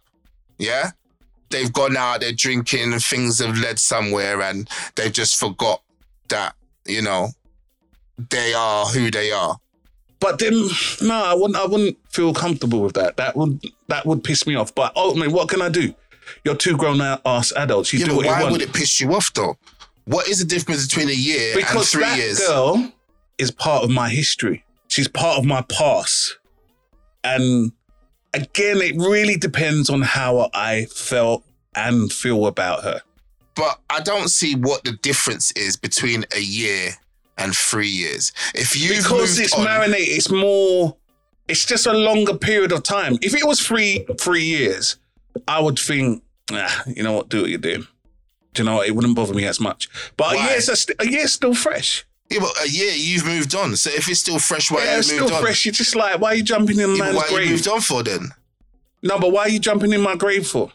Yeah, 0.59 0.91
they've 1.51 1.73
gone 1.73 1.97
out, 1.97 2.21
they're 2.21 2.33
drinking, 2.33 2.93
and 2.93 3.03
things 3.03 3.41
have 3.41 3.59
led 3.59 3.79
somewhere, 3.79 4.41
and 4.43 4.69
they've 4.95 5.13
just 5.13 5.39
forgot 5.39 5.83
that 6.29 6.55
you 6.87 7.03
know 7.03 7.31
they 8.31 8.55
are 8.55 8.87
who 8.87 9.11
they 9.11 9.33
are. 9.33 9.57
But 10.21 10.39
then, 10.39 10.53
no, 11.03 11.15
I 11.15 11.35
wouldn't. 11.35 11.57
I 11.57 11.67
wouldn't 11.67 11.99
feel 12.09 12.33
comfortable 12.33 12.81
with 12.81 12.95
that. 12.95 13.17
That 13.17 13.37
would 13.37 13.61
that 13.89 14.07
would 14.07 14.23
piss 14.23 14.47
me 14.47 14.55
off. 14.55 14.73
But 14.73 14.97
ultimately, 14.97 15.35
what 15.35 15.49
can 15.49 15.61
I 15.61 15.69
do? 15.69 15.95
You're 16.45 16.55
two 16.57 16.77
grown 16.77 17.01
ass 17.01 17.53
adults. 17.57 17.93
You 17.93 18.01
Yeah, 18.01 18.07
do 18.07 18.17
what 18.17 18.25
you 18.27 18.31
why 18.33 18.41
want. 18.43 18.53
would 18.53 18.63
it 18.63 18.73
piss 18.73 19.01
you 19.01 19.15
off 19.15 19.33
though? 19.35 19.57
What 20.05 20.29
is 20.29 20.39
the 20.41 20.45
difference 20.45 20.87
between 20.87 21.09
a 21.09 21.13
year 21.13 21.53
and 21.53 21.61
because 21.61 21.91
three 21.91 22.03
that 22.03 22.19
years? 22.19 22.39
girl 22.41 22.93
is 23.39 23.51
part 23.51 23.85
of 23.85 23.91
my 23.91 24.09
history. 24.09 24.65
She's 24.89 25.09
part 25.09 25.39
of 25.39 25.45
my 25.45 25.63
past, 25.63 26.39
and 27.25 27.73
again, 28.35 28.79
it 28.79 28.97
really 28.97 29.37
depends 29.37 29.89
on 29.91 30.03
how 30.03 30.51
I 30.53 30.87
felt 30.87 31.45
and 31.75 32.13
feel 32.13 32.47
about 32.47 32.83
her. 32.85 33.01
But 33.55 33.81
I 33.91 34.01
don't 34.01 34.29
see 34.29 34.55
what 34.55 34.85
the 34.85 34.93
difference 34.93 35.53
is 35.53 35.77
between 35.77 36.25
a 36.35 36.41
year 36.41 36.91
and 37.39 37.55
three 37.55 37.89
years. 37.89 38.33
If 38.55 38.79
you 38.79 38.89
because 38.97 39.39
it's 39.39 39.57
marinated, 39.57 40.09
it's 40.09 40.31
more. 40.31 40.97
It's 41.49 41.65
just 41.65 41.87
a 41.87 41.93
longer 41.93 42.35
period 42.35 42.73
of 42.73 42.83
time. 42.83 43.19
If 43.23 43.35
it 43.35 43.47
was 43.47 43.61
three 43.61 44.07
three 44.21 44.45
years, 44.45 44.97
I 45.49 45.61
would 45.61 45.79
think, 45.79 46.23
ah, 46.53 46.85
you 46.87 47.03
know 47.03 47.13
what, 47.13 47.29
do 47.29 47.43
what 47.43 47.51
you're 47.51 47.59
doing. 47.59 47.87
Do 48.55 48.63
you 48.63 48.69
know 48.69 48.77
what? 48.77 48.89
It 48.89 48.95
wouldn't 48.95 49.17
bother 49.17 49.35
me 49.35 49.47
as 49.47 49.59
much. 49.61 49.89
But 50.17 50.35
a 50.35 50.37
Why? 50.37 50.51
year's 50.51 50.69
a, 50.69 50.77
st- 50.77 51.01
a 51.01 51.09
year's 51.11 51.33
still 51.33 51.55
fresh. 51.55 52.05
yeah, 52.31 52.41
but 52.41 52.53
a 52.63 52.69
year 52.69 52.93
you've 52.93 53.25
moved 53.25 53.55
on. 53.55 53.75
So 53.77 53.91
if 53.91 54.09
it's 54.09 54.21
still 54.21 54.39
fresh, 54.39 54.71
why 54.71 54.85
yeah, 54.85 54.93
you 54.93 54.99
it's 54.99 55.11
moved 55.13 55.25
still 55.25 55.37
on? 55.37 55.43
fresh. 55.43 55.65
You're 55.65 55.73
just 55.73 55.95
like, 55.97 56.21
why 56.21 56.33
are 56.33 56.35
you 56.35 56.43
jumping 56.43 56.79
in 56.79 56.91
a 56.91 56.93
Yeah, 56.93 56.99
but 56.99 57.05
man's 57.05 57.17
why 57.17 57.29
you 57.31 57.37
grave? 57.37 57.51
moved 57.51 57.69
on 57.69 57.81
for 57.81 58.03
then? 58.03 58.29
No, 59.03 59.19
but 59.19 59.33
why 59.33 59.43
are 59.43 59.49
you 59.49 59.59
jumping 59.59 59.93
in 59.93 60.01
my 60.03 60.17
grave 60.17 60.47
for? 60.47 60.71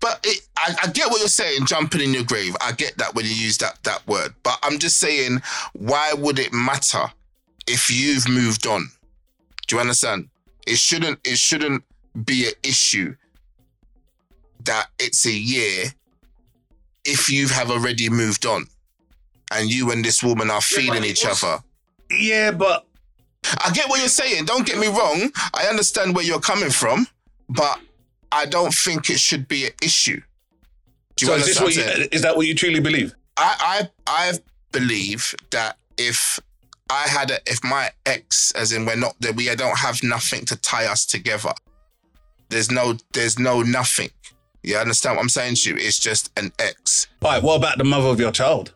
But 0.00 0.20
it, 0.24 0.46
I, 0.56 0.74
I 0.84 0.86
get 0.88 1.10
what 1.10 1.18
you're 1.20 1.28
saying, 1.28 1.66
jumping 1.66 2.00
in 2.00 2.14
your 2.14 2.22
grave. 2.24 2.54
I 2.60 2.72
get 2.72 2.96
that 2.98 3.14
when 3.14 3.24
you 3.24 3.32
use 3.32 3.58
that 3.58 3.78
that 3.84 4.06
word. 4.06 4.34
But 4.42 4.58
I'm 4.62 4.78
just 4.78 4.98
saying, 4.98 5.42
why 5.72 6.12
would 6.12 6.38
it 6.38 6.52
matter 6.52 7.10
if 7.66 7.90
you've 7.90 8.28
moved 8.28 8.66
on? 8.66 8.88
Do 9.66 9.76
you 9.76 9.80
understand? 9.80 10.28
It 10.66 10.76
shouldn't. 10.78 11.18
It 11.24 11.38
shouldn't 11.38 11.82
be 12.24 12.46
an 12.46 12.52
issue 12.62 13.14
that 14.64 14.88
it's 14.98 15.26
a 15.26 15.32
year 15.32 15.84
if 17.04 17.30
you 17.30 17.48
have 17.48 17.70
already 17.70 18.08
moved 18.10 18.46
on 18.46 18.66
and 19.52 19.70
you 19.70 19.90
and 19.92 20.04
this 20.04 20.22
woman 20.22 20.50
are 20.50 20.60
feeling 20.60 21.04
it 21.04 21.10
each 21.10 21.24
was- 21.24 21.42
other. 21.42 21.62
Yeah, 22.10 22.52
but 22.52 22.86
I 23.64 23.70
get 23.72 23.88
what 23.88 23.98
you're 24.00 24.08
saying. 24.08 24.44
Don't 24.44 24.66
get 24.66 24.78
me 24.78 24.86
wrong. 24.88 25.30
I 25.54 25.66
understand 25.66 26.14
where 26.14 26.24
you're 26.24 26.40
coming 26.40 26.70
from, 26.70 27.06
but 27.48 27.80
I 28.32 28.46
don't 28.46 28.72
think 28.74 29.10
it 29.10 29.18
should 29.18 29.48
be 29.48 29.66
an 29.66 29.72
issue. 29.82 30.20
Do 31.16 31.26
you 31.26 31.32
so 31.32 31.36
is, 31.38 31.46
this 31.46 31.56
what 31.56 31.64
what 31.66 31.76
I'm 31.76 31.82
saying? 31.82 32.00
you, 32.02 32.08
is 32.12 32.22
that 32.22 32.36
what 32.36 32.46
you 32.46 32.54
truly 32.54 32.80
believe? 32.80 33.14
I, 33.36 33.88
I 34.06 34.28
I 34.28 34.32
believe 34.72 35.34
that 35.50 35.78
if 35.96 36.38
I 36.90 37.08
had 37.08 37.30
a, 37.30 37.38
if 37.46 37.62
my 37.64 37.90
ex, 38.04 38.52
as 38.52 38.72
in 38.72 38.84
we're 38.86 38.96
not 38.96 39.14
that 39.20 39.34
we 39.34 39.52
don't 39.54 39.78
have 39.78 40.02
nothing 40.02 40.44
to 40.46 40.56
tie 40.56 40.86
us 40.86 41.04
together. 41.06 41.52
There's 42.48 42.70
no 42.70 42.96
there's 43.12 43.38
no 43.38 43.62
nothing. 43.62 44.10
You 44.62 44.76
understand 44.76 45.16
what 45.16 45.22
I'm 45.22 45.28
saying 45.28 45.56
to 45.56 45.70
you? 45.70 45.76
It's 45.76 45.98
just 45.98 46.30
an 46.38 46.52
ex. 46.58 47.06
All 47.22 47.30
right, 47.32 47.42
what 47.42 47.56
about 47.56 47.78
the 47.78 47.84
mother 47.84 48.08
of 48.08 48.18
your 48.20 48.32
child? 48.32 48.72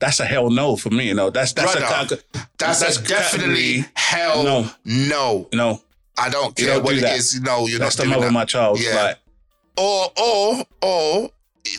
That's 0.00 0.20
a 0.20 0.24
hell 0.24 0.50
no 0.50 0.76
for 0.76 0.90
me. 0.90 1.08
You 1.08 1.14
know, 1.14 1.30
that's 1.30 1.52
that's 1.52 1.74
a 1.74 1.78
Brother, 1.78 2.16
cat- 2.16 2.48
That's, 2.58 2.80
That's 2.80 2.98
a 2.98 3.02
definitely 3.04 3.84
hell 3.94 4.42
No. 4.44 4.70
no. 4.84 5.48
know, 5.52 5.82
I 6.16 6.28
don't 6.30 6.54
care 6.56 6.74
don't 6.74 6.84
what 6.84 6.92
do 6.92 6.98
it 6.98 7.02
that. 7.02 7.16
is. 7.16 7.40
No, 7.40 7.66
you're 7.66 7.78
that's 7.80 7.98
not 7.98 8.04
the 8.04 8.10
mother 8.10 8.20
that. 8.22 8.26
of 8.28 8.32
my 8.32 8.44
child. 8.44 8.80
Yeah. 8.80 8.94
Like, 9.02 9.18
or 9.76 10.08
or 10.20 10.64
or 10.82 11.30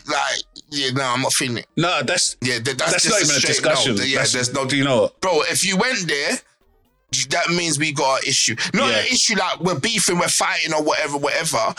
like 0.06 0.42
yeah, 0.70 0.90
no, 0.92 1.02
I'm 1.02 1.22
not 1.22 1.32
feeling 1.32 1.58
it. 1.58 1.66
no, 1.76 2.02
that's 2.02 2.36
Yeah, 2.42 2.58
that, 2.60 2.78
that's, 2.78 2.92
that's, 2.92 3.04
just 3.04 3.10
not 3.10 3.20
a 3.20 3.24
even 3.24 3.36
a 3.36 3.38
straight 3.40 3.48
discussion. 3.54 3.96
No. 3.96 4.02
Yeah, 4.02 4.24
there's 4.24 4.52
no 4.54 4.66
Do 4.66 4.76
you 4.76 4.84
know? 4.84 5.10
bro. 5.20 5.40
If 5.50 5.64
you 5.64 5.76
went 5.76 6.06
there, 6.06 6.38
that 7.30 7.48
means 7.50 7.78
we 7.78 7.92
got 7.92 8.22
an 8.22 8.28
issue. 8.28 8.54
Not 8.74 8.90
Yeah. 8.90 8.98
an 8.98 9.06
issue 9.06 9.36
like 9.36 9.60
we're 9.60 9.78
beefing, 9.78 10.18
we're 10.18 10.28
fighting, 10.28 10.72
or 10.72 10.82
whatever, 10.82 11.16
whatever. 11.18 11.74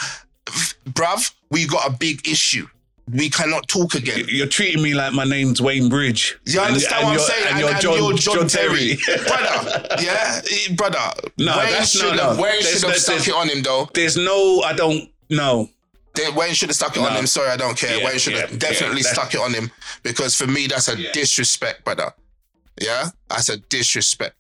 Bruv, 0.89 1.31
we 1.49 1.65
got 1.67 1.87
a 1.87 1.91
big 1.91 2.27
issue. 2.27 2.67
We 3.11 3.29
cannot 3.29 3.67
talk 3.67 3.95
again. 3.95 4.25
You're 4.29 4.47
treating 4.47 4.81
me 4.81 4.93
like 4.93 5.11
my 5.13 5.25
name's 5.25 5.61
Wayne 5.61 5.89
Bridge. 5.89 6.37
You 6.45 6.61
understand 6.61 6.95
and 6.95 7.03
what 7.05 7.11
I'm 7.11 7.17
you're- 7.17 7.25
saying? 7.25 7.47
And, 7.49 7.59
you're 7.59 8.15
John, 8.15 8.17
John, 8.17 8.47
Terry. 8.47 8.97
brother. 9.27 9.87
Yeah, 10.01 10.41
eh, 10.49 10.73
brother. 10.75 10.99
No, 11.37 11.57
Wayne 11.57 11.65
that's- 11.71 11.95
no, 11.95 12.01
should 12.09 12.15
no. 12.17 12.23
have. 12.29 12.39
Wayne 12.39 12.61
should 12.61 12.83
have 12.83 12.95
stuck 12.97 13.27
it 13.27 13.33
on 13.33 13.49
him 13.49 13.63
though. 13.63 13.89
There's 13.93 14.15
no, 14.17 14.61
I 14.61 14.73
don't 14.73 15.09
know. 15.29 15.69
They- 16.13 16.29
Wayne 16.29 16.53
should 16.53 16.69
have 16.69 16.75
stuck 16.75 16.95
it 16.95 17.01
on 17.01 17.13
him. 17.15 17.27
Sorry, 17.27 17.49
I 17.49 17.57
don't 17.57 17.77
care. 17.77 17.97
Yeah, 17.97 18.05
Wayne 18.05 18.19
should 18.19 18.33
have 18.33 18.51
yeah, 18.51 18.57
definitely 18.57 19.01
yeah, 19.03 19.13
stuck 19.13 19.33
it 19.33 19.39
on 19.41 19.53
him 19.53 19.71
because 20.03 20.35
for 20.35 20.47
me, 20.47 20.67
that's 20.67 20.87
a 20.87 20.95
disrespect, 21.11 21.83
brother. 21.83 22.13
Yeah, 22.79 23.09
that's 23.29 23.49
a 23.49 23.57
disrespect. 23.57 24.35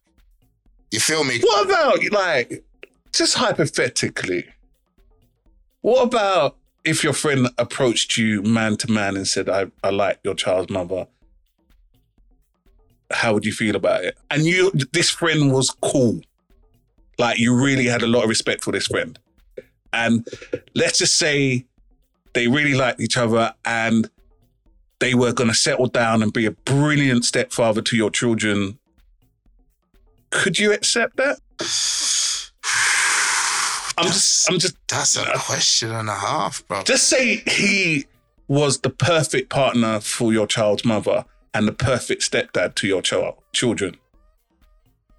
You 0.91 0.99
feel 0.99 1.23
me? 1.23 1.39
What 1.39 1.65
about 1.65 2.11
like 2.11 2.63
just 3.13 3.35
hypothetically? 3.35 4.45
What 5.81 6.03
about 6.03 6.57
if 6.83 7.03
your 7.03 7.13
friend 7.13 7.49
approached 7.57 8.17
you 8.17 8.43
man 8.43 8.77
to 8.77 8.91
man 8.91 9.15
and 9.15 9.27
said, 9.27 9.49
"I 9.49 9.67
I 9.83 9.89
like 9.89 10.19
your 10.23 10.35
child's 10.35 10.69
mother"? 10.69 11.07
How 13.11 13.33
would 13.33 13.45
you 13.45 13.51
feel 13.51 13.75
about 13.75 14.03
it? 14.03 14.17
And 14.29 14.43
you, 14.45 14.71
this 14.93 15.09
friend 15.09 15.51
was 15.51 15.69
cool, 15.81 16.21
like 17.17 17.39
you 17.39 17.53
really 17.53 17.85
had 17.85 18.03
a 18.03 18.07
lot 18.07 18.23
of 18.23 18.29
respect 18.29 18.63
for 18.63 18.71
this 18.71 18.87
friend, 18.87 19.17
and 19.91 20.27
let's 20.75 20.97
just 20.97 21.17
say 21.17 21.65
they 22.33 22.47
really 22.47 22.73
liked 22.73 23.01
each 23.01 23.17
other 23.17 23.53
and 23.65 24.09
they 24.99 25.13
were 25.13 25.33
going 25.33 25.49
to 25.49 25.55
settle 25.55 25.87
down 25.87 26.21
and 26.23 26.31
be 26.31 26.45
a 26.45 26.51
brilliant 26.51 27.25
stepfather 27.25 27.81
to 27.81 27.97
your 27.97 28.09
children. 28.09 28.77
Could 30.31 30.57
you 30.57 30.73
accept 30.73 31.17
that? 31.17 31.39
I'm 33.97 34.07
just, 34.07 34.49
I'm 34.49 34.59
just, 34.59 34.75
That's 34.87 35.17
a 35.17 35.25
question 35.35 35.91
and 35.91 36.09
a 36.09 36.15
half, 36.15 36.65
bro. 36.67 36.83
just 36.83 37.07
say 37.07 37.43
he 37.45 38.05
was 38.47 38.79
the 38.79 38.89
perfect 38.89 39.49
partner 39.49 39.99
for 39.99 40.33
your 40.33 40.47
child's 40.47 40.83
mother 40.83 41.25
and 41.53 41.67
the 41.67 41.71
perfect 41.71 42.21
stepdad 42.21 42.75
to 42.75 42.87
your 42.87 43.01
child, 43.01 43.35
children. 43.53 43.95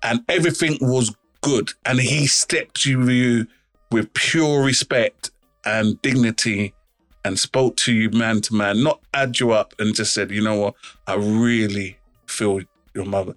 And 0.02 0.24
everything 0.28 0.78
was 0.80 1.14
good. 1.42 1.72
And 1.84 2.00
he 2.00 2.26
stepped 2.26 2.82
to 2.82 2.90
you 2.90 3.46
with 3.90 4.12
pure 4.14 4.64
respect 4.64 5.30
and 5.64 6.00
dignity 6.02 6.74
and 7.24 7.38
spoke 7.38 7.76
to 7.76 7.92
you 7.92 8.10
man 8.10 8.40
to 8.42 8.54
man, 8.54 8.82
not 8.82 9.00
add 9.14 9.38
you 9.38 9.52
up 9.52 9.74
and 9.78 9.94
just 9.94 10.12
said, 10.12 10.30
you 10.30 10.42
know 10.42 10.56
what, 10.56 10.74
I 11.06 11.14
really 11.14 11.98
feel 12.26 12.60
your 12.94 13.04
mother. 13.04 13.34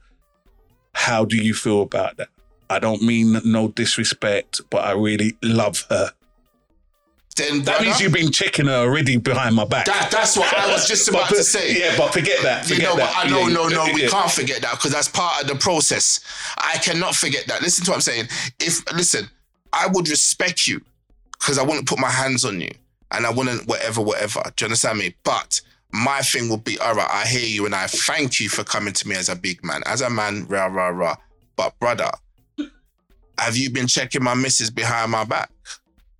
How 0.96 1.26
do 1.26 1.36
you 1.36 1.54
feel 1.54 1.82
about 1.82 2.18
that? 2.18 2.30
I 2.70 2.80
don't 2.80 3.02
mean 3.04 3.40
no 3.44 3.68
disrespect, 3.68 4.62
but 4.70 4.84
I 4.86 4.92
really 4.94 5.36
love 5.44 5.86
her. 5.90 6.12
Then 7.36 7.60
That 7.64 7.66
brother, 7.66 7.84
means 7.84 8.00
you've 8.00 8.14
been 8.14 8.32
checking 8.32 8.68
her 8.68 8.74
already 8.78 9.18
behind 9.18 9.56
my 9.56 9.66
back. 9.66 9.86
that, 9.88 10.10
that's 10.10 10.38
what 10.38 10.52
I 10.58 10.72
was 10.72 10.88
just 10.88 11.10
about 11.10 11.28
But- 11.30 11.36
to 11.36 11.44
say. 11.44 11.78
Yeah, 11.78 11.98
but 11.98 12.14
forget 12.14 12.42
that. 12.44 12.68
You 12.70 12.76
Forget 12.76 12.90
know, 12.92 12.96
that. 12.96 13.14
but 13.14 13.26
I 13.26 13.30
no, 13.30 13.48
Yeah, 13.48 13.54
no, 13.54 13.68
no. 13.68 13.94
We 13.94 14.04
yeah. 14.04 14.08
can't 14.10 14.32
forget 14.32 14.62
that 14.62 14.72
because 14.76 14.94
that's 14.94 15.10
part 15.10 15.42
of 15.42 15.48
the 15.50 15.56
process. 15.56 16.22
I 16.58 16.78
cannot 16.78 17.14
forget 17.14 17.46
that. 17.48 17.62
Listen 17.62 17.84
to 17.86 17.92
what 17.92 17.96
I'm 17.96 18.02
saying. 18.02 18.28
If 18.60 18.90
listen, 18.94 19.28
I 19.74 19.88
would 19.92 20.08
respect 20.08 20.66
you 20.66 20.82
because 21.38 21.60
I 21.60 21.64
wouldn't 21.64 21.88
put 21.90 22.00
my 22.00 22.10
hands 22.10 22.46
on 22.46 22.62
you 22.62 22.72
and 23.12 23.26
I 23.26 23.32
wouldn't 23.32 23.68
whatever, 23.68 24.02
whatever. 24.02 24.42
Do 24.56 24.64
you 24.64 24.68
understand 24.68 25.00
me? 25.00 25.14
But 25.26 25.60
my 25.96 26.22
thing 26.22 26.50
would 26.50 26.64
be, 26.64 26.78
all 26.80 26.94
right, 26.94 27.10
I 27.10 27.26
hear 27.26 27.48
you 27.48 27.66
and 27.66 27.74
I 27.74 27.88
thank 27.88 28.40
you 28.40 28.50
for 28.50 28.64
coming 28.64 28.94
to 28.94 29.08
me 29.08 29.16
as 29.16 29.30
a 29.30 29.36
big 29.36 29.64
man, 29.64 29.82
as 29.86 30.02
a 30.02 30.10
man, 30.10 30.46
rah 30.48 30.66
rah 30.66 30.90
rah. 30.90 31.16
But 31.56 31.78
brother, 31.80 32.10
have 33.38 33.56
you 33.56 33.70
been 33.70 33.88
checking 33.88 34.24
my 34.24 34.34
missus 34.34 34.70
behind 34.70 35.12
my 35.12 35.24
back? 35.24 35.50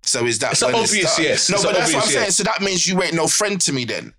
So 0.02 0.24
is 0.24 0.38
that 0.38 0.52
It's 0.52 0.62
when 0.62 0.74
an 0.74 0.80
it 0.80 0.84
obvious 0.84 1.18
yes. 1.18 1.50
No, 1.50 1.56
It's 1.56 1.64
but 1.64 1.74
that's 1.74 1.92
what 1.92 1.96
I'm 1.96 2.02
obvious 2.02 2.20
saying. 2.20 2.30
So 2.30 2.44
that 2.44 2.62
means 2.62 2.86
you 2.86 3.02
ain't 3.02 3.14
no 3.14 3.26
friend 3.26 3.60
to 3.62 3.72
me 3.72 3.84
then. 3.84 4.14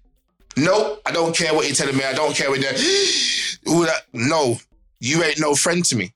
No, 0.58 0.98
I 1.06 1.12
don't 1.12 1.36
care 1.36 1.54
what 1.54 1.66
you're 1.66 1.76
telling 1.76 1.96
me. 1.96 2.04
I 2.04 2.14
don't 2.14 2.36
care 2.36 2.50
what 2.50 2.60
you're 2.60 2.72
that. 3.86 4.04
No, 4.14 4.58
you 5.00 5.24
ain't 5.24 5.40
no 5.40 5.56
friend 5.56 5.86
to 5.86 5.96
me. 5.96 6.12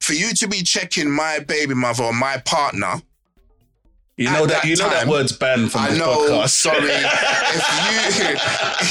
For 0.00 0.12
you 0.12 0.34
to 0.34 0.48
be 0.48 0.62
checking 0.62 1.10
my 1.10 1.38
baby 1.38 1.74
mother 1.74 2.04
or 2.04 2.12
my 2.12 2.36
partner, 2.44 3.00
You 4.16 4.30
know 4.30 4.46
that, 4.46 4.62
that 4.62 4.68
you 4.68 4.76
know 4.76 4.88
that 4.90 5.08
word's 5.08 5.32
banned 5.32 5.72
from 5.72 5.80
I 5.80 5.90
this 5.90 5.98
know. 5.98 6.16
podcast. 6.16 6.50
Sorry, 6.50 6.78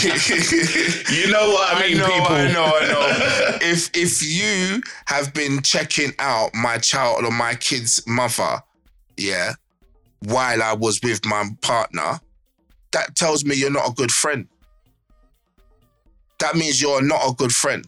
if 0.03 1.09
you, 1.09 1.15
you 1.15 1.31
know 1.31 1.49
what 1.51 1.77
I 1.77 1.79
mean, 1.87 1.97
know, 1.97 2.05
people. 2.07 2.27
I 2.27 2.51
know, 2.51 2.65
I 2.65 2.87
know. 2.87 3.57
if 3.61 3.89
if 3.95 4.21
you 4.21 4.81
have 5.05 5.33
been 5.33 5.61
checking 5.61 6.11
out 6.19 6.53
my 6.53 6.77
child 6.77 7.23
or 7.23 7.31
my 7.31 7.55
kid's 7.55 8.05
mother, 8.05 8.61
yeah, 9.15 9.53
while 10.19 10.61
I 10.61 10.73
was 10.73 10.99
with 11.01 11.23
my 11.23 11.49
partner, 11.61 12.19
that 12.91 13.15
tells 13.15 13.45
me 13.45 13.55
you're 13.55 13.71
not 13.71 13.91
a 13.91 13.93
good 13.93 14.11
friend. 14.11 14.45
That 16.39 16.55
means 16.55 16.81
you're 16.81 17.01
not 17.01 17.21
a 17.25 17.33
good 17.33 17.53
friend. 17.53 17.87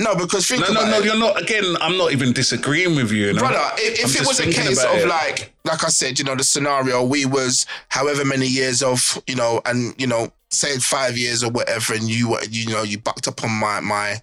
No, 0.00 0.14
because 0.14 0.46
think 0.46 0.60
No, 0.60 0.72
no, 0.72 0.88
no, 0.88 0.98
it. 0.98 1.04
you're 1.04 1.18
not. 1.18 1.40
Again, 1.40 1.76
I'm 1.80 1.98
not 1.98 2.12
even 2.12 2.32
disagreeing 2.32 2.94
with 2.94 3.10
you. 3.10 3.26
you 3.26 3.32
know? 3.32 3.40
brother. 3.40 3.58
If, 3.78 4.04
if 4.04 4.20
it 4.20 4.26
was 4.26 4.38
a 4.38 4.44
case 4.44 4.82
of 4.84 4.94
it. 4.94 5.08
like, 5.08 5.52
like 5.64 5.84
I 5.84 5.88
said, 5.88 6.18
you 6.18 6.24
know, 6.24 6.36
the 6.36 6.44
scenario 6.44 7.02
we 7.04 7.26
was 7.26 7.66
however 7.88 8.24
many 8.24 8.46
years 8.46 8.82
of, 8.82 9.20
you 9.26 9.34
know, 9.34 9.60
and 9.66 10.00
you 10.00 10.06
know, 10.06 10.30
say 10.50 10.78
five 10.78 11.18
years 11.18 11.42
or 11.42 11.50
whatever, 11.50 11.94
and 11.94 12.04
you 12.08 12.30
were, 12.30 12.44
you 12.48 12.68
know, 12.68 12.82
you 12.82 12.98
bucked 12.98 13.26
up 13.26 13.42
on 13.42 13.50
my 13.50 13.80
my 13.80 14.22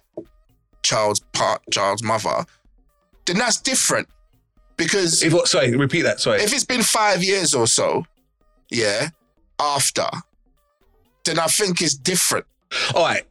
child's 0.82 1.20
part, 1.34 1.60
child's 1.70 2.02
mother, 2.02 2.46
then 3.26 3.36
that's 3.36 3.60
different. 3.60 4.08
Because 4.78 5.22
If 5.22 5.32
what? 5.32 5.48
Sorry, 5.48 5.74
repeat 5.76 6.02
that. 6.02 6.20
Sorry. 6.20 6.40
if 6.40 6.54
it's 6.54 6.64
been 6.64 6.82
five 6.82 7.22
years 7.22 7.54
or 7.54 7.66
so, 7.66 8.06
yeah, 8.70 9.08
after, 9.58 10.06
then 11.24 11.38
I 11.38 11.46
think 11.46 11.82
it's 11.82 11.94
different. 11.94 12.46
All 12.94 13.04
right. 13.04 13.24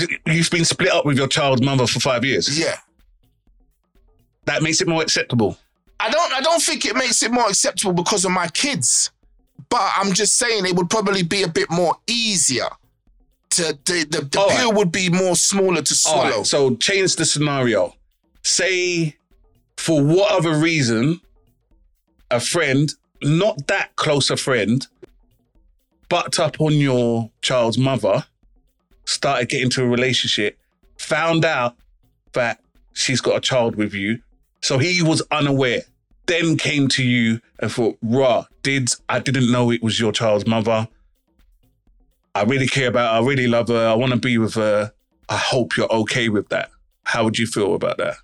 If 0.00 0.08
you've 0.26 0.50
been 0.50 0.64
split 0.64 0.90
up 0.90 1.04
with 1.04 1.16
your 1.18 1.28
child's 1.28 1.62
mother 1.62 1.86
for 1.86 2.00
five 2.00 2.24
years, 2.24 2.58
Yeah. 2.58 2.76
that 4.46 4.62
makes 4.62 4.80
it 4.80 4.88
more 4.88 5.02
acceptable. 5.02 5.58
I 6.00 6.10
don't 6.10 6.32
I 6.32 6.40
don't 6.40 6.62
think 6.62 6.84
it 6.84 6.96
makes 6.96 7.22
it 7.22 7.30
more 7.30 7.48
acceptable 7.48 7.92
because 7.92 8.24
of 8.24 8.32
my 8.32 8.48
kids. 8.48 9.10
But 9.68 9.92
I'm 9.96 10.12
just 10.12 10.36
saying 10.36 10.66
it 10.66 10.74
would 10.76 10.90
probably 10.90 11.22
be 11.22 11.42
a 11.44 11.48
bit 11.48 11.70
more 11.70 11.94
easier. 12.06 12.68
To 13.50 13.78
the 13.84 14.06
the, 14.10 14.20
the 14.30 14.40
All 14.40 14.48
pill 14.50 14.68
right. 14.70 14.76
would 14.76 14.90
be 14.92 15.08
more 15.10 15.36
smaller 15.36 15.82
to 15.82 15.94
swallow. 15.94 16.38
right. 16.38 16.46
So 16.46 16.74
change 16.76 17.16
the 17.16 17.24
scenario. 17.24 17.94
Say, 18.42 19.16
for 19.76 20.02
whatever 20.02 20.54
reason, 20.54 21.20
a 22.30 22.40
friend, 22.40 22.92
not 23.22 23.66
that 23.68 23.94
close 23.96 24.30
a 24.30 24.36
friend, 24.36 24.86
bucked 26.08 26.40
up 26.40 26.60
on 26.60 26.72
your 26.74 27.30
child's 27.42 27.78
mother, 27.78 28.24
started 29.04 29.48
getting 29.48 29.64
into 29.64 29.82
a 29.82 29.88
relationship, 29.88 30.58
found 30.98 31.44
out 31.44 31.76
that 32.32 32.60
she's 32.92 33.20
got 33.20 33.36
a 33.36 33.40
child 33.40 33.76
with 33.76 33.94
you. 33.94 34.20
So 34.60 34.78
he 34.78 35.02
was 35.02 35.22
unaware. 35.30 35.82
Then 36.26 36.56
came 36.56 36.88
to 36.88 37.04
you 37.04 37.40
and 37.58 37.70
thought, 37.70 37.98
"Raw, 38.00 38.46
did 38.62 38.90
I 39.08 39.18
didn't 39.18 39.50
know 39.50 39.70
it 39.70 39.82
was 39.82 39.98
your 39.98 40.12
child's 40.12 40.46
mother. 40.46 40.88
I 42.34 42.42
really 42.44 42.68
care 42.68 42.88
about 42.88 43.12
her. 43.12 43.20
I 43.20 43.26
really 43.26 43.46
love 43.46 43.68
her. 43.68 43.88
I 43.88 43.94
want 43.94 44.12
to 44.12 44.18
be 44.18 44.38
with 44.38 44.54
her. 44.54 44.92
I 45.28 45.36
hope 45.36 45.76
you're 45.76 45.92
okay 45.92 46.28
with 46.28 46.48
that. 46.48 46.70
How 47.04 47.24
would 47.24 47.38
you 47.38 47.46
feel 47.46 47.74
about 47.74 47.98
that? 47.98 48.16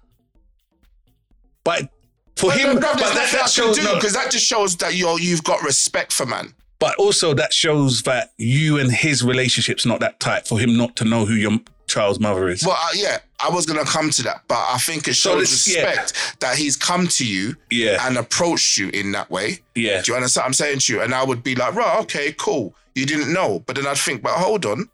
But 1.64 1.90
for 2.36 2.52
him, 2.52 2.76
no, 2.76 2.80
but 2.80 2.96
there's 2.98 3.14
that, 3.14 3.32
that 3.32 3.50
shows 3.50 3.76
do 3.76 3.84
no, 3.84 3.96
because 3.96 4.14
that 4.14 4.30
just 4.30 4.46
shows 4.46 4.76
that 4.76 4.94
you're 4.94 5.18
you've 5.18 5.44
got 5.44 5.62
respect 5.62 6.12
for 6.12 6.24
man. 6.24 6.54
But 6.78 6.94
also 6.96 7.34
that 7.34 7.52
shows 7.52 8.02
that 8.02 8.32
you 8.38 8.78
and 8.78 8.92
his 8.92 9.22
relationship's 9.24 9.84
not 9.86 10.00
that 10.00 10.20
tight 10.20 10.46
for 10.46 10.58
him 10.58 10.76
not 10.76 10.96
to 10.96 11.04
know 11.04 11.24
who 11.24 11.34
your 11.34 11.58
child's 11.86 12.20
mother 12.20 12.48
is. 12.48 12.64
Well, 12.64 12.76
uh, 12.78 12.88
yeah, 12.94 13.18
I 13.42 13.48
was 13.50 13.64
gonna 13.66 13.84
come 13.84 14.10
to 14.10 14.22
that, 14.24 14.42
but 14.46 14.58
I 14.68 14.78
think 14.78 15.08
it 15.08 15.14
So 15.14 15.38
shows 15.38 15.66
yeah. 15.68 15.84
respect 15.84 16.36
that 16.40 16.56
he's 16.56 16.76
come 16.76 17.08
to 17.08 17.26
you 17.26 17.56
yeah, 17.70 18.06
and 18.06 18.16
approached 18.18 18.76
you 18.78 18.90
in 18.90 19.12
that 19.12 19.30
way. 19.30 19.60
yeah. 19.74 20.02
Do 20.02 20.12
you 20.12 20.16
understand 20.16 20.42
what 20.42 20.46
I'm 20.48 20.52
saying 20.54 20.78
to 20.80 20.92
you? 20.94 21.00
And 21.02 21.14
I 21.14 21.24
would 21.24 21.42
be 21.42 21.54
like, 21.54 21.74
right, 21.74 21.98
okay, 22.02 22.32
cool. 22.36 22.74
You 22.94 23.06
didn't 23.06 23.32
know. 23.32 23.62
But 23.66 23.76
then 23.76 23.86
I'd 23.86 23.96
think, 23.96 24.22
but 24.22 24.32
hold 24.32 24.66
on. 24.66 24.88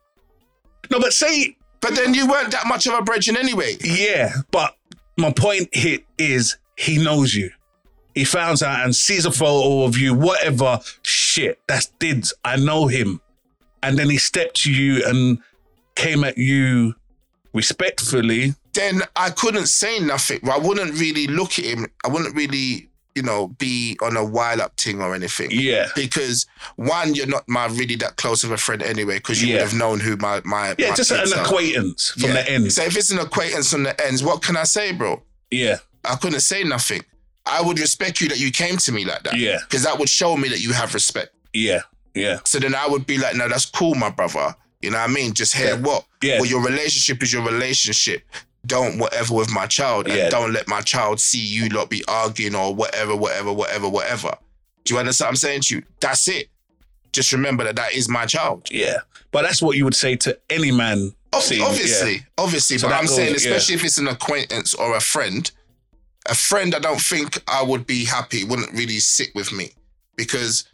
No, 0.90 1.00
but 1.00 1.12
say 1.12 1.56
But 1.80 1.96
then 1.96 2.14
you 2.14 2.28
weren't 2.28 2.52
that 2.52 2.66
much 2.66 2.86
of 2.86 2.94
a 2.94 3.02
brethren 3.02 3.36
anyway. 3.36 3.76
yeah. 3.82 4.32
But 4.50 4.76
my 5.16 5.32
point 5.32 5.68
here 5.74 5.98
is 6.18 6.56
he 6.76 7.02
knows 7.02 7.34
you. 7.34 7.50
He 8.14 8.24
finds 8.24 8.62
out 8.62 8.84
and 8.84 8.94
sees 8.94 9.26
a 9.26 9.32
photo 9.32 9.82
of 9.84 9.96
you, 9.98 10.14
whatever. 10.14 10.78
Shit, 11.34 11.58
that's 11.66 11.90
Diddz. 11.98 12.32
I 12.44 12.54
know 12.56 12.86
him. 12.86 13.20
And 13.82 13.98
then 13.98 14.08
he 14.08 14.18
stepped 14.18 14.62
to 14.62 14.72
you 14.72 15.04
and 15.04 15.38
came 15.96 16.22
at 16.22 16.38
you 16.38 16.94
respectfully. 17.52 18.54
Then 18.72 19.02
I 19.16 19.30
couldn't 19.30 19.66
say 19.66 19.98
nothing. 19.98 20.40
I 20.48 20.58
wouldn't 20.58 20.92
really 20.98 21.26
look 21.26 21.58
at 21.58 21.64
him. 21.64 21.86
I 22.04 22.08
wouldn't 22.08 22.36
really, 22.36 22.88
you 23.16 23.22
know, 23.22 23.48
be 23.48 23.96
on 24.00 24.16
a 24.16 24.24
wild 24.24 24.60
up 24.60 24.78
thing 24.78 25.00
or 25.02 25.12
anything. 25.12 25.48
Yeah. 25.50 25.88
Because 25.96 26.46
one, 26.76 27.16
you're 27.16 27.26
not 27.26 27.48
my 27.48 27.66
really 27.66 27.96
that 27.96 28.16
close 28.16 28.44
of 28.44 28.52
a 28.52 28.56
friend 28.56 28.80
anyway, 28.82 29.16
because 29.16 29.42
you 29.42 29.48
Yeah. 29.48 29.54
would 29.54 29.62
have 29.70 29.74
known 29.78 29.98
who 30.00 30.16
my 30.16 30.40
my 30.44 30.74
Yeah, 30.78 30.90
my 30.90 30.94
just 30.94 31.10
an 31.10 31.32
are. 31.32 31.40
acquaintance 31.42 32.10
from 32.10 32.22
Yeah. 32.30 32.32
the 32.34 32.50
end. 32.50 32.72
So 32.72 32.82
if 32.84 32.96
it's 32.96 33.10
an 33.10 33.18
acquaintance 33.18 33.70
from 33.72 33.82
the 33.82 34.06
ends, 34.06 34.22
what 34.22 34.40
can 34.42 34.56
I 34.56 34.64
say, 34.64 34.92
bro? 34.92 35.22
Yeah, 35.50 35.78
I 36.04 36.14
couldn't 36.16 36.40
say 36.40 36.62
nothing. 36.62 37.02
I 37.46 37.60
would 37.62 37.78
respect 37.78 38.20
you 38.20 38.28
that 38.28 38.38
you 38.40 38.50
came 38.50 38.76
to 38.78 38.92
me 38.92 39.04
like 39.04 39.22
that. 39.24 39.36
Yeah. 39.36 39.58
Because 39.68 39.82
that 39.84 39.98
would 39.98 40.08
show 40.08 40.36
me 40.36 40.48
that 40.48 40.60
you 40.62 40.72
have 40.72 40.94
respect. 40.94 41.34
yeah, 41.52 41.80
yeah, 42.14 42.38
So 42.44 42.58
then 42.58 42.74
I 42.74 42.86
would 42.86 43.06
be 43.06 43.18
like, 43.18 43.34
no, 43.36 43.48
that's 43.48 43.66
cool, 43.66 43.94
my 43.96 44.08
brother. 44.10 44.54
You 44.82 44.90
know 44.90 44.98
what 44.98 45.10
I 45.10 45.12
mean? 45.12 45.32
Just 45.34 45.54
hear 45.54 45.76
what? 45.76 46.04
Yeah. 46.22 46.36
Well, 46.40 46.46
your 46.48 46.62
relationship 46.62 47.22
is 47.22 47.32
your 47.32 47.42
relationship. 47.44 48.22
Don't 48.66 48.98
whatever 48.98 49.34
with 49.34 49.50
my 49.52 49.66
child. 49.66 50.06
And 50.08 50.16
Yeah. 50.16 50.28
don't 50.30 50.52
let 50.52 50.68
my 50.68 50.80
child 50.80 51.20
see 51.20 51.38
you 51.40 51.68
lot 51.70 51.90
be 51.90 52.02
arguing 52.08 52.54
or 52.54 52.74
whatever, 52.74 53.14
whatever, 53.16 53.52
whatever, 53.52 53.88
whatever. 53.88 54.36
Do 54.84 54.94
you 54.94 55.00
understand 55.00 55.26
what 55.26 55.30
I'm 55.30 55.36
saying 55.36 55.60
to 55.62 55.76
you? 55.76 55.82
That's 56.00 56.28
it. 56.28 56.48
Just 57.12 57.32
remember 57.32 57.64
that 57.64 57.76
that 57.76 57.92
is 57.94 58.08
my 58.08 58.26
child. 58.26 58.68
yeah. 58.70 58.98
But 59.30 59.42
that's 59.42 59.60
what 59.60 59.76
you 59.76 59.84
would 59.84 59.96
say 59.96 60.14
to 60.16 60.38
any 60.48 60.70
man. 60.70 61.12
Ob- 61.32 61.42
seeing- 61.42 61.62
obviously, 61.62 62.14
yeah. 62.14 62.20
obviously. 62.38 62.78
So 62.78 62.86
but 62.88 62.94
I'm 62.94 63.06
goes- 63.06 63.16
saying, 63.16 63.30
yeah. 63.30 63.36
especially 63.36 63.74
if 63.74 63.84
it's 63.84 63.98
an 63.98 64.06
acquaintance 64.06 64.74
or 64.74 64.94
a 64.96 65.00
friend, 65.00 65.50
a 66.26 66.34
friend, 66.34 66.74
I 66.74 66.78
don't 66.78 67.00
think 67.00 67.42
I 67.48 67.62
would 67.62 67.86
be 67.86 68.04
happy, 68.04 68.44
wouldn't 68.44 68.72
really 68.72 68.98
sit 68.98 69.28
with 69.34 69.52
me. 69.52 69.70
Because 70.16 70.64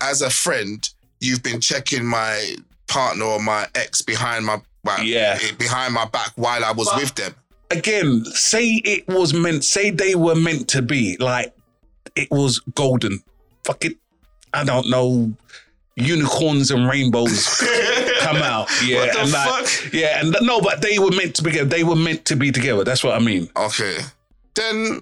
as 0.00 0.22
a 0.22 0.30
friend, 0.30 0.88
you've 1.20 1.42
been 1.42 1.60
checking 1.60 2.04
my 2.04 2.54
partner 2.86 3.24
or 3.24 3.40
my 3.40 3.66
ex 3.74 4.02
behind 4.02 4.44
my 4.46 4.60
back, 4.84 5.00
Yeah. 5.02 5.38
Eh, 5.42 5.52
behind 5.58 5.94
my 5.94 6.04
back 6.06 6.32
while 6.36 6.64
I 6.64 6.72
was 6.72 6.88
with 6.96 7.14
them. 7.14 7.34
Again, 7.70 8.24
say 8.26 8.74
it 8.84 9.08
was 9.08 9.34
meant. 9.34 9.64
Say 9.64 9.90
they 9.90 10.14
were 10.14 10.36
meant 10.36 10.68
to 10.68 10.82
be 10.82 11.16
like 11.18 11.52
it 12.14 12.30
was 12.30 12.60
golden. 12.76 13.20
Fuck 13.64 13.84
it. 13.86 13.96
I 14.54 14.62
don't 14.62 14.88
know. 14.88 15.32
Unicorns 15.96 16.70
and 16.70 16.88
rainbows 16.88 17.46
come 18.20 18.36
out. 18.36 18.68
Yeah, 18.84 19.10
and 19.18 19.32
like, 19.32 19.66
fuck? 19.66 19.92
yeah, 19.92 20.20
and 20.20 20.36
no, 20.42 20.60
but 20.60 20.80
they 20.82 20.98
were 20.98 21.10
meant 21.10 21.34
to 21.36 21.42
be 21.42 21.50
together. 21.50 21.68
They 21.70 21.82
were 21.84 21.96
meant 21.96 22.24
to 22.26 22.36
be 22.36 22.52
together. 22.52 22.84
That's 22.84 23.02
what 23.02 23.14
I 23.14 23.18
mean. 23.18 23.48
Okay. 23.56 23.98
Then 24.56 25.00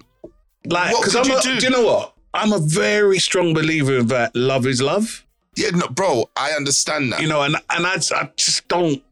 Like, 0.67 0.93
What 0.93 1.01
because 1.03 1.17
I'm 1.17 1.25
you 1.27 1.39
a, 1.39 1.43
do? 1.43 1.55
you 1.67 1.71
know 1.71 1.85
what? 1.85 2.15
I'm 2.35 2.53
a 2.53 2.59
very 2.59 3.19
strong 3.19 3.55
believer 3.55 4.03
that 4.03 4.35
love 4.35 4.67
is 4.67 4.83
love. 4.83 5.25
yeah, 5.57 5.71
no, 5.71 5.87
bro, 5.89 6.29
I 6.37 6.51
understand 6.53 7.13
that. 7.13 7.21
You 7.23 7.29
know, 7.29 7.43
and 7.43 7.57
and 7.71 7.87
I, 7.87 7.95
I 8.15 8.31
just 8.37 8.67
don't. 8.69 9.03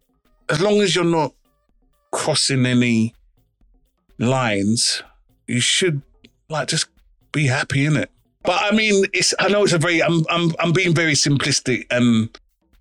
As 0.48 0.60
long 0.60 0.80
as 0.80 0.94
you're 0.96 1.04
not 1.04 1.32
crossing 2.10 2.66
any 2.66 3.14
lines, 4.18 5.02
you 5.46 5.60
should 5.60 6.02
like 6.48 6.68
just 6.68 6.86
be 7.32 7.46
happy 7.46 7.86
in 7.86 7.96
it. 7.96 8.10
But 8.42 8.60
I 8.62 8.74
mean, 8.74 9.04
it's. 9.12 9.32
I 9.38 9.48
know 9.48 9.62
it's 9.62 9.72
a 9.72 9.78
very. 9.78 10.02
I'm. 10.02 10.24
I'm. 10.28 10.52
I'm 10.58 10.72
being 10.72 10.94
very 10.94 11.12
simplistic 11.14 11.86
and 11.90 12.28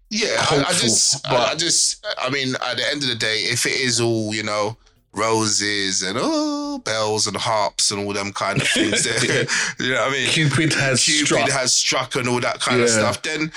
Yeah, 0.10 0.30
I, 0.30 0.32
I 0.32 0.44
hopeful, 0.44 0.74
just, 0.90 1.28
I, 1.28 1.52
I 1.52 1.56
just, 1.56 2.06
I 2.18 2.30
mean, 2.32 2.56
at 2.56 2.78
the 2.78 2.88
end 2.90 3.04
of 3.04 3.10
the 3.10 3.16
day, 3.16 3.42
if 3.44 3.66
it 3.68 3.74
is 3.74 4.02
all, 4.02 4.34
you 4.34 4.44
know, 4.44 4.76
roses 5.14 6.02
and 6.04 6.18
oh, 6.20 6.80
bells 6.80 7.28
and 7.28 7.36
harps 7.38 7.92
and 7.92 8.06
all 8.06 8.14
them 8.14 8.32
kind 8.32 8.62
of 8.62 8.68
things, 8.68 9.04
there, 9.22 9.46
you 9.80 9.94
know 9.94 10.02
what 10.02 10.10
I 10.10 10.12
mean? 10.12 10.28
Cupid 10.30 10.74
has 10.74 11.04
Cupid 11.04 11.26
struck. 11.28 11.50
has 11.50 11.74
struck 11.74 12.16
and 12.16 12.28
all 12.28 12.40
that 12.40 12.60
kind 12.60 12.82
of 12.82 12.90
stuff, 12.90 13.22
then 13.22 13.52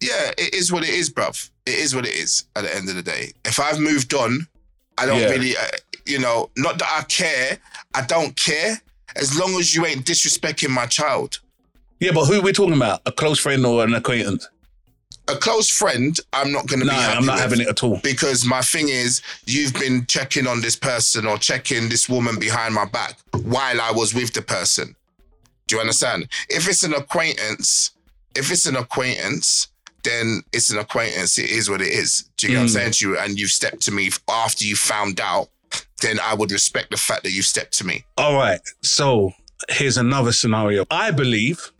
yeah, 0.00 0.30
it 0.38 0.54
is 0.54 0.72
what 0.72 0.82
it 0.82 0.90
is, 0.90 1.10
bruv. 1.10 1.50
It 1.66 1.74
is 1.74 1.94
what 1.94 2.06
it 2.06 2.14
is 2.14 2.44
at 2.56 2.62
the 2.64 2.74
end 2.74 2.88
of 2.88 2.96
the 2.96 3.02
day. 3.02 3.32
If 3.44 3.60
I've 3.60 3.78
moved 3.78 4.14
on, 4.14 4.48
I 4.98 5.06
don't 5.06 5.20
Yeah. 5.20 5.30
really, 5.30 5.56
uh, 5.56 5.62
you 6.06 6.18
know, 6.18 6.50
not 6.56 6.78
that 6.78 6.88
I 6.98 7.04
care, 7.04 7.58
I 7.94 8.02
don't 8.02 8.34
care 8.36 8.80
as 9.14 9.38
long 9.38 9.54
as 9.60 9.74
you 9.74 9.86
ain't 9.86 10.04
disrespecting 10.04 10.70
my 10.70 10.86
child. 10.86 11.38
yeah, 12.00 12.10
but 12.12 12.24
who 12.24 12.40
are 12.40 12.42
we 12.42 12.52
talking 12.52 12.74
about? 12.76 13.00
A 13.06 13.12
close 13.12 13.38
friend 13.38 13.64
or 13.64 13.84
an 13.84 13.94
acquaintance? 13.94 14.48
A 15.32 15.36
close 15.36 15.70
friend, 15.70 16.18
I'm 16.34 16.52
not 16.52 16.66
going 16.66 16.80
to 16.80 16.86
No, 16.86 16.92
be 16.92 16.98
happy 16.98 17.16
I'm 17.18 17.26
not 17.26 17.38
having 17.38 17.60
it 17.60 17.68
at 17.68 17.82
all. 17.82 17.98
because 18.02 18.44
my 18.44 18.60
thing 18.60 18.88
is 18.90 19.22
you've 19.46 19.72
been 19.74 20.04
checking 20.06 20.46
on 20.46 20.60
this 20.60 20.76
person 20.76 21.26
or 21.26 21.38
checking 21.38 21.88
this 21.88 22.08
woman 22.08 22.38
behind 22.38 22.74
my 22.74 22.84
back 22.84 23.16
while 23.44 23.80
I 23.80 23.90
was 23.92 24.12
with 24.14 24.32
the 24.34 24.42
person. 24.42 24.94
Do 25.66 25.76
you 25.76 25.80
understand? 25.80 26.28
If 26.50 26.68
it's 26.68 26.82
an 26.84 26.92
acquaintance, 26.92 27.92
if 28.34 28.50
it's 28.50 28.66
an 28.66 28.76
acquaintance, 28.76 29.68
then 30.04 30.42
it's 30.52 30.70
an 30.70 30.78
acquaintance. 30.78 31.38
It 31.38 31.50
is 31.50 31.70
what 31.70 31.80
it 31.80 31.88
is. 31.92 32.28
Do 32.36 32.46
you 32.48 32.52
get 32.54 32.58
what 32.58 32.62
I'm 32.62 32.68
Mm. 32.68 32.72
saying 32.72 32.92
to 32.92 33.08
you? 33.08 33.18
And 33.18 33.38
you've 33.38 33.52
stepped 33.52 33.80
to 33.82 33.90
me 33.92 34.10
after 34.28 34.64
you 34.64 34.76
found 34.76 35.20
out, 35.20 35.48
then 36.02 36.18
I 36.20 36.34
would 36.34 36.50
respect 36.52 36.90
the 36.90 36.96
fact 36.98 37.22
that 37.22 37.30
you've 37.30 37.46
stepped 37.46 37.78
to 37.78 37.86
me. 37.86 38.04
All 38.18 38.34
right. 38.34 38.60
So 38.82 39.32
here's 39.70 39.96
another 39.96 40.32
scenario. 40.32 40.84
I 40.90 41.10
believe, 41.12 41.70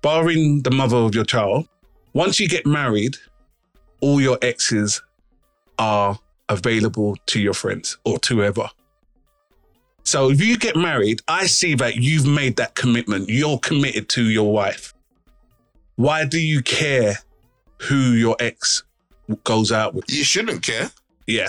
barring 0.00 0.62
the 0.62 0.70
mother 0.70 0.96
of 0.96 1.14
your 1.14 1.24
child, 1.24 1.68
once 2.18 2.40
you 2.40 2.48
get 2.48 2.66
married, 2.66 3.16
all 4.00 4.20
your 4.20 4.36
exes 4.42 5.00
are 5.78 6.18
available 6.48 7.14
to 7.26 7.38
your 7.40 7.54
friends 7.54 7.96
or 8.04 8.18
to 8.18 8.34
whoever. 8.38 8.68
So 10.02 10.28
if 10.28 10.42
you 10.44 10.58
get 10.58 10.74
married, 10.74 11.20
I 11.28 11.46
see 11.46 11.76
that 11.76 11.94
you've 11.94 12.26
made 12.26 12.56
that 12.56 12.74
commitment. 12.74 13.28
You're 13.28 13.60
committed 13.60 14.08
to 14.10 14.24
your 14.30 14.50
wife. 14.52 14.94
Why 15.94 16.24
do 16.24 16.40
you 16.40 16.60
care 16.60 17.18
who 17.82 18.12
your 18.24 18.34
ex 18.40 18.82
goes 19.44 19.70
out 19.70 19.94
with? 19.94 20.04
You 20.10 20.24
shouldn't 20.24 20.62
care. 20.64 20.90
Yeah. 21.28 21.48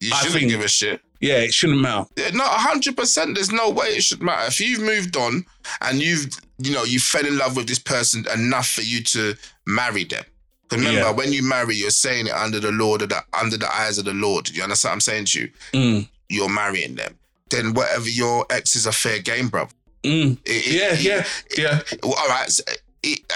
You 0.00 0.10
I 0.12 0.16
shouldn't 0.18 0.34
think- 0.40 0.50
give 0.50 0.60
a 0.60 0.68
shit. 0.68 1.00
Yeah, 1.22 1.40
it 1.40 1.52
shouldn't 1.52 1.80
matter. 1.82 2.06
Yeah, 2.16 2.30
no, 2.30 2.44
hundred 2.44 2.96
percent. 2.96 3.34
There's 3.34 3.52
no 3.52 3.68
way 3.68 3.88
it 3.88 4.02
should 4.02 4.22
matter. 4.22 4.46
If 4.48 4.58
you've 4.58 4.80
moved 4.80 5.18
on 5.18 5.44
and 5.82 6.00
you've, 6.00 6.30
you 6.56 6.72
know, 6.72 6.84
you 6.84 6.98
fell 6.98 7.26
in 7.26 7.36
love 7.36 7.56
with 7.56 7.68
this 7.68 7.78
person 7.78 8.26
enough 8.34 8.68
for 8.68 8.80
you 8.80 9.02
to 9.04 9.34
marry 9.70 10.04
them. 10.04 10.24
Remember, 10.70 11.00
Yeah. 11.00 11.10
when 11.10 11.32
you 11.32 11.42
marry, 11.42 11.74
you're 11.74 11.90
saying 11.90 12.26
it 12.28 12.32
under 12.32 12.60
the 12.60 12.70
Lord, 12.70 13.02
of 13.02 13.08
the, 13.08 13.22
under 13.32 13.56
the 13.56 13.72
eyes 13.74 13.98
of 13.98 14.04
the 14.04 14.12
Lord. 14.14 14.48
You 14.50 14.62
understand 14.62 14.90
what 14.90 14.94
I'm 14.94 15.00
saying 15.00 15.24
to 15.26 15.40
you? 15.40 15.50
Mm. 15.72 16.08
You're 16.28 16.48
marrying 16.48 16.94
them. 16.94 17.18
Then 17.50 17.74
whatever 17.74 18.08
your 18.08 18.46
ex 18.50 18.76
is 18.76 18.86
a 18.86 18.92
fair 18.92 19.18
game, 19.18 19.48
bro. 19.48 19.66
Mm. 20.04 20.38
It- 20.44 20.50
it- 20.50 20.66
Yeah, 20.72 20.92
it- 20.94 21.00
yeah, 21.02 21.26
yeah. 21.58 21.80
Well, 22.04 22.14
all 22.14 22.28
right. 22.28 22.48
So, 22.50 22.62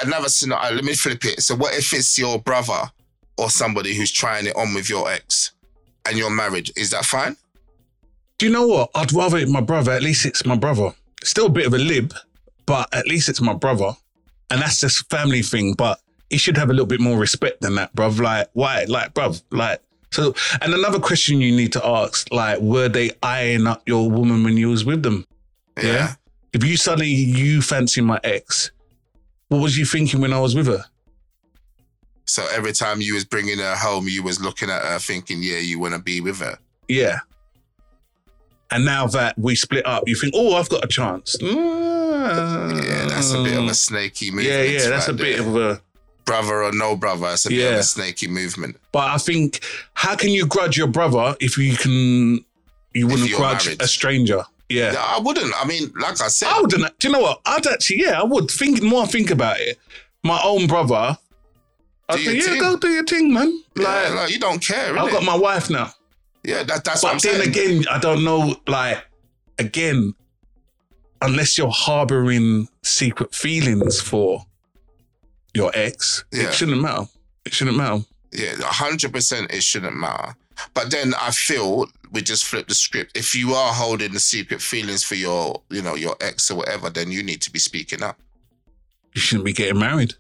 another 0.05 0.29
scenario. 0.29 0.75
Let 0.77 0.85
me 0.85 0.95
flip 0.95 1.25
it. 1.25 1.43
So, 1.43 1.57
what 1.57 1.75
if 1.75 1.93
it's 1.93 2.17
your 2.17 2.39
brother 2.41 2.91
or 3.37 3.51
somebody 3.51 3.95
who's 3.95 4.13
trying 4.13 4.47
it 4.47 4.55
on 4.57 4.73
with 4.75 4.89
your 4.89 5.11
ex, 5.11 5.51
and 6.07 6.17
you're 6.17 6.31
married? 6.31 6.71
Is 6.77 6.91
that 6.91 7.05
fine? 7.05 7.37
Do 8.39 8.47
you 8.47 8.53
know 8.53 8.67
what? 8.69 8.91
I'd 8.95 9.13
rather 9.13 9.39
it 9.39 9.49
my 9.49 9.61
brother. 9.61 9.91
At 9.93 10.03
least 10.03 10.25
it's 10.27 10.45
my 10.45 10.57
brother. 10.57 10.95
Still 11.25 11.47
a 11.47 11.51
bit 11.51 11.67
of 11.67 11.75
a 11.75 11.79
lib, 11.79 12.15
but 12.67 12.89
at 12.95 13.07
least 13.09 13.29
it's 13.29 13.41
my 13.41 13.55
brother. 13.55 13.97
And 14.51 14.61
that's 14.63 14.81
just 14.81 15.09
family 15.11 15.43
thing. 15.43 15.75
But 15.75 16.01
he 16.31 16.39
should 16.39 16.57
have 16.57 16.71
a 16.71 16.73
little 16.73 16.87
bit 16.87 17.01
more 17.01 17.19
respect 17.19 17.61
than 17.61 17.75
that, 17.77 17.95
bruv. 17.95 18.21
Like, 18.21 18.49
why? 18.53 18.85
Like, 18.89 19.15
bruv, 19.15 19.43
like, 19.51 19.81
so, 20.11 20.35
and 20.61 20.73
another 20.73 21.01
question 21.01 21.41
you 21.41 21.55
need 21.55 21.73
to 21.73 21.85
ask, 21.85 22.33
like, 22.33 22.61
were 22.61 22.89
they 22.89 23.11
eyeing 23.23 23.67
up 23.67 23.83
your 23.87 24.11
woman 24.11 24.45
when 24.45 24.57
you 24.57 24.69
was 24.69 24.85
with 24.85 25.03
them? 25.03 25.27
Yeah. 25.83 26.15
If 26.53 26.63
you 26.65 26.77
suddenly, 26.77 27.09
you 27.09 27.61
fancy 27.63 28.01
my 28.01 28.21
ex, 28.23 28.71
what 29.49 29.59
was 29.59 29.77
you 29.77 29.85
thinking 29.85 30.21
when 30.21 30.33
I 30.33 30.41
was 30.41 30.55
with 30.55 30.69
her? 30.69 30.85
So 32.27 32.47
every 32.55 32.73
time 32.73 33.01
you 33.01 33.15
was 33.15 33.25
bringing 33.25 33.59
her 33.59 33.75
home, 33.75 34.07
you 34.09 34.23
was 34.23 34.41
looking 34.41 34.71
at 34.71 34.83
her 34.83 34.99
thinking, 34.99 35.43
yeah, 35.43 35.59
you 35.59 35.79
want 35.79 35.95
to 35.95 36.01
be 36.01 36.21
with 36.21 36.39
her. 36.39 36.59
Yeah. 36.89 37.19
And 38.71 38.85
now 38.85 39.07
that 39.09 39.39
we 39.39 39.57
split 39.57 39.85
up, 39.85 40.05
you 40.07 40.15
think, 40.15 40.33
oh, 40.35 40.55
I've 40.55 40.69
got 40.69 40.85
a 40.85 40.89
chance. 40.89 41.37
Yeah, 41.41 43.07
that's 43.09 43.33
a 43.33 43.43
bit 43.43 43.59
of 43.59 43.67
a 43.67 43.75
snaky. 43.75 44.31
Mm. 44.31 44.43
Yeah, 44.43 44.63
yeah, 44.63 44.89
that's 44.89 45.09
a 45.09 45.13
right 45.13 45.21
bit 45.21 45.41
of 45.41 45.57
a. 45.57 45.81
brother 46.25 46.63
or 46.65 46.73
no 46.73 46.97
brother. 46.97 47.29
It's 47.33 47.47
a 47.47 47.51
bit 47.51 47.73
of 47.73 47.79
a 47.81 47.83
snaky 47.83 48.29
movement. 48.29 48.77
But 48.93 49.11
I 49.11 49.19
think, 49.19 49.61
how 49.95 50.17
can 50.17 50.31
you 50.31 50.47
grudge 50.47 50.77
your 50.77 50.87
brother 50.89 51.37
if 51.41 51.57
you 51.59 51.77
can, 51.77 52.45
you 52.95 53.07
wouldn't 53.07 53.31
grudge 53.33 53.67
married. 53.67 53.83
a 53.83 53.89
stranger? 53.89 54.45
Yeah. 54.69 54.93
Yeah, 54.93 55.05
I 55.07 55.21
wouldn't. 55.21 55.53
I 55.61 55.67
mean, 55.67 55.93
like 56.01 56.21
I 56.23 56.29
said, 56.29 56.49
I 56.49 56.61
wouldn't. 56.61 56.99
Do 56.99 57.09
you 57.09 57.13
know 57.13 57.21
what? 57.21 57.41
I'd 57.45 57.67
actually, 57.67 58.01
yeah, 58.01 58.21
I 58.21 58.25
would. 58.25 58.51
Think 58.51 58.83
more. 58.83 59.03
I 59.03 59.07
think 59.07 59.31
about 59.31 59.61
it. 59.61 59.79
My 60.23 60.41
own 60.43 60.67
brother. 60.67 61.19
Do 62.11 62.21
your 62.21 62.33
yeah, 62.35 62.43
thing. 62.43 62.61
go 62.61 62.77
do 62.77 62.89
your 62.89 63.05
thing, 63.05 63.33
man. 63.33 63.63
like, 63.77 63.87
Like, 63.87 64.15
like, 64.15 64.31
you 64.31 64.39
don't 64.39 64.61
care. 64.61 64.99
I've 64.99 65.11
got 65.11 65.23
my 65.23 65.37
wife 65.37 65.71
now. 65.71 65.91
yeah, 66.43 66.63
that, 66.63 66.85
that's 66.85 67.03
what 67.03 67.11
I'm 67.13 67.17
But 67.17 67.23
then 67.23 67.53
saying. 67.53 67.79
again, 67.81 67.85
I 67.91 67.99
don't 67.99 68.25
know. 68.25 68.57
Like, 68.67 69.05
again, 69.59 70.15
unless 71.23 71.57
you're 71.57 71.71
harboring 71.71 72.69
secret 72.83 73.35
feelings 73.35 74.01
for 74.01 74.45
your 75.55 75.71
ex, 75.75 76.25
Yeah. 76.33 76.49
it 76.49 76.55
shouldn't 76.55 76.81
matter. 76.81 77.07
It 77.45 77.55
shouldn't 77.55 77.77
matter. 77.77 78.05
Yeah, 78.33 78.55
hundred 78.63 79.13
percent. 79.13 79.53
It 79.53 79.63
shouldn't 79.63 79.97
matter. 79.97 80.35
But 80.73 80.91
then 80.91 81.15
I 81.21 81.31
feel 81.31 81.87
we 82.11 82.23
just 82.23 82.45
flip 82.45 82.69
the 82.69 82.75
script. 82.75 83.17
If 83.17 83.35
you 83.35 83.55
are 83.55 83.73
holding 83.73 84.13
the 84.13 84.21
secret 84.21 84.61
feelings 84.61 85.03
for 85.05 85.15
your, 85.15 85.63
you 85.71 85.83
know, 85.83 85.95
your 85.95 86.17
ex 86.21 86.51
or 86.51 86.57
whatever, 86.57 86.91
then 86.91 87.11
you 87.13 87.23
need 87.23 87.43
to 87.43 87.51
be 87.51 87.59
speaking 87.59 88.03
up. 88.03 88.19
You 89.15 89.21
shouldn't 89.21 89.45
be 89.45 89.53
getting 89.53 89.79
married. 89.79 90.15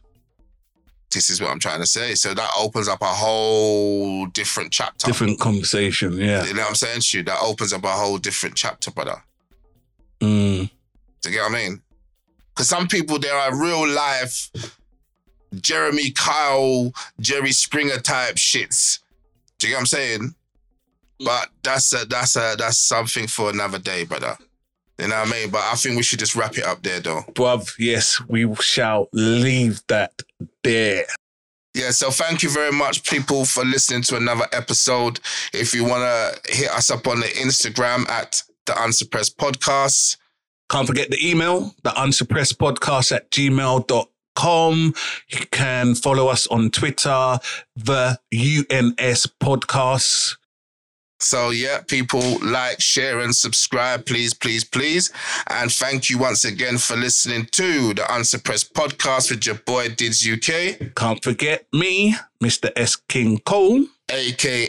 This 1.12 1.30
is 1.30 1.40
what 1.40 1.50
I'm 1.50 1.60
trying 1.60 1.80
to 1.80 1.86
say. 1.86 2.14
So 2.16 2.34
that 2.34 2.50
opens 2.58 2.88
up 2.88 3.00
a 3.00 3.06
whole 3.06 4.26
different 4.26 4.72
chapter. 4.72 5.06
Different 5.06 5.38
conversation. 5.38 6.14
Yeah. 6.14 6.44
You 6.44 6.54
know 6.54 6.62
what 6.62 6.70
I'm 6.70 6.74
saying 6.74 7.00
to 7.02 7.18
you? 7.18 7.24
That 7.24 7.38
opens 7.40 7.72
up 7.72 7.84
a 7.84 7.88
whole 7.88 8.18
different 8.18 8.56
chapter, 8.56 8.90
brother. 8.90 9.22
Mm. 10.20 10.70
Do 11.22 11.30
you 11.30 11.36
get 11.36 11.42
what 11.42 11.52
I 11.52 11.68
mean? 11.68 11.82
Because 12.54 12.68
some 12.68 12.88
people, 12.88 13.18
there 13.20 13.34
are 13.36 13.54
real 13.60 13.88
life 13.88 14.50
Jeremy 15.60 16.10
Kyle, 16.10 16.92
Jerry 17.20 17.52
Springer 17.52 17.98
type 17.98 18.36
shits. 18.36 19.00
Do 19.58 19.66
you 19.66 19.72
get 19.72 19.76
what 19.76 19.80
I'm 19.80 19.86
saying? 19.86 20.20
Mm. 20.20 20.34
But 21.24 21.48
that's 21.62 21.92
a, 21.94 22.04
that's 22.06 22.36
a, 22.36 22.56
that's 22.58 22.78
something 22.78 23.26
for 23.26 23.50
another 23.50 23.78
day, 23.78 24.04
brother. 24.04 24.36
You 24.98 25.08
know 25.08 25.16
what 25.16 25.28
I 25.28 25.30
mean? 25.30 25.50
But 25.50 25.62
I 25.62 25.74
think 25.74 25.96
we 25.96 26.02
should 26.02 26.18
just 26.18 26.36
wrap 26.36 26.56
it 26.56 26.64
up 26.64 26.82
there, 26.82 27.00
though. 27.00 27.22
Bruv, 27.32 27.74
yes, 27.78 28.20
we 28.28 28.52
shall 28.56 29.08
leave 29.12 29.82
that 29.88 30.12
there. 30.62 31.04
Yeah, 31.74 31.90
so 31.90 32.12
thank 32.12 32.44
you 32.44 32.50
very 32.50 32.70
much, 32.70 33.02
people, 33.02 33.44
for 33.44 33.64
listening 33.64 34.02
to 34.02 34.16
another 34.16 34.46
episode. 34.52 35.18
If 35.52 35.74
you 35.74 35.84
want 35.84 36.02
to 36.02 36.54
hit 36.54 36.70
us 36.70 36.90
up 36.90 37.08
on 37.08 37.18
the 37.18 37.26
Instagram 37.26 38.08
at 38.08 38.42
the 38.66 38.80
Unsuppressed 38.80 39.36
Podcast. 39.36 40.16
Can't 40.70 40.86
forget 40.86 41.10
the 41.10 41.30
email, 41.30 41.74
the 41.82 41.90
unsuppressed 41.90 42.58
podcast 42.58 43.14
at 43.14 43.30
gmail.com. 43.30 44.06
You 44.42 45.46
can 45.50 45.94
follow 45.94 46.28
us 46.28 46.46
on 46.48 46.70
Twitter, 46.70 47.38
the 47.76 48.18
UNS 48.32 49.26
Podcasts. 49.40 50.36
So 51.20 51.50
yeah, 51.50 51.80
people 51.80 52.38
like, 52.42 52.80
share, 52.80 53.20
and 53.20 53.34
subscribe, 53.34 54.04
please, 54.04 54.34
please, 54.34 54.62
please. 54.62 55.10
And 55.48 55.72
thank 55.72 56.10
you 56.10 56.18
once 56.18 56.44
again 56.44 56.76
for 56.76 56.96
listening 56.96 57.46
to 57.52 57.94
the 57.94 58.04
Unsuppressed 58.14 58.74
Podcast 58.74 59.30
with 59.30 59.46
your 59.46 59.54
boy 59.54 59.88
Diddz 59.88 60.26
UK, 60.26 60.94
Can't 60.94 61.22
forget 61.22 61.66
me, 61.72 62.14
Mr. 62.42 62.70
S. 62.76 62.96
King 62.96 63.38
Cole. 63.38 63.86
Aka 64.10 64.68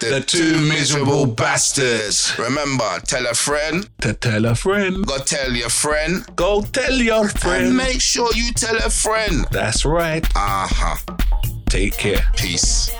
the, 0.00 0.06
The 0.06 0.20
Two 0.20 0.60
Miserable 0.68 1.26
Bastards. 1.26 2.38
Remember, 2.38 3.00
tell 3.06 3.26
a 3.26 3.34
friend, 3.34 3.88
To 4.02 4.12
tell 4.12 4.44
a 4.44 4.54
friend, 4.54 5.04
go 5.06 5.18
tell 5.18 5.52
your 5.52 5.70
friend, 5.70 6.24
go 6.36 6.60
tell 6.62 6.92
your 6.92 7.22
and 7.22 7.38
friend. 7.40 7.76
make 7.76 8.00
sure 8.00 8.28
you 8.34 8.52
tell 8.52 8.76
a 8.76 8.90
friend. 8.90 9.46
That's 9.50 9.84
right. 9.86 10.24
Uh 10.36 10.68
huh. 10.70 10.96
Take 11.68 11.96
care. 11.96 12.20
Peace. 12.36 12.90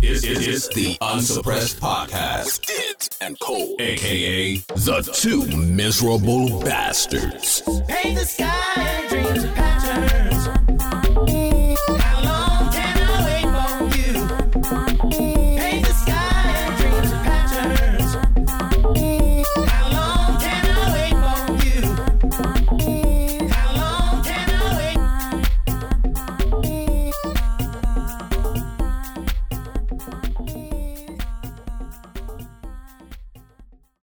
It's, 0.00 0.24
it's, 0.24 0.46
it's 0.46 0.68
the 0.74 0.96
Unsuppressed 1.00 1.80
Podcast 1.80 2.44
with 2.60 2.62
Diddz 2.98 3.08
and 3.20 3.38
Cole, 3.40 3.74
aka 3.80 4.56
the 4.56 5.10
two 5.14 5.46
miserable 5.56 6.60
bastards. 6.60 7.62
Paint 7.88 8.18
the 8.18 8.24
sky 8.24 8.74
and 8.76 9.08
dreams 9.08 9.44
of 9.44 9.54
patterns. 9.54 10.27